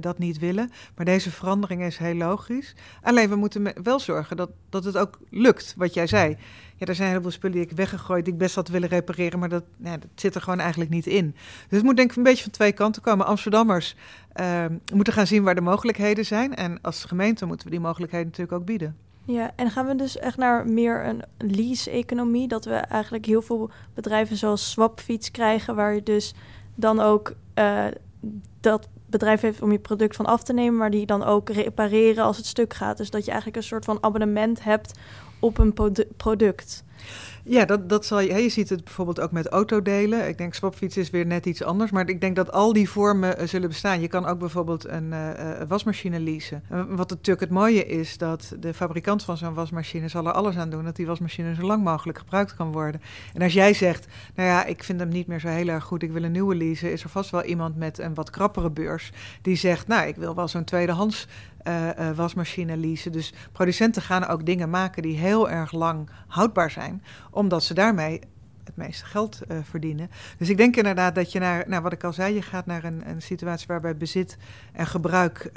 dat 0.00 0.18
niet 0.18 0.38
willen. 0.38 0.70
Maar 0.96 1.04
deze 1.04 1.30
verandering 1.30 1.82
is 1.82 1.96
heel 1.96 2.14
logisch. 2.14 2.74
Alleen 3.02 3.28
we 3.28 3.36
moeten 3.36 3.82
wel 3.82 4.00
zorgen 4.00 4.36
dat, 4.36 4.50
dat 4.68 4.84
het 4.84 4.96
ook 4.96 5.18
lukt, 5.30 5.74
wat 5.76 5.94
jij 5.94 6.06
zei 6.06 6.36
ja, 6.78 6.86
er 6.86 6.94
zijn 6.94 7.10
heel 7.10 7.22
veel 7.22 7.30
spullen 7.30 7.56
die 7.56 7.66
ik 7.66 7.76
weggegooid, 7.76 8.24
die 8.24 8.32
ik 8.32 8.38
best 8.38 8.54
had 8.54 8.68
willen 8.68 8.88
repareren, 8.88 9.38
maar 9.38 9.48
dat, 9.48 9.64
dat 9.76 10.06
zit 10.14 10.34
er 10.34 10.40
gewoon 10.40 10.60
eigenlijk 10.60 10.90
niet 10.90 11.06
in. 11.06 11.34
Dus 11.68 11.78
het 11.78 11.82
moet 11.82 11.96
denk 11.96 12.10
ik 12.10 12.16
een 12.16 12.22
beetje 12.22 12.42
van 12.42 12.52
twee 12.52 12.72
kanten 12.72 13.02
komen. 13.02 13.26
Amsterdammers 13.26 13.96
uh, 14.40 14.64
moeten 14.94 15.12
gaan 15.12 15.26
zien 15.26 15.42
waar 15.42 15.54
de 15.54 15.60
mogelijkheden 15.60 16.24
zijn. 16.24 16.54
En 16.54 16.78
als 16.82 17.04
gemeente 17.04 17.46
moeten 17.46 17.66
we 17.66 17.72
die 17.72 17.80
mogelijkheden 17.80 18.26
natuurlijk 18.26 18.58
ook 18.58 18.66
bieden. 18.66 18.96
Ja, 19.24 19.50
en 19.56 19.70
gaan 19.70 19.86
we 19.86 19.94
dus 19.94 20.18
echt 20.18 20.36
naar 20.36 20.66
meer 20.66 21.04
een 21.06 21.22
lease-economie? 21.38 22.48
Dat 22.48 22.64
we 22.64 22.74
eigenlijk 22.74 23.26
heel 23.26 23.42
veel 23.42 23.70
bedrijven 23.94 24.36
zoals 24.36 24.70
Swapfiets 24.70 25.30
krijgen, 25.30 25.74
waar 25.74 25.94
je 25.94 26.02
dus 26.02 26.34
dan 26.74 27.00
ook 27.00 27.34
uh, 27.54 27.84
dat 28.60 28.88
bedrijf 29.06 29.40
heeft 29.40 29.62
om 29.62 29.72
je 29.72 29.78
product 29.78 30.16
van 30.16 30.26
af 30.26 30.42
te 30.42 30.52
nemen, 30.52 30.78
maar 30.78 30.90
die 30.90 31.06
dan 31.06 31.24
ook 31.24 31.50
repareren 31.50 32.24
als 32.24 32.36
het 32.36 32.46
stuk 32.46 32.74
gaat. 32.74 32.96
Dus 32.96 33.10
dat 33.10 33.24
je 33.24 33.30
eigenlijk 33.30 33.60
een 33.60 33.68
soort 33.68 33.84
van 33.84 33.98
abonnement 34.00 34.64
hebt 34.64 34.98
op 35.38 35.58
een 35.58 35.74
product. 36.16 36.84
Ja, 37.48 37.64
dat, 37.64 37.88
dat 37.88 38.06
zal 38.06 38.20
je. 38.20 38.34
Je 38.42 38.48
ziet 38.48 38.68
het 38.68 38.84
bijvoorbeeld 38.84 39.20
ook 39.20 39.32
met 39.32 39.46
autodelen. 39.46 40.28
Ik 40.28 40.38
denk 40.38 40.54
swapfiets 40.54 40.96
is 40.96 41.10
weer 41.10 41.26
net 41.26 41.46
iets 41.46 41.62
anders. 41.62 41.90
Maar 41.90 42.08
ik 42.08 42.20
denk 42.20 42.36
dat 42.36 42.52
al 42.52 42.72
die 42.72 42.90
vormen 42.90 43.38
eh, 43.38 43.46
zullen 43.46 43.68
bestaan. 43.68 44.00
Je 44.00 44.08
kan 44.08 44.26
ook 44.26 44.38
bijvoorbeeld 44.38 44.88
een 44.88 45.12
uh, 45.12 45.30
wasmachine 45.68 46.20
leasen. 46.20 46.62
wat 46.88 47.10
natuurlijk 47.10 47.40
het 47.40 47.50
mooie 47.50 47.86
is, 47.86 48.18
dat 48.18 48.54
de 48.60 48.74
fabrikant 48.74 49.22
van 49.22 49.36
zo'n 49.36 49.54
wasmachine 49.54 50.08
zal 50.08 50.26
er 50.26 50.32
alles 50.32 50.56
aan 50.56 50.70
doen 50.70 50.84
dat 50.84 50.96
die 50.96 51.06
wasmachine 51.06 51.54
zo 51.54 51.62
lang 51.62 51.84
mogelijk 51.84 52.18
gebruikt 52.18 52.54
kan 52.54 52.72
worden. 52.72 53.00
En 53.34 53.42
als 53.42 53.52
jij 53.52 53.74
zegt, 53.74 54.06
nou 54.34 54.48
ja, 54.48 54.64
ik 54.64 54.84
vind 54.84 55.00
hem 55.00 55.08
niet 55.08 55.26
meer 55.26 55.40
zo 55.40 55.48
heel 55.48 55.68
erg 55.68 55.84
goed, 55.84 56.02
ik 56.02 56.12
wil 56.12 56.22
een 56.22 56.32
nieuwe 56.32 56.54
leasen, 56.54 56.92
is 56.92 57.02
er 57.02 57.10
vast 57.10 57.30
wel 57.30 57.44
iemand 57.44 57.76
met 57.76 57.98
een 57.98 58.14
wat 58.14 58.30
krappere 58.30 58.70
beurs 58.70 59.12
die 59.42 59.56
zegt, 59.56 59.86
nou, 59.86 60.08
ik 60.08 60.16
wil 60.16 60.34
wel 60.34 60.48
zo'n 60.48 60.64
tweedehands 60.64 61.26
uh, 61.68 62.10
wasmachine 62.14 62.76
leasen. 62.76 63.12
Dus 63.12 63.32
producenten 63.52 64.02
gaan 64.02 64.26
ook 64.26 64.46
dingen 64.46 64.70
maken 64.70 65.02
die 65.02 65.16
heel 65.16 65.50
erg 65.50 65.72
lang 65.72 66.08
houdbaar 66.26 66.70
zijn, 66.70 67.02
omdat 67.30 67.64
ze 67.64 67.74
daarmee 67.74 68.20
het 68.64 68.76
meeste 68.76 69.04
geld 69.04 69.40
uh, 69.48 69.58
verdienen. 69.62 70.10
Dus 70.38 70.48
ik 70.48 70.56
denk 70.56 70.76
inderdaad 70.76 71.14
dat 71.14 71.32
je 71.32 71.38
naar, 71.38 71.64
nou 71.68 71.82
wat 71.82 71.92
ik 71.92 72.04
al 72.04 72.12
zei, 72.12 72.34
je 72.34 72.42
gaat 72.42 72.66
naar 72.66 72.84
een, 72.84 73.08
een 73.08 73.22
situatie 73.22 73.66
waarbij 73.66 73.96
bezit 73.96 74.36
en 74.72 74.86
gebruik, 74.86 75.50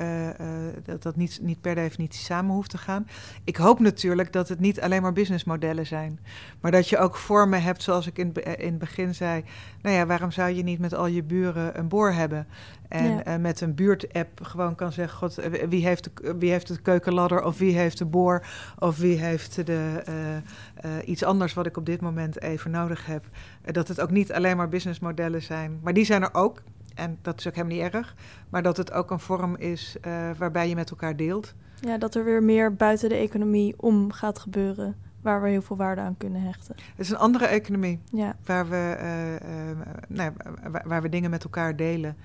dat 0.84 1.04
dat 1.04 1.16
niet, 1.16 1.40
niet 1.42 1.62
per 1.62 1.76
definitie 1.76 2.24
samen 2.24 2.54
hoeft 2.54 2.70
te 2.70 2.78
gaan. 2.78 3.08
Ik 3.44 3.56
hoop 3.56 3.80
natuurlijk 3.80 4.34
dat 4.34 4.50
het 4.50 4.60
niet 4.60 4.82
alleen 4.82 5.02
maar 5.02 5.14
businessmodellen 5.14 5.88
zijn, 5.88 6.20
maar 6.62 6.72
dat 6.72 6.90
je 6.90 6.98
ook 6.98 7.16
vormen 7.16 7.64
hebt, 7.64 7.84
zoals 7.84 8.08
ik 8.08 8.18
in, 8.18 8.34
in 8.58 8.70
het 8.70 8.78
begin 8.78 9.16
zei. 9.16 9.44
Nou 9.82 9.96
ja, 9.96 10.06
waarom 10.06 10.32
zou 10.32 10.50
je 10.50 10.64
niet 10.64 10.80
met 10.80 10.94
al 10.94 11.08
je 11.08 11.24
buren 11.24 11.80
een 11.80 11.88
boor 11.88 12.12
hebben? 12.12 12.48
En 12.92 13.06
ja. 13.06 13.28
uh, 13.28 13.42
met 13.42 13.62
een 13.62 13.76
buurtapp 13.76 14.40
gewoon 14.44 14.76
kan 14.76 14.92
zeggen: 14.92 15.18
God, 15.18 15.36
wie 15.70 15.86
heeft, 15.86 16.04
de, 16.04 16.36
wie 16.38 16.52
heeft 16.52 16.68
de 16.68 16.82
keukenladder, 16.82 17.44
of 17.44 17.58
wie 17.58 17.78
heeft 17.78 17.98
de 17.98 18.06
boor, 18.06 18.46
of 18.80 18.98
wie 18.98 19.18
heeft 19.18 19.66
de, 19.66 20.04
uh, 20.10 20.16
uh, 20.36 21.08
iets 21.08 21.24
anders 21.24 21.54
wat 21.54 21.66
ik 21.66 21.78
op 21.78 21.86
dit 21.86 22.02
moment 22.02 22.42
even 22.42 22.72
nodig 22.72 23.06
heb. 23.06 23.26
dat 23.62 23.88
het 23.88 24.02
ook 24.02 24.12
niet 24.12 24.34
alleen 24.34 24.58
maar 24.58 24.70
businessmodellen 24.70 25.42
zijn, 25.42 25.80
maar 25.84 25.94
die 25.94 26.06
zijn 26.06 26.22
er 26.22 26.34
ook. 26.34 26.62
En 26.96 27.18
dat 27.22 27.40
is 27.40 27.48
ook 27.48 27.56
helemaal 27.56 27.78
niet 27.78 27.94
erg. 27.94 28.16
Maar 28.50 28.64
dat 28.64 28.78
het 28.78 28.92
ook 28.92 29.12
een 29.12 29.20
vorm 29.20 29.56
is 29.56 29.98
waarbij 30.38 30.70
je 30.70 30.76
met 30.76 30.90
elkaar 30.90 31.16
deelt. 31.16 31.54
Ja, 31.80 31.98
dat 31.98 32.16
er 32.16 32.24
weer 32.24 32.44
meer 32.44 32.76
buiten 32.76 33.10
de 33.10 33.16
economie 33.16 33.74
om 33.78 34.12
gaat 34.12 34.40
gebeuren 34.40 34.96
waar 35.22 35.42
we 35.42 35.50
heel 35.50 35.62
veel 35.62 35.76
waarde 35.76 36.02
aan 36.02 36.18
kunnen 36.18 36.42
hechten. 36.42 36.76
Het 36.76 37.06
is 37.06 37.10
een 37.10 37.18
andere 37.18 37.46
economie 37.46 38.00
ja. 38.12 38.36
waar, 38.46 38.70
we, 38.70 38.98
uh, 39.02 39.32
uh, 39.32 39.78
nou, 40.08 40.32
waar, 40.72 40.84
waar, 40.88 41.02
we 41.02 41.10
dingen 41.10 41.30
met 41.30 41.44
elkaar 41.44 41.76
delen. 41.76 42.18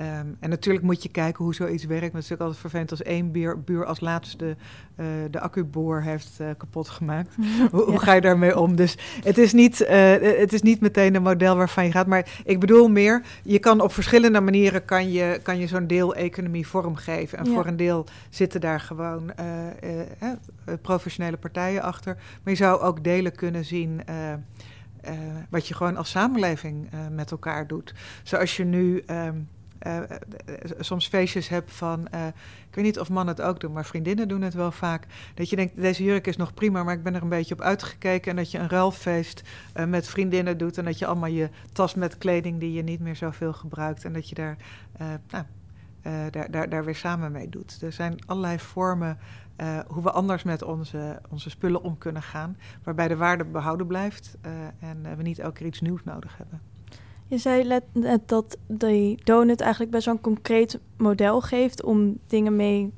Um, 0.00 0.36
en 0.40 0.50
natuurlijk 0.50 0.84
moet 0.84 1.02
je 1.02 1.08
kijken 1.08 1.44
hoe 1.44 1.54
zoiets 1.54 1.84
werkt. 1.84 2.12
Maar 2.12 2.22
het 2.22 2.22
is 2.22 2.28
natuurlijk 2.28 2.40
altijd 2.40 2.60
vervelend 2.60 2.90
als 2.90 3.02
één 3.02 3.32
buur, 3.32 3.60
buur 3.60 3.84
als 3.84 4.00
laatste 4.00 4.56
uh, 4.96 5.06
de 5.30 5.40
accuboor 5.40 6.02
heeft 6.02 6.38
uh, 6.40 6.48
kapot 6.56 6.88
gemaakt. 6.88 7.34
hoe, 7.70 7.82
hoe, 7.82 7.98
ga 7.98 8.12
je 8.12 8.20
daarmee 8.20 8.58
om? 8.58 8.76
Dus 8.76 8.98
het 9.22 9.38
is, 9.38 9.52
niet, 9.52 9.80
uh, 9.80 9.88
het 10.38 10.52
is 10.52 10.62
niet 10.62 10.80
meteen 10.80 11.14
een 11.14 11.22
model 11.22 11.56
waarvan 11.56 11.84
je 11.84 11.90
gaat. 11.90 12.06
Maar 12.06 12.40
ik 12.44 12.60
bedoel 12.60 12.88
meer, 12.88 13.22
je 13.42 13.58
kan 13.58 13.80
op 13.80 13.92
verschillende 13.92 14.40
manieren 14.40 14.84
kan 14.84 15.10
je, 15.10 15.40
kan 15.42 15.58
je 15.58 15.66
zo'n 15.66 15.86
deel-economie 15.86 16.66
vormgeven. 16.66 17.38
En 17.38 17.44
ja. 17.44 17.52
voor 17.52 17.66
een 17.66 17.76
deel 17.76 18.06
zitten 18.30 18.60
daar 18.60 18.80
gewoon 18.80 19.32
professionele 20.82 21.36
partijen 21.36 21.82
achter. 21.82 22.14
Maar 22.14 22.52
je 22.52 22.58
zou 22.58 22.80
ook 22.80 23.04
delen 23.04 23.34
kunnen 23.34 23.64
zien... 23.64 24.02
Wat 25.50 25.68
je 25.68 25.74
gewoon 25.74 25.96
als 25.96 26.10
samenleving 26.10 26.88
met 27.10 27.30
elkaar 27.30 27.66
doet. 27.66 27.94
Zoals 28.22 28.56
je 28.56 28.64
nu 28.64 29.02
um, 29.10 29.48
uh, 29.86 30.00
soms 30.78 31.08
feestjes 31.08 31.48
hebt 31.48 31.72
van, 31.72 32.06
ik 32.68 32.74
weet 32.74 32.84
niet 32.84 32.98
of 32.98 33.08
mannen 33.08 33.34
het 33.34 33.44
ook 33.44 33.60
doen, 33.60 33.72
maar 33.72 33.84
vriendinnen 33.84 34.28
doen 34.28 34.42
het 34.42 34.54
wel 34.54 34.72
vaak. 34.72 35.06
Dat 35.34 35.50
je 35.50 35.56
denkt, 35.56 35.76
deze 35.76 36.04
jurk 36.04 36.26
is 36.26 36.36
nog 36.36 36.54
prima, 36.54 36.82
maar 36.82 36.94
ik 36.94 37.02
ben 37.02 37.14
er 37.14 37.22
een 37.22 37.28
beetje 37.28 37.54
op 37.54 37.60
uitgekeken. 37.60 38.30
En 38.30 38.36
dat 38.36 38.50
je 38.50 38.58
een 38.58 38.68
ruilfeest 38.68 39.42
uh, 39.76 39.84
met 39.84 40.08
vriendinnen 40.08 40.58
doet 40.58 40.78
en 40.78 40.84
dat 40.84 40.98
je 40.98 41.06
allemaal 41.06 41.28
je 41.28 41.50
tas 41.72 41.94
met 41.94 42.18
kleding 42.18 42.60
die 42.60 42.72
je 42.72 42.82
niet 42.82 43.00
meer 43.00 43.16
zoveel 43.16 43.52
gebruikt. 43.52 44.04
En 44.04 44.12
dat 44.12 44.28
je 44.28 44.34
daar, 44.34 44.56
nou, 45.28 45.44
daar, 46.30 46.50
daar, 46.50 46.68
daar 46.68 46.84
weer 46.84 46.96
samen 46.96 47.32
mee 47.32 47.48
doet. 47.48 47.82
Er 47.82 47.92
zijn 47.92 48.18
allerlei 48.26 48.58
vormen 48.58 49.18
hoe 49.86 50.02
we 50.02 50.10
anders 50.10 50.42
met 50.42 50.62
onze, 50.62 51.20
onze 51.28 51.50
spullen 51.50 51.82
om 51.82 51.98
kunnen 51.98 52.22
gaan, 52.22 52.56
waarbij 52.82 53.08
de 53.08 53.16
waarde 53.16 53.44
behouden 53.44 53.86
blijft 53.86 54.36
en 54.78 55.16
we 55.16 55.22
niet 55.22 55.38
elke 55.38 55.58
keer 55.58 55.66
iets 55.66 55.80
nieuws 55.80 56.04
nodig 56.04 56.36
hebben. 56.36 56.77
Je 57.28 57.38
zei 57.38 57.82
net 57.92 58.20
dat 58.26 58.56
die 58.66 59.18
donut 59.24 59.60
eigenlijk 59.60 59.90
best 59.90 60.04
wel 60.04 60.14
een 60.14 60.20
concreet 60.20 60.78
model 60.96 61.40
geeft 61.40 61.82
om 61.82 62.18
dingen 62.26 62.56
mee 62.56 62.92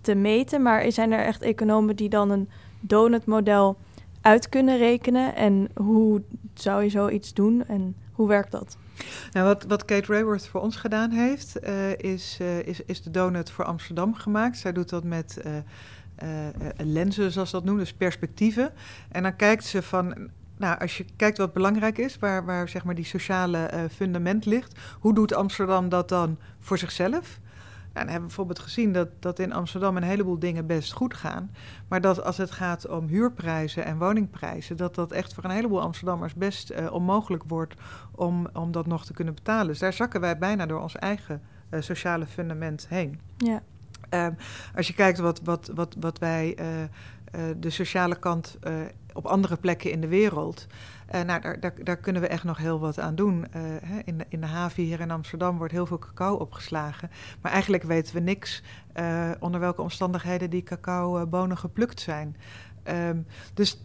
te 0.00 0.14
meten. 0.14 0.62
Maar 0.62 0.92
zijn 0.92 1.12
er 1.12 1.24
echt 1.24 1.42
economen 1.42 1.96
die 1.96 2.08
dan 2.08 2.30
een 2.30 2.48
donutmodel 2.80 3.76
uit 4.20 4.48
kunnen 4.48 4.78
rekenen? 4.78 5.34
En 5.34 5.68
hoe 5.74 6.22
zou 6.54 6.82
je 6.82 6.88
zoiets 6.88 7.34
doen 7.34 7.66
en 7.66 7.96
hoe 8.12 8.28
werkt 8.28 8.50
dat? 8.50 8.76
Nou, 9.32 9.46
wat, 9.46 9.64
wat 9.68 9.84
Kate 9.84 10.12
Rayworth 10.12 10.46
voor 10.46 10.60
ons 10.60 10.76
gedaan 10.76 11.10
heeft, 11.10 11.56
uh, 11.64 11.96
is, 11.96 12.38
uh, 12.40 12.58
is, 12.58 12.80
is 12.84 13.02
de 13.02 13.10
donut 13.10 13.50
voor 13.50 13.64
Amsterdam 13.64 14.14
gemaakt. 14.14 14.58
Zij 14.58 14.72
doet 14.72 14.88
dat 14.88 15.04
met 15.04 15.42
uh, 15.46 16.48
lenzen, 16.76 17.32
zoals 17.32 17.50
dat 17.50 17.64
noemen, 17.64 17.84
dus 17.84 17.94
perspectieven. 17.94 18.72
En 19.10 19.22
dan 19.22 19.36
kijkt 19.36 19.64
ze 19.64 19.82
van 19.82 20.30
nou, 20.56 20.78
als 20.78 20.96
je 20.96 21.04
kijkt 21.16 21.38
wat 21.38 21.52
belangrijk 21.52 21.98
is, 21.98 22.18
waar, 22.18 22.44
waar 22.44 22.68
zeg 22.68 22.84
maar 22.84 22.94
die 22.94 23.04
sociale 23.04 23.70
uh, 23.74 23.80
fundament 23.90 24.44
ligt, 24.44 24.78
hoe 24.98 25.14
doet 25.14 25.34
Amsterdam 25.34 25.88
dat 25.88 26.08
dan 26.08 26.38
voor 26.58 26.78
zichzelf? 26.78 27.40
Nou, 27.92 28.06
dan 28.06 28.14
hebben 28.14 28.30
we 28.30 28.36
bijvoorbeeld 28.36 28.58
gezien 28.58 28.92
dat, 28.92 29.08
dat 29.20 29.38
in 29.38 29.52
Amsterdam 29.52 29.96
een 29.96 30.02
heleboel 30.02 30.38
dingen 30.38 30.66
best 30.66 30.92
goed 30.92 31.14
gaan. 31.14 31.50
Maar 31.88 32.00
dat 32.00 32.24
als 32.24 32.36
het 32.36 32.50
gaat 32.50 32.88
om 32.88 33.06
huurprijzen 33.06 33.84
en 33.84 33.98
woningprijzen, 33.98 34.76
dat 34.76 34.94
dat 34.94 35.12
echt 35.12 35.34
voor 35.34 35.44
een 35.44 35.50
heleboel 35.50 35.80
Amsterdammers 35.80 36.34
best 36.34 36.70
uh, 36.70 36.92
onmogelijk 36.92 37.44
wordt 37.46 37.74
om, 38.10 38.48
om 38.52 38.72
dat 38.72 38.86
nog 38.86 39.04
te 39.04 39.12
kunnen 39.12 39.34
betalen. 39.34 39.66
Dus 39.66 39.78
daar 39.78 39.92
zakken 39.92 40.20
wij 40.20 40.38
bijna 40.38 40.66
door 40.66 40.80
ons 40.80 40.96
eigen 40.96 41.42
uh, 41.70 41.80
sociale 41.80 42.26
fundament 42.26 42.86
heen. 42.88 43.20
Ja. 43.36 43.62
Um, 44.10 44.36
als 44.74 44.86
je 44.86 44.94
kijkt 44.94 45.18
wat, 45.18 45.40
wat, 45.44 45.70
wat, 45.74 45.96
wat 46.00 46.18
wij 46.18 46.56
de 47.56 47.70
sociale 47.70 48.18
kant 48.18 48.58
op 49.14 49.26
andere 49.26 49.56
plekken 49.56 49.90
in 49.90 50.00
de 50.00 50.08
wereld. 50.08 50.66
Uh, 51.14 51.22
nou, 51.22 51.40
daar, 51.40 51.60
daar, 51.60 51.74
daar, 51.82 51.96
kunnen 51.96 52.22
we 52.22 52.28
echt 52.28 52.44
nog 52.44 52.58
heel 52.58 52.80
wat 52.80 52.98
aan 52.98 53.14
doen. 53.14 53.46
Hè, 53.50 53.98
in, 54.04 54.18
de, 54.18 54.24
in 54.28 54.40
de 54.40 54.46
haven 54.46 54.82
hier 54.82 55.00
in 55.00 55.10
Amsterdam 55.10 55.58
wordt 55.58 55.72
heel 55.72 55.86
veel 55.86 55.98
cacao 55.98 56.34
opgeslagen. 56.34 57.10
Maar 57.40 57.52
eigenlijk 57.52 57.82
weten 57.82 58.14
we 58.14 58.20
niks 58.20 58.62
uh, 58.96 59.30
onder 59.38 59.60
welke 59.60 59.82
omstandigheden 59.82 60.50
die 60.50 60.62
cacaobonen 60.62 61.58
geplukt 61.58 62.00
zijn. 62.00 62.36
Um, 62.88 63.26
dus 63.54 63.82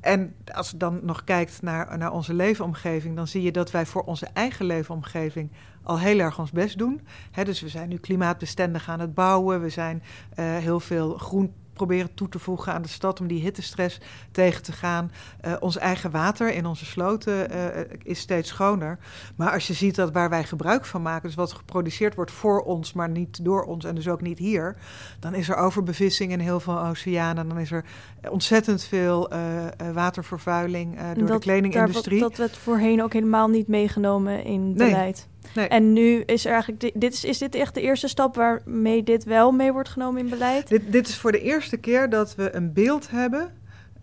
en 0.00 0.34
als 0.54 0.70
je 0.70 0.76
dan 0.76 1.00
nog 1.02 1.24
kijkt 1.24 1.62
naar, 1.62 1.98
naar 1.98 2.12
onze 2.12 2.34
leefomgeving, 2.34 3.16
dan 3.16 3.26
zie 3.26 3.42
je 3.42 3.52
dat 3.52 3.70
wij 3.70 3.86
voor 3.86 4.02
onze 4.02 4.26
eigen 4.32 4.66
leefomgeving 4.66 5.50
al 5.82 5.98
heel 5.98 6.18
erg 6.18 6.38
ons 6.38 6.50
best 6.50 6.78
doen. 6.78 7.00
Dus 7.44 7.60
we 7.60 7.68
zijn 7.68 7.88
nu 7.88 7.96
klimaatbestendig 7.96 8.88
aan 8.88 9.00
het 9.00 9.14
bouwen. 9.14 9.60
We 9.60 9.68
zijn 9.68 10.02
heel 10.34 10.80
veel 10.80 11.18
groen 11.18 11.52
proberen 11.76 12.14
toe 12.14 12.28
te 12.28 12.38
voegen 12.38 12.72
aan 12.72 12.82
de 12.82 12.88
stad 12.88 13.20
om 13.20 13.26
die 13.26 13.40
hittestress 13.40 14.00
tegen 14.30 14.62
te 14.62 14.72
gaan. 14.72 15.10
Uh, 15.46 15.52
ons 15.60 15.76
eigen 15.76 16.10
water 16.10 16.52
in 16.52 16.66
onze 16.66 16.84
sloten 16.84 17.54
uh, 17.54 17.66
is 18.02 18.18
steeds 18.18 18.48
schoner. 18.48 18.98
Maar 19.36 19.52
als 19.52 19.66
je 19.66 19.72
ziet 19.72 19.94
dat 19.94 20.12
waar 20.12 20.30
wij 20.30 20.44
gebruik 20.44 20.84
van 20.84 21.02
maken, 21.02 21.26
dus 21.26 21.36
wat 21.36 21.52
geproduceerd 21.52 22.14
wordt 22.14 22.30
voor 22.30 22.62
ons, 22.62 22.92
maar 22.92 23.08
niet 23.08 23.44
door 23.44 23.64
ons 23.64 23.84
en 23.84 23.94
dus 23.94 24.08
ook 24.08 24.20
niet 24.20 24.38
hier, 24.38 24.76
dan 25.20 25.34
is 25.34 25.48
er 25.48 25.56
overbevissing 25.56 26.32
in 26.32 26.40
heel 26.40 26.60
veel 26.60 26.80
oceanen. 26.80 27.48
Dan 27.48 27.58
is 27.58 27.70
er 27.70 27.84
ontzettend 28.28 28.84
veel 28.84 29.32
uh, 29.32 29.38
watervervuiling 29.92 30.98
door 31.14 31.26
dat, 31.26 31.28
de 31.28 31.38
kledingindustrie. 31.38 32.20
Daar, 32.20 32.28
dat 32.28 32.38
werd 32.38 32.56
voorheen 32.56 33.02
ook 33.02 33.12
helemaal 33.12 33.48
niet 33.48 33.68
meegenomen 33.68 34.44
in 34.44 34.74
beleid. 34.74 35.16
Nee. 35.16 35.35
Nee. 35.56 35.68
En 35.68 35.92
nu 35.92 36.20
is 36.20 36.44
er 36.44 36.52
eigenlijk, 36.52 37.00
dit 37.00 37.12
is, 37.12 37.24
is 37.24 37.38
dit 37.38 37.54
echt 37.54 37.74
de 37.74 37.80
eerste 37.80 38.08
stap 38.08 38.34
waarmee 38.34 39.02
dit 39.02 39.24
wel 39.24 39.52
mee 39.52 39.72
wordt 39.72 39.88
genomen 39.88 40.20
in 40.20 40.28
beleid? 40.28 40.68
Dit, 40.68 40.92
dit 40.92 41.08
is 41.08 41.16
voor 41.16 41.32
de 41.32 41.40
eerste 41.40 41.76
keer 41.76 42.10
dat 42.10 42.34
we 42.34 42.54
een 42.54 42.72
beeld 42.72 43.10
hebben, 43.10 43.52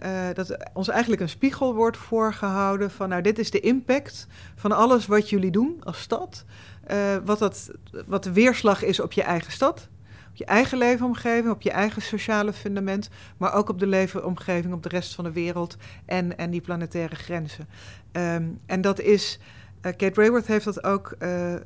uh, 0.03 0.09
dat 0.33 0.57
ons 0.73 0.87
eigenlijk 0.87 1.21
een 1.21 1.29
spiegel 1.29 1.75
wordt 1.75 1.97
voorgehouden 1.97 2.91
van, 2.91 3.09
nou, 3.09 3.21
dit 3.21 3.39
is 3.39 3.51
de 3.51 3.59
impact 3.59 4.27
van 4.55 4.71
alles 4.71 5.05
wat 5.05 5.29
jullie 5.29 5.51
doen 5.51 5.81
als 5.83 5.99
stad. 5.99 6.45
Uh, 6.91 6.97
wat, 7.25 7.39
dat, 7.39 7.71
wat 8.05 8.23
de 8.23 8.33
weerslag 8.33 8.83
is 8.83 8.99
op 8.99 9.11
je 9.11 9.23
eigen 9.23 9.51
stad, 9.51 9.89
op 10.29 10.35
je 10.35 10.45
eigen 10.45 10.77
leefomgeving, 10.77 11.49
op 11.49 11.61
je 11.61 11.71
eigen 11.71 12.01
sociale 12.01 12.53
fundament, 12.53 13.09
maar 13.37 13.53
ook 13.53 13.69
op 13.69 13.79
de 13.79 13.87
leefomgeving 13.87 14.73
op 14.73 14.83
de 14.83 14.89
rest 14.89 15.15
van 15.15 15.23
de 15.23 15.31
wereld 15.31 15.77
en, 16.05 16.37
en 16.37 16.51
die 16.51 16.61
planetaire 16.61 17.15
grenzen. 17.15 17.67
Um, 18.11 18.59
en 18.65 18.81
dat 18.81 18.99
is. 18.99 19.39
Uh, 19.85 19.91
Kate 19.91 20.21
Rayworth 20.21 20.47
heeft 20.47 20.65
dat 20.65 20.83
ook 20.83 21.15
uh, 21.19 21.53
uh, 21.53 21.59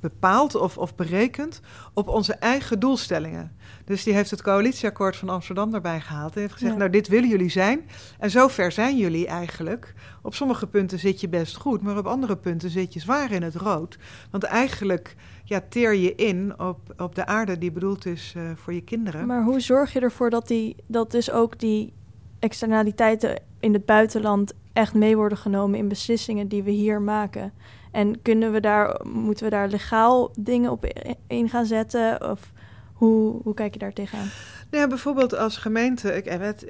bepaald 0.00 0.54
of, 0.54 0.78
of 0.78 0.94
berekend 0.94 1.60
op 1.94 2.08
onze 2.08 2.34
eigen 2.34 2.80
doelstellingen. 2.80 3.56
Dus 3.84 4.02
die 4.02 4.14
heeft 4.14 4.30
het 4.30 4.42
coalitieakkoord 4.42 5.16
van 5.16 5.28
Amsterdam 5.28 5.70
daarbij 5.70 6.00
gehaald. 6.00 6.34
En 6.34 6.40
heeft 6.40 6.52
gezegd, 6.52 6.72
ja. 6.72 6.78
nou 6.78 6.90
dit 6.90 7.08
willen 7.08 7.28
jullie 7.28 7.48
zijn. 7.48 7.80
En 8.18 8.30
zover 8.30 8.72
zijn 8.72 8.96
jullie 8.96 9.26
eigenlijk. 9.26 9.94
Op 10.22 10.34
sommige 10.34 10.66
punten 10.66 10.98
zit 10.98 11.20
je 11.20 11.28
best 11.28 11.56
goed, 11.56 11.82
maar 11.82 11.98
op 11.98 12.06
andere 12.06 12.36
punten 12.36 12.70
zit 12.70 12.92
je 12.92 13.00
zwaar 13.00 13.30
in 13.30 13.42
het 13.42 13.54
rood. 13.54 13.98
Want 14.30 14.44
eigenlijk 14.44 15.14
ja, 15.44 15.62
teer 15.68 15.94
je 15.94 16.14
in 16.14 16.60
op, 16.60 16.94
op 16.96 17.14
de 17.14 17.26
aarde 17.26 17.58
die 17.58 17.70
bedoeld 17.70 18.06
is 18.06 18.34
voor 18.54 18.72
je 18.72 18.82
kinderen. 18.82 19.26
Maar 19.26 19.42
hoe 19.42 19.60
zorg 19.60 19.92
je 19.92 20.00
ervoor 20.00 20.30
dat, 20.30 20.48
die, 20.48 20.76
dat 20.86 21.10
dus 21.10 21.30
ook 21.30 21.58
die 21.58 21.92
externaliteiten 22.38 23.42
in 23.60 23.72
het 23.72 23.84
buitenland 23.84 24.54
echt 24.76 24.94
mee 24.94 25.16
worden 25.16 25.38
genomen 25.38 25.78
in 25.78 25.88
beslissingen 25.88 26.48
die 26.48 26.62
we 26.62 26.70
hier 26.70 27.00
maken. 27.00 27.52
En 27.92 28.22
kunnen 28.22 28.52
we 28.52 28.60
daar, 28.60 29.00
moeten 29.04 29.44
we 29.44 29.50
daar 29.50 29.68
legaal 29.68 30.30
dingen 30.38 30.70
op 30.70 30.86
in 31.26 31.48
gaan 31.48 31.66
zetten? 31.66 32.30
Of 32.30 32.52
hoe, 32.96 33.40
hoe 33.42 33.54
kijk 33.54 33.72
je 33.72 33.78
daar 33.78 33.92
tegenaan? 33.92 34.28
Nou 34.70 34.82
ja, 34.82 34.88
bijvoorbeeld 34.88 35.36
als 35.36 35.56
gemeente, 35.56 36.12
ik, 36.12 36.38
weet, 36.38 36.66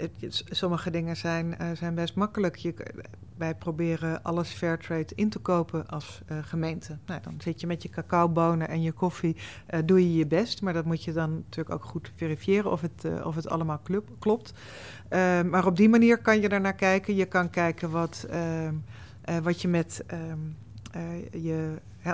sommige 0.50 0.90
dingen 0.90 1.16
zijn, 1.16 1.56
uh, 1.60 1.66
zijn 1.74 1.94
best 1.94 2.14
makkelijk. 2.14 2.56
Je, 2.56 2.74
wij 3.36 3.54
proberen 3.54 4.22
alles 4.22 4.48
fairtrade 4.48 5.14
in 5.14 5.28
te 5.28 5.38
kopen 5.38 5.86
als 5.86 6.20
gemeente. 6.42 6.98
Nou, 7.06 7.20
dan 7.22 7.34
zit 7.38 7.60
je 7.60 7.66
met 7.66 7.82
je 7.82 7.88
cacaobonen 7.88 8.68
en 8.68 8.82
je 8.82 8.92
koffie, 8.92 9.36
doe 9.84 10.00
je 10.00 10.16
je 10.16 10.26
best. 10.26 10.62
Maar 10.62 10.72
dat 10.72 10.84
moet 10.84 11.04
je 11.04 11.12
dan 11.12 11.34
natuurlijk 11.34 11.74
ook 11.74 11.84
goed 11.84 12.12
verifiëren 12.16 12.70
of 12.70 12.80
het, 12.80 13.24
of 13.24 13.34
het 13.34 13.48
allemaal 13.48 13.80
klopt. 14.18 14.52
maar 15.50 15.66
op 15.66 15.76
die 15.76 15.88
manier 15.88 16.18
kan 16.18 16.40
je 16.40 16.48
er 16.48 16.60
naar 16.60 16.74
kijken. 16.74 17.14
Je 17.14 17.26
kan 17.26 17.50
kijken 17.50 17.90
wat, 17.90 18.26
ehm, 18.30 18.74
wat 19.42 19.60
je 19.62 19.68
met 19.68 20.04
ehm, 20.06 20.38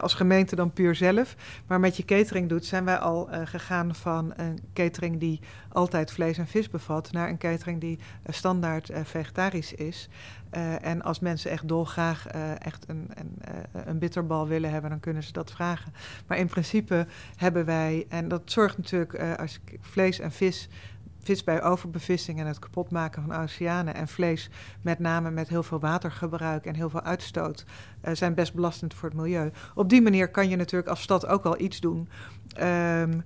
als 0.01 0.15
gemeente 0.15 0.57
dan 0.57 0.73
puur 0.73 0.95
zelf. 0.95 1.37
Maar 1.67 1.81
met 1.81 1.97
je 1.97 2.05
catering 2.05 2.49
doet, 2.49 2.65
zijn 2.65 2.85
wij 2.85 2.99
al 2.99 3.29
uh, 3.31 3.41
gegaan 3.45 3.95
van 3.95 4.33
een 4.37 4.59
catering 4.73 5.21
die 5.21 5.41
altijd 5.69 6.13
vlees 6.13 6.39
en 6.39 6.47
vis 6.47 6.71
bevat, 6.71 7.13
naar 7.13 7.29
een 7.29 7.39
catering 7.39 7.81
die 7.81 7.99
uh, 7.99 8.35
standaard 8.35 8.91
uh, 8.91 8.97
vegetarisch 9.05 9.75
is. 9.75 10.09
en 10.81 11.03
als 11.03 11.21
mensen 11.21 11.51
echt 11.51 11.69
dolgraag 11.69 12.27
echt 12.59 12.85
een, 12.89 13.11
een, 13.15 13.39
een, 13.89 13.99
bitterbal 13.99 14.49
willen 14.49 14.71
hebben, 14.71 14.91
dan 14.91 15.01
kunnen 15.01 15.23
ze 15.23 15.33
dat 15.33 15.51
vragen. 15.51 15.93
Maar 16.27 16.39
in 16.39 16.47
principe 16.47 17.07
hebben 17.37 17.65
wij, 17.65 18.07
en 18.09 18.29
dat 18.29 18.43
zorgt 18.45 18.77
natuurlijk 18.77 19.39
als 19.39 19.61
vlees 19.81 20.21
en 20.21 20.33
vis 20.33 20.69
vis 21.23 21.45
bij 21.45 21.63
overbevissing 21.63 22.41
en 22.41 22.47
het 22.47 22.59
kapotmaken 22.59 23.23
van 23.23 23.43
oceanen 23.43 23.95
en 23.95 24.09
vlees, 24.09 24.51
met 24.83 24.99
name 24.99 25.31
met 25.31 25.49
heel 25.49 25.63
veel 25.63 25.81
watergebruik 25.81 26.67
en 26.67 26.75
heel 26.75 26.91
veel 26.91 27.03
uitstoot, 27.03 27.65
uh, 28.05 28.15
zijn 28.15 28.35
best 28.35 28.55
belastend 28.55 28.95
voor 28.95 29.09
het 29.09 29.19
milieu. 29.19 29.51
Op 29.75 29.89
die 29.89 30.03
manier 30.03 30.31
kan 30.31 30.49
je 30.49 30.57
natuurlijk 30.57 30.91
als 30.91 31.03
stad 31.03 31.27
ook 31.27 31.45
al 31.45 31.61
iets 31.61 31.81
doen. 31.81 32.09
Um, 32.61 33.23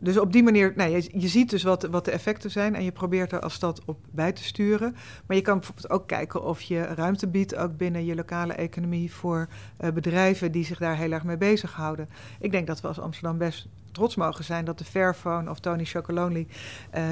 dus 0.00 0.18
op 0.18 0.32
die 0.32 0.42
manier, 0.42 0.72
nou, 0.76 0.90
je, 1.12 1.28
ziet 1.28 1.50
dus 1.50 1.62
wat, 1.62 1.82
wat 1.82 2.04
de 2.04 2.10
effecten 2.10 2.50
zijn 2.50 2.74
en 2.74 2.84
je 2.84 2.92
probeert 2.92 3.32
er 3.32 3.40
als 3.40 3.54
stad 3.54 3.84
op 3.84 3.98
bij 4.10 4.32
te 4.32 4.44
sturen. 4.44 4.96
Maar 5.26 5.36
je 5.36 5.42
kan 5.42 5.58
bijvoorbeeld 5.58 5.90
ook 5.90 6.06
kijken 6.06 6.44
of 6.44 6.60
je 6.60 6.82
ruimte 6.82 7.28
biedt, 7.28 7.56
ook 7.56 7.76
binnen 7.76 8.04
je 8.04 8.14
lokale 8.14 8.52
economie, 8.52 9.12
voor 9.12 9.48
uh, 9.80 9.90
bedrijven 9.90 10.52
die 10.52 10.64
zich 10.64 10.78
daar 10.78 10.96
heel 10.96 11.12
erg 11.12 11.24
mee 11.24 11.36
bezighouden. 11.36 12.08
Ik 12.40 12.50
denk 12.50 12.66
dat 12.66 12.80
we 12.80 12.88
als 12.88 13.00
Amsterdam 13.00 13.38
best 13.38 13.68
trots 13.92 14.16
mogen 14.16 14.44
zijn 14.44 14.64
dat 14.64 14.78
de 14.78 14.84
Fairphone 14.84 15.50
of 15.50 15.60
Tony 15.60 15.84
Chocolonely 15.84 16.46
uh, 16.94 17.02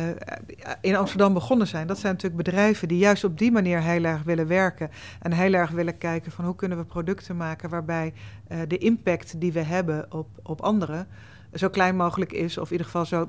in 0.80 0.96
Amsterdam 0.96 1.34
begonnen 1.34 1.66
zijn. 1.66 1.86
Dat 1.86 1.98
zijn 1.98 2.12
natuurlijk 2.12 2.42
bedrijven 2.42 2.88
die 2.88 2.98
juist 2.98 3.24
op 3.24 3.38
die 3.38 3.52
manier 3.52 3.80
heel 3.80 4.04
erg 4.04 4.22
willen 4.22 4.46
werken. 4.46 4.90
En 5.20 5.32
heel 5.32 5.52
erg 5.52 5.70
willen 5.70 5.98
kijken 5.98 6.32
van 6.32 6.44
hoe 6.44 6.56
kunnen 6.56 6.78
we 6.78 6.84
producten 6.84 7.36
maken 7.36 7.70
waarbij 7.70 8.12
uh, 8.48 8.58
de 8.68 8.78
impact 8.78 9.40
die 9.40 9.52
we 9.52 9.62
hebben 9.62 10.12
op, 10.12 10.28
op 10.42 10.60
anderen 10.60 11.08
zo 11.54 11.68
klein 11.68 11.96
mogelijk 11.96 12.32
is, 12.32 12.58
of 12.58 12.66
in 12.66 12.72
ieder 12.72 12.86
geval 12.86 13.04
zo, 13.04 13.26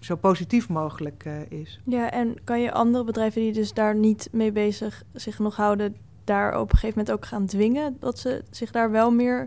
zo 0.00 0.16
positief 0.16 0.68
mogelijk 0.68 1.24
uh, 1.26 1.60
is. 1.60 1.80
Ja, 1.84 2.10
en 2.10 2.34
kan 2.44 2.60
je 2.60 2.72
andere 2.72 3.04
bedrijven 3.04 3.40
die 3.40 3.52
dus 3.52 3.72
daar 3.72 3.94
niet 3.94 4.28
mee 4.32 4.52
bezig 4.52 5.02
zich 5.12 5.38
nog 5.38 5.56
houden, 5.56 5.96
daar 6.24 6.60
op 6.60 6.72
een 6.72 6.78
gegeven 6.78 6.98
moment 6.98 7.16
ook 7.16 7.26
gaan 7.26 7.46
dwingen 7.46 7.96
dat 8.00 8.18
ze 8.18 8.42
zich 8.50 8.70
daar 8.70 8.90
wel 8.90 9.10
meer 9.10 9.46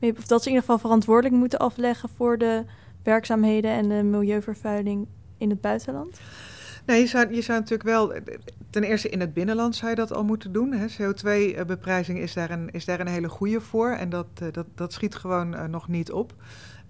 of 0.00 0.26
dat 0.26 0.42
ze 0.42 0.48
in 0.48 0.54
ieder 0.54 0.60
geval 0.60 0.78
verantwoordelijk 0.78 1.34
moeten 1.34 1.58
afleggen 1.58 2.08
voor 2.16 2.38
de 2.38 2.64
werkzaamheden 3.02 3.70
en 3.70 3.88
de 3.88 4.02
milieuvervuiling 4.02 5.06
in 5.38 5.50
het 5.50 5.60
buitenland? 5.60 6.20
Nee, 6.86 7.00
je 7.00 7.06
zou, 7.06 7.34
je 7.34 7.40
zou 7.42 7.58
natuurlijk 7.58 7.88
wel, 7.88 8.12
ten 8.70 8.82
eerste 8.82 9.08
in 9.08 9.20
het 9.20 9.34
binnenland 9.34 9.76
zou 9.76 9.90
je 9.90 9.96
dat 9.96 10.12
al 10.12 10.24
moeten 10.24 10.52
doen. 10.52 10.74
CO2-beprijzing 10.74 12.18
is, 12.18 12.32
daar 12.32 12.50
een, 12.50 12.70
is 12.70 12.84
daar 12.84 13.00
een 13.00 13.06
hele 13.06 13.28
goede 13.28 13.60
voor 13.60 13.90
en 13.90 14.08
dat, 14.08 14.26
uh, 14.42 14.48
dat, 14.52 14.66
dat 14.74 14.92
schiet 14.92 15.14
gewoon 15.14 15.54
uh, 15.54 15.64
nog 15.64 15.88
niet 15.88 16.12
op. 16.12 16.34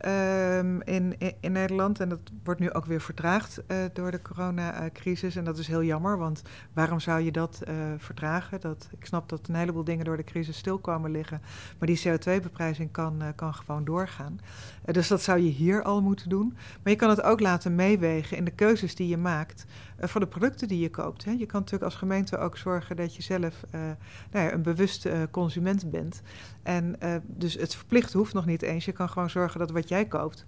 Um, 0.06 0.82
in, 0.82 1.16
in, 1.40 1.52
Nederland. 1.52 2.00
En 2.00 2.08
dat 2.08 2.20
wordt 2.44 2.60
nu 2.60 2.72
ook 2.72 2.84
weer 2.84 3.00
vertraagd 3.00 3.62
uh, 3.68 3.76
door 3.92 4.10
de 4.10 4.22
coronacrisis. 4.22 5.36
En 5.36 5.44
dat 5.44 5.58
is 5.58 5.66
heel 5.66 5.82
jammer, 5.82 6.18
want 6.18 6.42
waarom 6.72 7.00
zou 7.00 7.20
je 7.20 7.32
dat 7.32 7.62
uh, 7.68 7.74
vertragen? 7.96 8.60
Dat, 8.60 8.88
ik 8.98 9.06
snap 9.06 9.28
dat 9.28 9.48
een 9.48 9.54
heleboel 9.54 9.84
dingen 9.84 10.04
door 10.04 10.16
de 10.16 10.24
crisis 10.24 10.56
stil 10.56 10.78
komen 10.78 11.10
liggen. 11.10 11.42
Maar 11.78 11.88
die 11.88 12.02
CO2-beprijzing 12.08 12.90
kan, 12.90 13.22
uh, 13.22 13.28
kan 13.34 13.54
gewoon 13.54 13.84
doorgaan. 13.84 14.40
dus 14.84 15.08
dat 15.08 15.22
zou 15.22 15.38
je 15.38 15.50
hier 15.50 15.82
al 15.82 16.02
moeten 16.02 16.28
doen. 16.28 16.56
Maar 16.82 16.92
je 16.92 16.98
kan 16.98 17.10
het 17.10 17.22
ook 17.22 17.40
laten 17.40 17.74
meewegen 17.74 18.36
in 18.36 18.44
de 18.44 18.50
keuzes 18.50 18.94
die 18.94 19.08
je 19.08 19.16
maakt 19.16 19.64
voor 20.00 20.20
de 20.20 20.26
producten 20.26 20.68
die 20.68 20.80
je 20.80 20.90
koopt. 20.90 21.24
Hè. 21.24 21.30
Je 21.30 21.46
kan 21.46 21.60
natuurlijk 21.60 21.84
als 21.84 21.94
gemeente 21.94 22.38
ook 22.38 22.56
zorgen 22.56 22.96
dat 22.96 23.14
je 23.14 23.22
zelf 23.22 23.64
nou 23.70 23.96
ja, 24.44 24.52
een 24.52 24.62
bewuste 24.62 25.28
consument 25.30 25.90
bent. 25.90 26.22
En 26.62 26.96
dus 27.26 27.54
het 27.54 27.74
verplicht 27.74 28.12
hoeft 28.12 28.32
nog 28.32 28.46
niet 28.46 28.62
eens. 28.62 28.84
Je 28.84 28.92
kan 28.92 29.08
gewoon 29.08 29.30
zorgen 29.30 29.58
dat 29.58 29.70
wat 29.70 29.88
jij 29.88 30.06
koopt, 30.06 30.46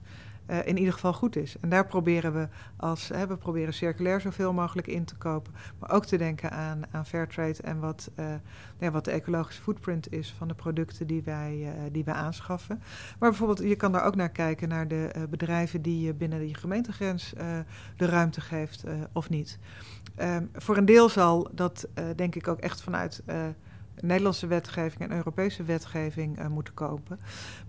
uh, 0.51 0.66
in 0.66 0.78
ieder 0.78 0.92
geval 0.92 1.12
goed 1.12 1.36
is. 1.36 1.57
En 1.61 1.68
daar 1.68 1.86
proberen 1.86 2.32
we 2.32 2.48
als 2.76 3.09
hè, 3.09 3.26
we 3.26 3.36
proberen 3.36 3.74
circulair 3.74 4.20
zoveel 4.20 4.53
mogelijk 4.53 4.86
in 4.86 5.05
te 5.05 5.16
kopen, 5.16 5.53
maar 5.78 5.90
ook 5.90 6.05
te 6.05 6.16
denken 6.16 6.51
aan, 6.51 6.82
aan 6.90 7.07
fair 7.07 7.28
trade 7.28 7.62
en 7.62 7.80
wat, 7.80 8.11
uh, 8.16 8.26
ja, 8.78 8.90
wat 8.90 9.05
de 9.05 9.11
ecologische 9.11 9.62
footprint 9.62 10.12
is 10.12 10.34
van 10.38 10.48
de 10.48 10.55
producten 10.55 11.07
die 11.07 11.22
wij, 11.22 11.57
uh, 11.61 11.70
die 11.92 12.05
wij 12.05 12.14
aanschaffen. 12.14 12.82
Maar 13.18 13.28
bijvoorbeeld, 13.28 13.68
je 13.68 13.76
kan 13.76 13.92
daar 13.92 14.05
ook 14.05 14.16
naar 14.16 14.30
kijken 14.30 14.68
naar 14.68 14.88
de 14.88 15.26
bedrijven 15.30 15.82
die 15.82 16.01
je 16.01 16.14
binnen 16.14 16.40
die 16.40 16.55
gemeentegrens 16.55 17.32
de 17.96 18.07
ruimte 18.07 18.40
geeft 18.40 18.84
of 19.12 19.28
niet. 19.28 19.59
Um, 20.20 20.51
voor 20.55 20.76
een 20.76 20.84
deel 20.84 21.09
zal 21.09 21.48
dat 21.53 21.88
denk 22.16 22.34
ik 22.34 22.48
ook 22.48 22.59
echt 22.59 22.82
vanuit 22.82 23.22
Nederlandse 24.03 24.46
wetgeving 24.46 25.11
en 25.11 25.16
Europese 25.16 25.62
wetgeving 25.62 26.40
uh, 26.40 26.46
moeten 26.46 26.74
kopen. 26.74 27.20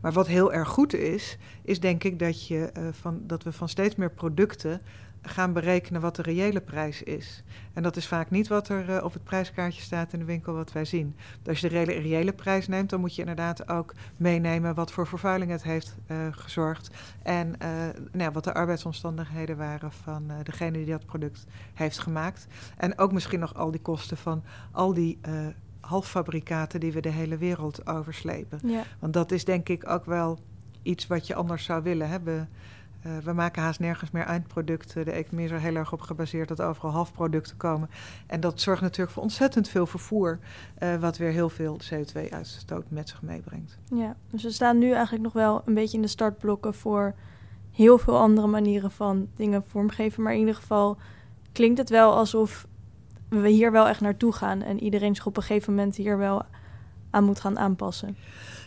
Maar 0.02 0.12
wat 0.12 0.28
heel 0.28 0.54
erg 0.54 0.68
goed 0.68 0.94
is, 0.94 1.38
is 1.64 1.80
denk 1.80 2.04
ik 2.04 2.20
dat, 2.20 2.48
je, 2.48 2.72
uh, 2.78 2.88
van, 2.92 3.22
dat 3.24 3.44
we 3.44 3.52
van 3.52 3.70
steeds 3.70 3.96
meer 3.96 4.12
producten 4.12 4.82
gaan 5.24 5.54
berekenen 5.54 6.02
wat 6.02 6.16
de 6.16 6.22
reële 6.22 6.62
prijs 6.62 7.04
is. 7.04 7.44
En 7.74 7.84
dat 7.84 7.96
is 7.96 8.08
vaak 8.08 8.30
niet 8.30 8.48
wat 8.48 8.70
er 8.70 8.90
uh, 8.90 9.04
op 9.04 9.14
het 9.14 9.24
prijskaartje 9.24 9.82
staat 9.82 10.14
in 10.14 10.20
de 10.20 10.26
winkel 10.26 10.54
wat 10.54 10.72
wij 10.72 10.86
zien. 10.86 11.16
Als 11.48 11.60
je 11.60 11.70
de 11.70 11.76
reële, 11.76 12.02
reële 12.02 12.34
prijs 12.34 12.68
neemt, 12.68 12.90
dan 12.90 13.00
moet 13.00 13.16
je 13.16 13.22
inderdaad 13.22 13.70
ook 13.70 13.94
meenemen 14.18 14.76
wat 14.76 14.92
voor 14.92 15.08
vervuiling 15.08 15.52
het 15.52 15.64
heeft 15.64 15.96
gezorgd. 16.32 16.90
En 17.24 17.56
nou, 18.12 18.32
wat 18.32 18.44
de 18.44 18.54
arbeidsomstandigheden 18.54 19.58
waren 19.58 19.92
van 19.92 20.32
degene 20.44 20.78
die 20.78 20.86
dat 20.86 21.06
product 21.06 21.46
heeft 21.74 22.00
gemaakt. 22.00 22.48
En 22.78 22.98
ook 22.98 23.12
misschien 23.12 23.40
nog 23.40 23.56
al 23.56 23.72
die 23.72 23.82
kosten 23.82 24.18
van 24.18 24.44
al 24.72 24.94
die 24.94 25.20
halffabrikaten 25.82 26.80
die 26.80 26.92
we 26.92 27.02
de 27.02 27.10
hele 27.10 27.38
wereld 27.38 27.88
overslepen. 27.88 28.60
Ja. 28.64 28.84
Want 29.00 29.14
dat 29.14 29.32
is 29.32 29.46
denk 29.46 29.70
ik 29.70 29.90
ook 29.90 30.06
wel 30.06 30.40
iets 30.82 31.08
wat 31.08 31.28
je 31.28 31.36
anders 31.36 31.64
zou 31.64 31.84
willen 31.84 32.10
hebben. 32.10 32.50
Uh, 33.06 33.18
we 33.18 33.34
maken 33.34 33.62
haast 33.62 33.80
nergens 33.80 34.12
meer 34.12 34.24
eindproducten. 34.24 35.06
De 35.06 35.12
economie 35.12 35.46
is 35.46 35.52
er 35.52 35.60
heel 35.60 35.76
erg 35.76 35.94
op 35.94 36.02
gebaseerd 36.02 36.48
dat 36.48 36.62
overal 36.62 36.92
halfproducten 36.92 37.58
komen. 37.58 37.90
En 38.28 38.40
dat 38.40 38.62
zorgt 38.62 38.82
natuurlijk 38.82 39.12
voor 39.12 39.24
ontzettend 39.24 39.70
veel 39.70 39.86
vervoer, 39.86 40.40
uh, 40.80 40.96
wat 40.96 41.18
weer 41.18 41.32
heel 41.32 41.50
veel 41.50 41.80
CO2-uitstoot 41.80 42.86
met 42.88 43.10
zich 43.10 43.22
meebrengt. 43.22 43.78
Ja, 43.96 44.16
dus 44.30 44.44
we 44.44 44.52
staan 44.52 44.78
nu 44.78 44.92
eigenlijk 44.92 45.24
nog 45.24 45.34
wel 45.34 45.62
een 45.66 45.74
beetje 45.74 45.98
in 45.98 46.04
de 46.04 46.10
startblokken 46.10 46.74
voor 46.74 47.16
heel 47.72 47.98
veel 47.98 48.18
andere 48.18 48.48
manieren 48.48 48.92
van 48.92 49.28
dingen 49.36 49.64
vormgeven. 49.68 50.24
Maar 50.24 50.34
in 50.34 50.40
ieder 50.40 50.56
geval 50.56 50.98
klinkt 51.52 51.78
het 51.78 51.90
wel 51.90 52.14
alsof 52.14 52.68
we 53.40 53.50
hier 53.50 53.72
wel 53.72 53.88
echt 53.88 54.02
naartoe 54.02 54.34
gaan 54.34 54.62
en 54.62 54.84
iedereen 54.84 55.16
zich 55.16 55.26
op 55.26 55.38
een 55.38 55.44
gegeven 55.44 55.74
moment 55.74 55.96
hier 55.96 56.18
wel 56.18 56.44
aan 57.10 57.24
moet 57.24 57.40
gaan 57.40 57.60
aanpassen. 57.60 58.18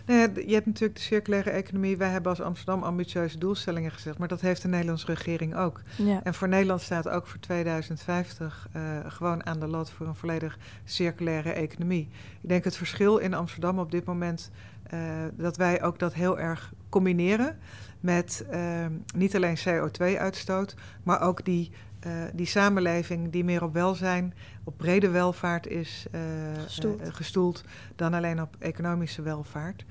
Nou 0.07 0.21
ja, 0.21 0.29
je 0.47 0.55
hebt 0.55 0.67
natuurlijk 0.67 0.95
de 0.95 1.05
circulaire 1.05 1.51
economie. 1.51 1.97
Wij 1.97 2.09
hebben 2.09 2.31
als 2.31 2.41
Amsterdam 2.41 2.83
ambitieuze 2.83 3.39
doelstellingen 3.39 3.91
gezet, 3.91 4.19
maar 4.19 4.29
dat 4.29 4.41
heeft 4.41 4.63
de 4.63 4.69
Nederlandse 4.69 5.07
regering 5.07 5.57
ook. 5.57 5.83
Ja. 5.97 6.21
En 6.23 6.35
voor 6.35 6.49
Nederland 6.49 6.81
staat 6.81 7.09
ook 7.09 7.27
voor 7.27 7.41
2050 7.41 8.69
uh, 8.77 8.83
gewoon 9.07 9.47
aan 9.47 9.61
de 9.61 9.67
lat 9.67 9.91
voor 9.91 10.07
een 10.07 10.15
volledig 10.15 10.59
circulaire 10.85 11.53
economie. 11.53 12.09
Ik 12.43 12.49
denk 12.49 12.65
het 12.65 12.77
verschil 12.77 13.17
in 13.17 13.35
Amsterdam 13.35 13.79
op 13.79 13.91
dit 13.91 14.05
moment 14.05 14.51
uh, 14.95 15.01
dat 15.33 15.57
wij 15.57 15.83
ook 15.83 15.99
dat 15.99 16.15
heel 16.15 16.39
erg 16.39 16.73
combineren 16.89 17.59
met 18.01 18.45
uh, 18.53 18.87
niet 19.17 19.37
alleen 19.37 19.59
CO2-uitstoot, 19.59 20.75
maar 21.03 21.21
ook 21.21 21.45
die 21.45 21.71
uh, 22.07 22.13
die 22.33 22.47
samenleving 22.47 23.33
die 23.33 23.45
meer 23.45 23.63
op 23.63 23.73
welzijn, 23.73 24.35
op 24.65 24.77
brede 24.77 25.09
welvaart 25.09 25.67
is 25.67 26.07
uh, 26.15 26.21
gestoeld. 26.63 27.01
Uh, 27.01 27.07
gestoeld. 27.11 27.65
dan 27.97 28.15
alleen 28.15 28.41
op 28.41 28.57
economische 28.59 29.23
welvaart. 29.23 29.85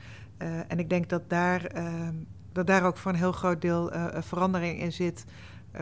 en 0.68 0.80
ik 0.80 0.90
denk 0.90 1.10
dat 1.10 1.30
daar, 1.30 1.66
ehm, 1.66 2.14
dat 2.52 2.68
daar 2.68 2.86
ook 2.86 2.98
voor 2.98 3.12
een 3.12 3.18
heel 3.18 3.32
groot 3.32 3.62
deel 3.62 3.92
verandering 4.20 4.80
in 4.80 4.92
zit. 4.92 5.26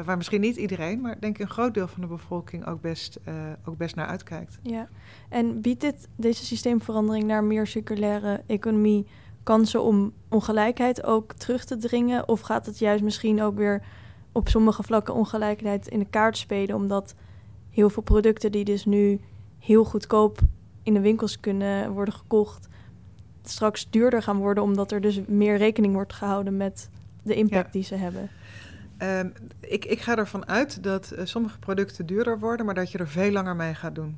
waar 0.05 0.17
misschien 0.17 0.41
niet 0.41 0.55
iedereen, 0.55 1.01
maar 1.01 1.19
denk 1.19 1.35
ik 1.35 1.41
een 1.41 1.53
groot 1.53 1.73
deel 1.73 1.87
van 1.87 2.01
de 2.01 2.07
bevolking 2.07 2.65
ook 2.65 2.81
best, 2.81 3.19
ook 3.65 3.77
best 3.77 3.95
naar 3.95 4.07
uitkijkt. 4.07 4.59
Ja, 4.61 4.89
en 5.29 5.61
biedt 5.61 5.81
dit, 5.81 6.07
deze 6.15 6.45
systeemverandering 6.45 7.25
naar 7.25 7.43
meer 7.43 7.67
circulaire 7.67 8.43
economie 8.47 9.07
kansen 9.43 9.83
om 9.83 10.13
ongelijkheid 10.29 11.03
ook 11.03 11.33
terug 11.33 11.65
te 11.65 11.77
dringen? 11.77 12.27
Of 12.27 12.41
gaat 12.41 12.65
het 12.65 12.79
juist 12.79 13.03
misschien 13.03 13.41
ook 13.41 13.57
weer 13.57 13.83
op 14.31 14.49
sommige 14.49 14.83
vlakken 14.83 15.13
ongelijkheid 15.13 15.87
in 15.87 15.99
de 15.99 16.09
kaart 16.09 16.37
spelen, 16.37 16.75
omdat 16.75 17.15
heel 17.69 17.89
veel 17.89 18.03
producten 18.03 18.51
die 18.51 18.63
dus 18.63 18.85
nu 18.85 19.19
heel 19.59 19.83
goedkoop 19.83 20.39
in 20.83 20.93
de 20.93 20.99
winkels 20.99 21.39
kunnen 21.39 21.91
worden 21.91 22.13
gekocht, 22.13 22.67
straks 23.43 23.89
duurder 23.89 24.23
gaan 24.23 24.37
worden, 24.37 24.63
omdat 24.63 24.91
er 24.91 25.01
dus 25.01 25.21
meer 25.27 25.57
rekening 25.57 25.93
wordt 25.93 26.13
gehouden 26.13 26.57
met 26.57 26.89
de 27.23 27.35
impact 27.35 27.73
die 27.73 27.83
ze 27.83 27.95
hebben. 27.95 28.29
Ehm, 28.97 29.29
ik, 29.59 29.85
ik 29.85 29.99
ga 29.99 30.17
ervan 30.17 30.47
uit 30.47 30.83
dat 30.83 31.13
uh, 31.15 31.25
sommige 31.25 31.59
producten 31.59 32.05
duurder 32.05 32.39
worden, 32.39 32.65
maar 32.65 32.75
dat 32.75 32.91
je 32.91 32.97
er 32.97 33.07
veel 33.07 33.31
langer 33.31 33.55
mee 33.55 33.73
gaat 33.73 33.95
doen. 33.95 34.17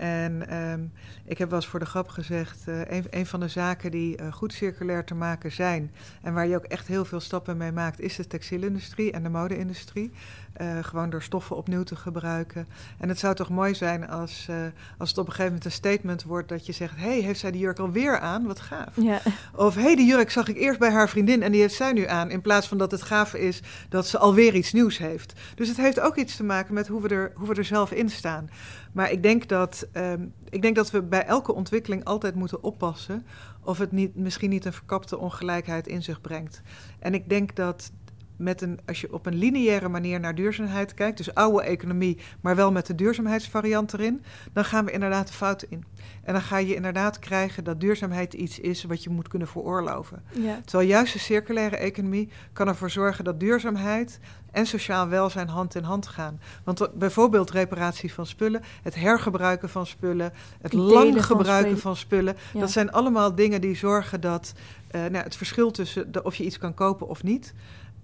En 0.00 0.56
um, 0.56 0.92
ik 1.24 1.38
heb 1.38 1.48
wel 1.48 1.58
eens 1.58 1.68
voor 1.68 1.78
de 1.78 1.86
grap 1.86 2.08
gezegd, 2.08 2.64
uh, 2.68 2.80
een, 2.88 3.04
een, 3.10 3.26
van 3.26 3.40
de 3.40 3.48
zaken 3.48 3.90
die 3.90 4.20
uh, 4.20 4.32
goed 4.32 4.52
circulair 4.52 5.04
te 5.04 5.14
maken 5.14 5.52
zijn 5.52 5.90
en 6.22 6.34
waar 6.34 6.46
je 6.46 6.56
ook 6.56 6.64
echt 6.64 6.86
heel 6.86 7.04
veel 7.04 7.20
stappen 7.20 7.56
mee 7.56 7.72
maakt, 7.72 8.00
is 8.00 8.16
de 8.16 8.26
textielindustrie 8.26 9.12
en 9.12 9.22
de 9.22 9.28
mode-industrie. 9.28 10.12
Uh, 10.60 10.78
gewoon 10.84 11.10
door 11.10 11.22
stoffen 11.22 11.56
opnieuw 11.56 11.82
te 11.82 11.96
gebruiken. 11.96 12.66
En 12.98 13.08
het 13.08 13.18
zou 13.18 13.34
toch 13.34 13.48
mooi 13.48 13.74
zijn 13.74 14.08
als, 14.08 14.48
als 14.98 15.08
het 15.08 15.18
op 15.18 15.26
een 15.26 15.32
gegeven 15.32 15.44
moment 15.44 15.64
een 15.64 15.70
statement 15.70 16.22
wordt 16.22 16.48
dat 16.48 16.66
je 16.66 16.72
zegt: 16.72 16.96
hey, 16.96 17.20
heeft 17.20 17.40
zij 17.40 17.50
die 17.50 17.60
jurk 17.60 17.78
alweer 17.78 18.18
aan? 18.18 18.46
Wat 18.46 18.60
gaaf. 18.60 18.92
Ja. 18.94 19.20
Of 19.54 19.74
hey, 19.74 19.96
die 19.96 20.06
jurk 20.06 20.30
zag 20.30 20.48
ik 20.48 20.56
eerst 20.56 20.78
bij 20.78 20.90
haar 20.90 21.08
vriendin 21.08 21.42
en 21.42 21.52
die 21.52 21.60
heeft 21.60 21.74
zij 21.74 21.92
nu 21.92 22.06
aan. 22.06 22.30
In 22.30 22.40
plaats 22.40 22.68
van 22.68 22.78
dat 22.78 22.90
het 22.90 23.02
gaaf 23.02 23.34
is 23.34 23.62
dat 23.88 24.06
ze 24.06 24.18
alweer 24.18 24.54
iets 24.54 24.72
nieuws 24.72 24.98
heeft. 24.98 25.32
Dus 25.54 25.68
het 25.68 25.76
heeft 25.76 26.00
ook 26.00 26.16
iets 26.16 26.36
te 26.36 26.44
maken 26.44 26.74
met 26.74 26.88
hoe 26.88 27.02
we 27.02 27.08
er, 27.08 27.32
hoe 27.34 27.48
we 27.48 27.54
er 27.54 27.64
zelf 27.64 27.92
in 27.92 28.10
staan. 28.10 28.48
Maar 28.92 29.10
ik 29.10 29.22
denk 29.22 29.48
dat, 29.48 29.88
um, 29.92 30.32
ik 30.48 30.62
denk 30.62 30.76
dat 30.76 30.90
we 30.90 31.02
bij 31.02 31.24
elke 31.24 31.54
ontwikkeling 31.54 32.04
altijd 32.04 32.34
moeten 32.34 32.62
oppassen 32.62 33.26
of 33.64 33.78
het 33.78 33.92
niet, 33.92 34.16
misschien 34.16 34.50
niet 34.50 34.64
een 34.64 34.72
verkapte 34.72 35.18
ongelijkheid 35.18 35.86
in 35.86 36.02
zich 36.02 36.20
brengt. 36.20 36.62
En 36.98 37.14
ik 37.14 37.28
denk 37.28 37.56
dat 37.56 37.92
met 38.40 38.62
een, 38.62 38.78
als 38.86 39.00
je 39.00 39.12
op 39.12 39.26
een 39.26 39.34
lineaire 39.34 39.88
manier 39.88 40.20
naar 40.20 40.34
duurzaamheid 40.34 40.94
kijkt, 40.94 41.16
dus 41.16 41.34
oude 41.34 41.62
economie, 41.62 42.18
maar 42.40 42.56
wel 42.56 42.72
met 42.72 42.86
de 42.86 42.94
duurzaamheidsvariant 42.94 43.92
erin, 43.92 44.22
dan 44.52 44.64
gaan 44.64 44.84
we 44.84 44.90
inderdaad 44.90 45.26
de 45.26 45.32
fout 45.32 45.62
in. 45.62 45.84
En 46.22 46.32
dan 46.32 46.42
ga 46.42 46.58
je 46.58 46.74
inderdaad 46.74 47.18
krijgen 47.18 47.64
dat 47.64 47.80
duurzaamheid 47.80 48.34
iets 48.34 48.58
is 48.58 48.84
wat 48.84 49.02
je 49.02 49.10
moet 49.10 49.28
kunnen 49.28 49.48
veroorloven. 49.48 50.22
Ja. 50.30 50.60
Terwijl 50.64 50.88
juist 50.88 51.12
de 51.12 51.18
circulaire 51.18 51.76
economie 51.76 52.28
kan 52.52 52.68
ervoor 52.68 52.90
zorgen 52.90 53.24
dat 53.24 53.40
duurzaamheid 53.40 54.20
en 54.50 54.66
sociaal 54.66 55.08
welzijn 55.08 55.48
hand 55.48 55.74
in 55.74 55.82
hand 55.82 56.06
gaan. 56.06 56.40
Want 56.64 56.88
bijvoorbeeld 56.94 57.50
reparatie 57.50 58.12
van 58.12 58.26
spullen, 58.26 58.62
het 58.82 58.94
hergebruiken 58.94 59.68
van 59.68 59.86
spullen, 59.86 60.32
het 60.60 60.72
lang 60.72 61.24
gebruiken 61.26 61.78
van 61.78 61.96
spullen, 61.96 62.36
dat 62.52 62.70
zijn 62.70 62.92
allemaal 62.92 63.34
dingen 63.34 63.60
die 63.60 63.76
zorgen 63.76 64.20
dat 64.20 64.52
uh, 64.94 65.00
nou, 65.00 65.24
het 65.24 65.36
verschil 65.36 65.70
tussen 65.70 66.12
de, 66.12 66.22
of 66.22 66.36
je 66.36 66.44
iets 66.44 66.58
kan 66.58 66.74
kopen 66.74 67.08
of 67.08 67.22
niet. 67.22 67.54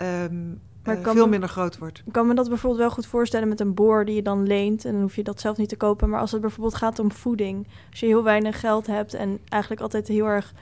Um, 0.02 0.60
maar 0.86 0.98
uh, 0.98 1.10
veel 1.10 1.28
minder 1.28 1.48
groot 1.48 1.78
wordt. 1.78 2.02
Ik 2.06 2.12
kan 2.12 2.26
me 2.26 2.34
dat 2.34 2.48
bijvoorbeeld 2.48 2.82
wel 2.82 2.90
goed 2.90 3.06
voorstellen 3.06 3.48
met 3.48 3.60
een 3.60 3.74
boor 3.74 4.04
die 4.04 4.14
je 4.14 4.22
dan 4.22 4.46
leent. 4.46 4.84
En 4.84 4.92
dan 4.92 5.00
hoef 5.00 5.16
je 5.16 5.22
dat 5.22 5.40
zelf 5.40 5.56
niet 5.56 5.68
te 5.68 5.76
kopen. 5.76 6.08
Maar 6.08 6.20
als 6.20 6.32
het 6.32 6.40
bijvoorbeeld 6.40 6.74
gaat 6.74 6.98
om 6.98 7.12
voeding. 7.12 7.66
Als 7.90 8.00
je 8.00 8.06
heel 8.06 8.22
weinig 8.22 8.60
geld 8.60 8.86
hebt 8.86 9.14
en 9.14 9.38
eigenlijk 9.48 9.82
altijd 9.82 10.08
heel 10.08 10.26
erg 10.26 10.52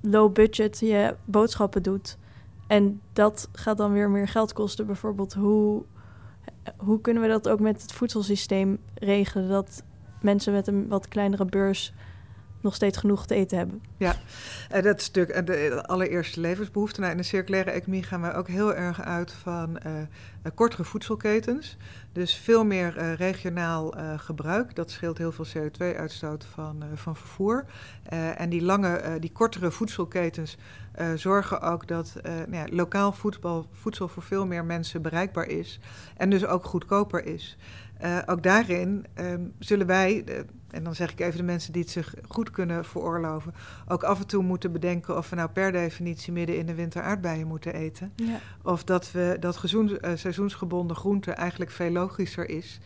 low 0.00 0.32
budget 0.32 0.78
je 0.80 1.14
boodschappen 1.24 1.82
doet. 1.82 2.18
En 2.66 3.00
dat 3.12 3.48
gaat 3.52 3.76
dan 3.76 3.92
weer 3.92 4.10
meer 4.10 4.28
geld 4.28 4.52
kosten. 4.52 4.86
Bijvoorbeeld, 4.86 5.34
hoe, 5.34 5.82
hoe 6.76 7.00
kunnen 7.00 7.22
we 7.22 7.28
dat 7.28 7.48
ook 7.48 7.60
met 7.60 7.82
het 7.82 7.92
voedselsysteem 7.92 8.78
regelen? 8.94 9.48
Dat 9.48 9.82
mensen 10.20 10.52
met 10.52 10.66
een 10.66 10.88
wat 10.88 11.08
kleinere 11.08 11.44
beurs 11.44 11.92
nog 12.60 12.74
steeds 12.74 12.98
genoeg 12.98 13.26
te 13.26 13.34
eten 13.34 13.58
hebben. 13.58 13.82
Ja, 13.96 14.16
en 14.68 14.82
dat 14.82 15.00
is 15.00 15.10
natuurlijk 15.10 15.46
de 15.46 15.86
allereerste 15.86 16.40
levensbehoefte. 16.40 17.00
Nou, 17.00 17.12
in 17.12 17.18
de 17.18 17.22
circulaire 17.22 17.70
economie 17.70 18.02
gaan 18.02 18.22
we 18.22 18.32
ook 18.32 18.48
heel 18.48 18.74
erg 18.74 19.00
uit 19.02 19.32
van 19.32 19.78
uh, 19.86 19.92
kortere 20.54 20.84
voedselketens. 20.84 21.76
Dus 22.12 22.34
veel 22.34 22.64
meer 22.64 23.14
regionaal 23.14 23.94
gebruik. 24.16 24.74
Dat 24.74 24.90
scheelt 24.90 25.18
heel 25.18 25.32
veel 25.32 25.46
CO2-uitstoot 25.46 26.44
van, 26.44 26.84
van 26.94 27.16
vervoer. 27.16 27.64
en 28.36 28.48
die 28.48 28.62
lange, 28.62 29.16
die 29.20 29.32
kortere 29.32 29.70
voedselketens 29.70 30.56
zorgen 31.14 31.60
ook 31.60 31.88
dat 31.88 32.14
nou 32.22 32.54
ja, 32.54 32.66
lokaal 32.70 33.12
voedsel 33.72 34.08
voor 34.08 34.22
veel 34.22 34.46
meer 34.46 34.64
mensen 34.64 35.02
bereikbaar 35.02 35.46
is. 35.46 35.80
En 36.16 36.30
dus 36.30 36.44
ook 36.46 36.64
goedkoper 36.64 37.24
is. 37.24 37.56
Ook 38.26 38.42
daarin 38.42 39.06
um, 39.18 39.52
zullen 39.58 39.86
wij 39.86 40.24
en 40.70 40.84
dan 40.84 40.94
zeg 40.94 41.12
ik 41.12 41.20
even 41.20 41.36
de 41.36 41.42
mensen 41.42 41.72
die 41.72 41.82
het 41.82 41.90
zich 41.90 42.14
goed 42.28 42.50
kunnen 42.50 42.84
veroorloven, 42.84 43.54
ook 43.88 44.02
af 44.02 44.20
en 44.20 44.26
toe 44.26 44.42
moeten 44.42 44.72
bedenken 44.72 45.16
of 45.16 45.30
we 45.30 45.36
nou 45.36 45.48
per 45.48 45.72
definitie 45.72 46.32
midden 46.32 46.56
in 46.56 46.66
de 46.66 46.74
winter 46.74 47.02
aardbeien 47.02 47.46
moeten 47.46 47.74
eten. 47.74 48.12
Ja. 48.16 48.40
Of 48.62 48.84
dat 48.84 49.12
we 49.12 49.36
dat 49.40 49.56
gezoen, 49.56 49.98
uh, 50.00 50.10
seizoensgebonden 50.14 50.96
groente 50.96 51.30
eigenlijk 51.30 51.70
veel 51.70 51.90
logischer 51.90 52.48
is. 52.48 52.80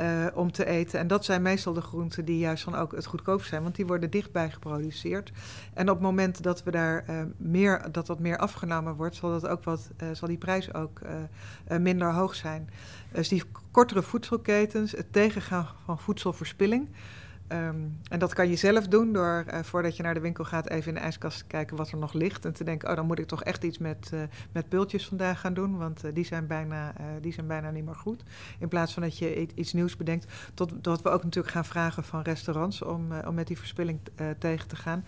Uh, 0.00 0.26
om 0.34 0.52
te 0.52 0.66
eten. 0.66 0.98
En 0.98 1.06
dat 1.06 1.24
zijn 1.24 1.42
meestal 1.42 1.72
de 1.72 1.80
groenten 1.80 2.24
die 2.24 2.38
juist 2.38 2.64
dan 2.64 2.74
ook 2.74 2.92
het 2.92 3.06
goedkoopst 3.06 3.48
zijn, 3.48 3.62
want 3.62 3.76
die 3.76 3.86
worden 3.86 4.10
dichtbij 4.10 4.50
geproduceerd. 4.50 5.32
En 5.74 5.88
op 5.88 5.94
het 5.94 6.04
moment 6.04 6.42
dat 6.42 6.62
we 6.62 6.70
daar 6.70 7.04
uh, 7.10 7.22
meer, 7.36 7.88
dat 7.92 8.06
wat 8.06 8.18
meer 8.18 8.38
afgenomen 8.38 8.94
wordt, 8.94 9.14
zal, 9.14 9.30
dat 9.30 9.46
ook 9.46 9.64
wat, 9.64 9.90
uh, 10.02 10.08
zal 10.12 10.28
die 10.28 10.38
prijs 10.38 10.74
ook 10.74 11.00
minder 11.80 12.12
hoog 12.12 12.34
zijn. 12.34 12.70
Dus 13.12 13.28
die 13.28 13.42
kortere 13.70 14.02
voedselketens, 14.02 14.92
het 14.92 15.12
tegengaan 15.12 15.68
van 15.84 15.98
voedselverspilling. 15.98 16.88
Um, 17.52 17.98
en 18.08 18.18
dat 18.18 18.34
kan 18.34 18.48
je 18.48 18.56
zelf 18.56 18.88
doen 18.88 19.12
door 19.12 19.44
uh, 19.48 19.58
voordat 19.62 19.96
je 19.96 20.02
naar 20.02 20.14
de 20.14 20.20
winkel 20.20 20.44
gaat 20.44 20.68
even 20.68 20.88
in 20.88 20.94
de 20.94 21.00
ijskast 21.00 21.38
te 21.38 21.44
kijken 21.44 21.76
wat 21.76 21.90
er 21.90 21.98
nog 21.98 22.12
ligt. 22.12 22.44
En 22.44 22.52
te 22.52 22.64
denken, 22.64 22.88
oh 22.90 22.96
dan 22.96 23.06
moet 23.06 23.18
ik 23.18 23.26
toch 23.26 23.42
echt 23.42 23.64
iets 23.64 23.78
met, 23.78 24.10
uh, 24.14 24.20
met 24.52 24.68
pultjes 24.68 25.06
vandaag 25.06 25.40
gaan 25.40 25.54
doen, 25.54 25.76
want 25.76 26.04
uh, 26.04 26.14
die, 26.14 26.24
zijn 26.24 26.46
bijna, 26.46 26.92
die 27.20 27.32
zijn 27.32 27.46
bijna 27.46 27.70
niet 27.70 27.84
meer 27.84 27.94
goed. 27.94 28.22
In 28.58 28.68
plaats 28.68 28.92
van 28.92 29.02
dat 29.02 29.18
je 29.18 29.48
iets 29.54 29.72
nieuws 29.72 29.96
bedenkt. 29.96 30.32
Tot, 30.54 30.84
dat 30.84 31.02
we 31.02 31.08
ook 31.08 31.24
natuurlijk 31.24 31.54
gaan 31.54 31.64
vragen 31.64 32.04
van 32.04 32.22
restaurants 32.22 32.82
om, 32.82 33.12
om 33.26 33.34
met 33.34 33.46
die 33.46 33.58
verspilling 33.58 34.00
tegen 34.38 34.68
te 34.68 34.76
gaan. 34.76 35.04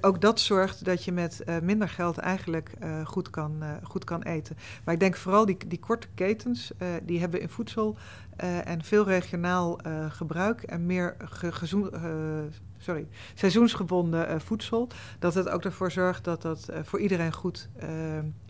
ook 0.00 0.20
dat 0.20 0.40
zorgt 0.40 0.84
dat 0.84 1.04
je 1.04 1.12
met 1.12 1.44
minder 1.62 1.88
geld 1.88 2.18
eigenlijk 2.18 2.70
goed, 3.04 3.30
kan, 3.30 3.62
goed 3.82 4.04
kan 4.04 4.22
eten. 4.22 4.56
Maar 4.84 4.94
ik 4.94 5.00
denk 5.00 5.16
vooral 5.16 5.46
die, 5.46 5.56
die 5.66 5.78
korte 5.78 6.08
ketens, 6.14 6.72
die 7.02 7.20
hebben 7.20 7.40
in 7.40 7.48
voedsel 7.48 7.96
uh, 8.42 8.68
en 8.68 8.84
veel 8.84 9.04
regionaal 9.04 9.78
uh, 9.86 10.10
gebruik 10.10 10.62
en 10.62 10.86
meer 10.86 11.16
ge 11.18 11.52
gezoen, 11.52 11.90
uh, 11.94 12.00
sorry, 12.78 13.06
seizoensgebonden 13.34 14.40
voedsel, 14.40 14.88
dat 15.18 15.34
het 15.34 15.48
ook 15.48 15.64
ervoor 15.64 15.90
zorgt 15.90 16.24
dat 16.24 16.42
dat 16.42 16.68
voor 16.82 17.00
iedereen 17.00 17.32
goed 17.32 17.68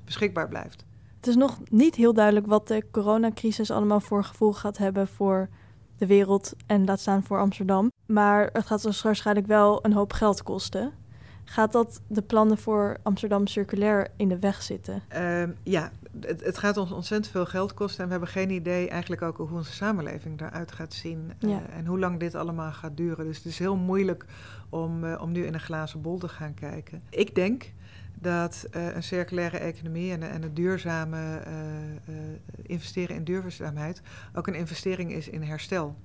beschikbaar 0.05 0.49
blijft. 0.49 0.85
Het 1.17 1.27
is 1.27 1.37
nog 1.37 1.59
niet 1.71 1.95
heel 1.95 2.13
duidelijk 2.13 2.47
wat 2.47 2.69
de 2.69 2.85
coronacrisis 2.91 3.71
allemaal 3.71 4.01
voor 4.01 4.25
gevoel 4.25 4.53
gaat 4.53 4.79
hebben 4.79 5.09
voor 5.09 5.49
de 5.97 6.07
wereld 6.07 6.53
en 6.67 6.85
laat 6.85 7.01
staan 7.01 7.23
voor 7.23 7.39
Amsterdam. 7.39 7.91
Maar 8.07 8.51
het 8.53 8.67
gaat 8.67 8.83
dus 8.83 9.03
waarschijnlijk 9.03 9.47
wel 9.47 9.85
een 9.85 9.93
hoop 9.93 10.13
geld 10.13 10.43
kosten. 10.43 10.93
Gaat 11.45 11.73
dat 11.73 12.01
de 12.07 12.23
plannen 12.23 12.59
voor 12.59 12.97
Amsterdam 13.03 13.47
circulair 13.47 14.09
in 14.17 14.29
de 14.29 14.39
weg 14.39 14.63
zitten? 14.63 15.03
Uh, 15.17 15.43
ja, 15.63 15.91
het, 16.21 16.45
het, 16.45 16.59
gaat 16.59 16.77
ons 16.77 16.93
ontzettend 16.93 17.33
veel 17.33 17.47
geld 17.47 17.75
kosten. 17.75 18.01
En 18.01 18.05
we 18.05 18.11
hebben 18.11 18.29
geen 18.29 18.51
idee 18.51 18.89
eigenlijk 18.89 19.23
ook 19.23 19.37
hoe 19.37 19.51
onze 19.51 19.73
samenleving 19.73 20.41
eruit 20.41 20.73
gaat 20.73 20.95
zien. 20.95 21.33
Uh, 21.41 21.57
en 21.77 21.87
hoe 21.87 21.99
lang 21.99 22.21
dit 22.21 22.35
allemaal 22.35 22.73
gaat 22.73 22.97
duren. 22.97 23.25
Dus 23.25 23.37
het 23.37 23.47
is 23.47 23.59
heel 23.59 23.77
moeilijk 23.77 24.25
om, 24.69 25.05
uh, 25.05 25.21
om 25.23 25.33
nu 25.33 25.47
in 25.47 25.55
een 25.55 25.61
glazen 25.61 26.01
bol 26.01 26.19
te 26.19 26.29
gaan 26.29 26.55
kijken. 26.55 27.03
Ik 27.11 27.35
denk 27.35 27.73
dat 28.15 28.67
uh, 28.77 28.95
een 28.95 29.03
circulaire 29.03 29.59
economie 29.59 30.13
en, 30.13 30.23
en 30.23 30.43
het 30.43 30.57
duurzame 30.57 31.43
investeren 32.63 33.17
in 33.17 33.25
duurzaamheid 33.25 34.03
ook 34.35 34.47
een 34.47 34.55
investering 34.55 35.13
is 35.13 35.29
in 35.29 35.43
herstel. 35.43 35.97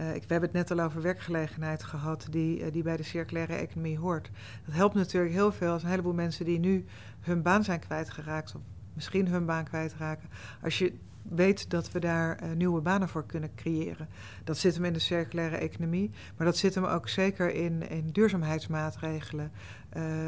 Uh, 0.00 0.14
ik, 0.14 0.22
we 0.22 0.32
hebben 0.32 0.50
het 0.52 0.68
net 0.68 0.78
al 0.78 0.84
over 0.84 1.02
werkgelegenheid 1.02 1.82
gehad, 1.82 2.26
die, 2.30 2.58
uh, 2.58 2.72
die 2.72 2.82
bij 2.82 2.96
de 2.96 3.02
circulaire 3.02 3.54
economie 3.54 3.98
hoort. 3.98 4.30
Dat 4.66 4.74
helpt 4.74 4.94
natuurlijk 4.94 5.32
heel 5.32 5.52
veel 5.52 5.72
als 5.72 5.82
een 5.82 5.88
heleboel 5.88 6.12
mensen 6.12 6.44
die 6.44 6.58
nu 6.58 6.84
hun 7.20 7.42
baan 7.42 7.64
zijn 7.64 7.80
kwijtgeraakt, 7.80 8.54
of 8.54 8.60
misschien 8.94 9.28
hun 9.28 9.46
baan 9.46 9.64
kwijtraken. 9.64 10.28
Als 10.62 10.78
je 10.78 10.92
weet 11.22 11.70
dat 11.70 11.92
we 11.92 11.98
daar 11.98 12.42
uh, 12.42 12.52
nieuwe 12.52 12.80
banen 12.80 13.08
voor 13.08 13.26
kunnen 13.26 13.54
creëren. 13.54 14.08
Dat 14.44 14.58
zit 14.58 14.74
hem 14.74 14.84
in 14.84 14.92
de 14.92 14.98
circulaire 14.98 15.56
economie, 15.56 16.10
maar 16.36 16.46
dat 16.46 16.56
zit 16.56 16.74
hem 16.74 16.84
ook 16.84 17.08
zeker 17.08 17.54
in, 17.54 17.90
in 17.90 18.10
duurzaamheidsmaatregelen. 18.12 19.52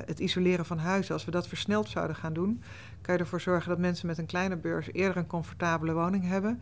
het 0.07 0.21
isoleren 0.21 0.67
van 0.67 0.79
huizen. 0.79 1.15
Als 1.15 1.25
we 1.25 1.31
dat 1.31 1.49
versneld 1.49 1.89
zouden 1.89 2.17
gaan 2.17 2.33
doen, 2.33 2.63
kan 3.01 3.15
je 3.15 3.21
ervoor 3.21 3.41
zorgen 3.41 3.69
dat 3.69 3.79
mensen 3.79 4.07
met 4.07 4.19
een 4.19 4.27
kleine 4.27 4.57
beurs 4.57 4.93
eerder 4.93 5.17
een 5.17 5.27
comfortabele 5.27 5.93
woning 5.93 6.29
hebben. 6.29 6.61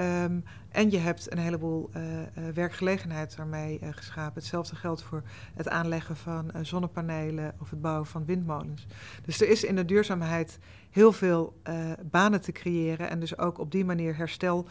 Um, 0.00 0.44
en 0.70 0.90
je 0.90 0.98
hebt 0.98 1.32
een 1.32 1.38
heleboel 1.38 1.90
uh, 1.96 2.02
uh, 2.02 2.24
werkgelegenheid 2.54 3.36
daarmee 3.36 3.78
uh, 3.82 3.88
geschapen. 3.90 4.34
Hetzelfde 4.34 4.76
geldt 4.76 5.02
voor 5.02 5.22
het 5.54 5.68
aanleggen 5.68 6.16
van 6.16 6.50
zonnepanelen 6.62 7.54
of 7.60 7.70
het 7.70 7.80
bouwen 7.80 8.06
van 8.06 8.24
windmolens. 8.24 8.86
Dus 9.24 9.40
er 9.40 9.48
is 9.48 9.64
in 9.64 9.76
de 9.76 9.84
duurzaamheid 9.84 10.58
heel 10.90 11.12
veel 11.12 11.60
banen 12.02 12.40
te 12.40 12.52
creëren 12.52 13.10
en 13.10 13.20
dus 13.20 13.38
ook 13.38 13.58
op 13.58 13.70
die 13.70 13.84
manier 13.84 14.16
herstel 14.16 14.66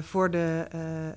voor, 0.00 0.30
de, 0.30 0.66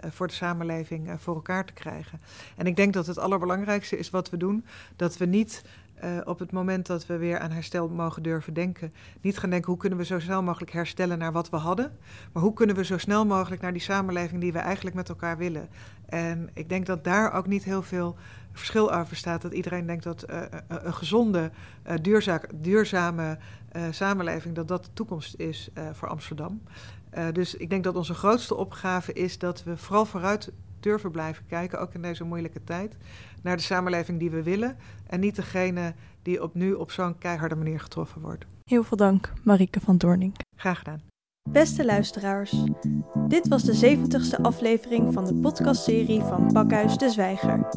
voor 0.10 0.28
de 0.28 0.34
samenleving 0.34 1.12
voor 1.18 1.36
elkaar 1.36 1.66
te 1.66 1.74
krijgen. 1.74 2.22
En 2.58 2.66
ik 2.66 2.76
denk 2.76 2.94
dat 2.94 3.08
het 3.08 3.18
allerbelangrijkste 3.18 3.98
is 3.98 4.10
wat 4.10 4.30
we 4.30 4.38
doen, 4.38 4.66
dat 4.96 5.18
we 5.18 5.26
niet 5.26 5.64
uh, 6.04 6.18
op 6.24 6.40
het 6.40 6.52
moment 6.52 6.86
dat 6.86 7.06
we 7.06 7.18
weer 7.18 7.40
aan 7.40 7.52
herstel 7.52 7.90
mogen 7.90 8.24
durven 8.24 8.54
denken, 8.54 8.94
niet 9.22 9.38
gaan 9.38 9.50
denken 9.50 9.70
hoe 9.70 9.80
kunnen 9.80 10.00
we 10.00 10.06
zo 10.06 10.20
snel 10.20 10.44
mogelijk 10.44 10.72
herstellen 10.72 11.18
naar 11.18 11.32
wat 11.32 11.50
we 11.50 11.56
hadden, 11.56 11.98
maar 12.32 12.44
hoe 12.44 12.54
kunnen 12.54 12.76
we 12.76 12.86
zo 12.86 12.98
snel 12.98 13.26
mogelijk 13.26 13.62
naar 13.62 13.74
die 13.74 13.82
samenleving 13.82 14.42
die 14.42 14.54
we 14.54 14.60
eigenlijk 14.60 14.96
met 14.96 15.10
elkaar 15.10 15.38
willen. 15.38 15.70
En 16.06 16.50
ik 16.54 16.70
denk 16.70 16.86
dat 16.86 17.04
daar 17.04 17.34
ook 17.34 17.48
niet 17.48 17.64
heel 17.64 17.82
veel 17.82 18.16
verschil 18.52 18.94
over 18.94 19.16
staat. 19.16 19.42
Dat 19.42 19.54
iedereen 19.54 19.86
denkt 19.86 20.04
dat 20.04 20.30
uh, 20.30 20.42
een 20.68 20.94
gezonde, 20.94 21.52
duurza 22.02 22.42
duurzame 22.56 23.38
samenleving, 23.92 24.56
dat 24.56 24.68
dat 24.68 24.84
de 24.84 24.94
toekomst 24.94 25.36
is 25.38 25.70
voor 25.92 26.08
Amsterdam. 26.08 26.62
dus 27.32 27.56
ik 27.56 27.70
denk 27.70 27.84
dat 27.84 27.96
onze 27.96 28.14
grootste 28.14 28.56
opgave 28.56 29.14
is 29.14 29.38
dat 29.38 29.64
we 29.64 29.78
vooral 29.78 30.06
vooruit 30.06 30.52
durven 30.84 31.12
blijven 31.12 31.46
kijken, 31.46 31.80
ook 31.80 31.94
in 31.94 32.02
deze 32.02 32.24
moeilijke 32.24 32.64
tijd, 32.64 32.96
naar 33.42 33.58
de 33.58 33.64
samenleving 33.64 34.20
die 34.20 34.30
we 34.30 34.44
willen. 34.44 34.78
En 35.08 35.20
niet 35.20 35.36
degene 35.36 35.94
die 36.22 36.44
op 36.44 36.54
nu 36.54 36.74
op 36.74 36.92
zo'n 36.92 37.18
keiharde 37.18 37.56
manier 37.56 37.80
getroffen 37.80 38.22
wordt. 38.22 38.46
Heel 38.64 38.84
veel 38.84 38.98
dank, 38.98 39.34
Marieke 39.44 39.80
van 39.80 39.98
Doorning. 39.98 40.36
Graag 40.56 40.78
gedaan. 40.78 41.13
Beste 41.50 41.86
luisteraars, 41.86 42.64
dit 43.28 43.48
was 43.48 43.64
de 43.64 43.98
70ste 43.98 44.42
aflevering 44.42 45.14
van 45.14 45.26
de 45.26 45.34
podcastserie 45.34 46.22
van 46.22 46.52
Pakhuis 46.52 46.98
de 46.98 47.10
Zwijger. 47.10 47.68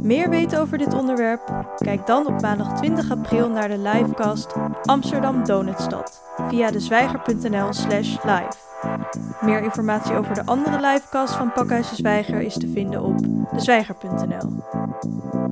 Meer 0.00 0.30
weten 0.30 0.60
over 0.60 0.78
dit 0.78 0.94
onderwerp? 0.94 1.66
Kijk 1.76 2.06
dan 2.06 2.26
op 2.26 2.40
maandag 2.40 2.76
20 2.76 3.10
april 3.10 3.50
naar 3.50 3.68
de 3.68 3.78
livecast 3.78 4.54
Amsterdam 4.82 5.44
Donutstad 5.44 6.22
via 6.48 6.70
dezwijger.nl/slash 6.70 8.16
live. 8.24 8.56
Meer 9.40 9.62
informatie 9.62 10.16
over 10.16 10.34
de 10.34 10.46
andere 10.46 10.80
livecast 10.80 11.34
van 11.34 11.52
Pakhuis 11.52 11.88
de 11.88 11.96
Zwijger 11.96 12.40
is 12.40 12.58
te 12.58 12.68
vinden 12.68 13.02
op 13.02 13.18
dezwijger.nl. 13.52 14.62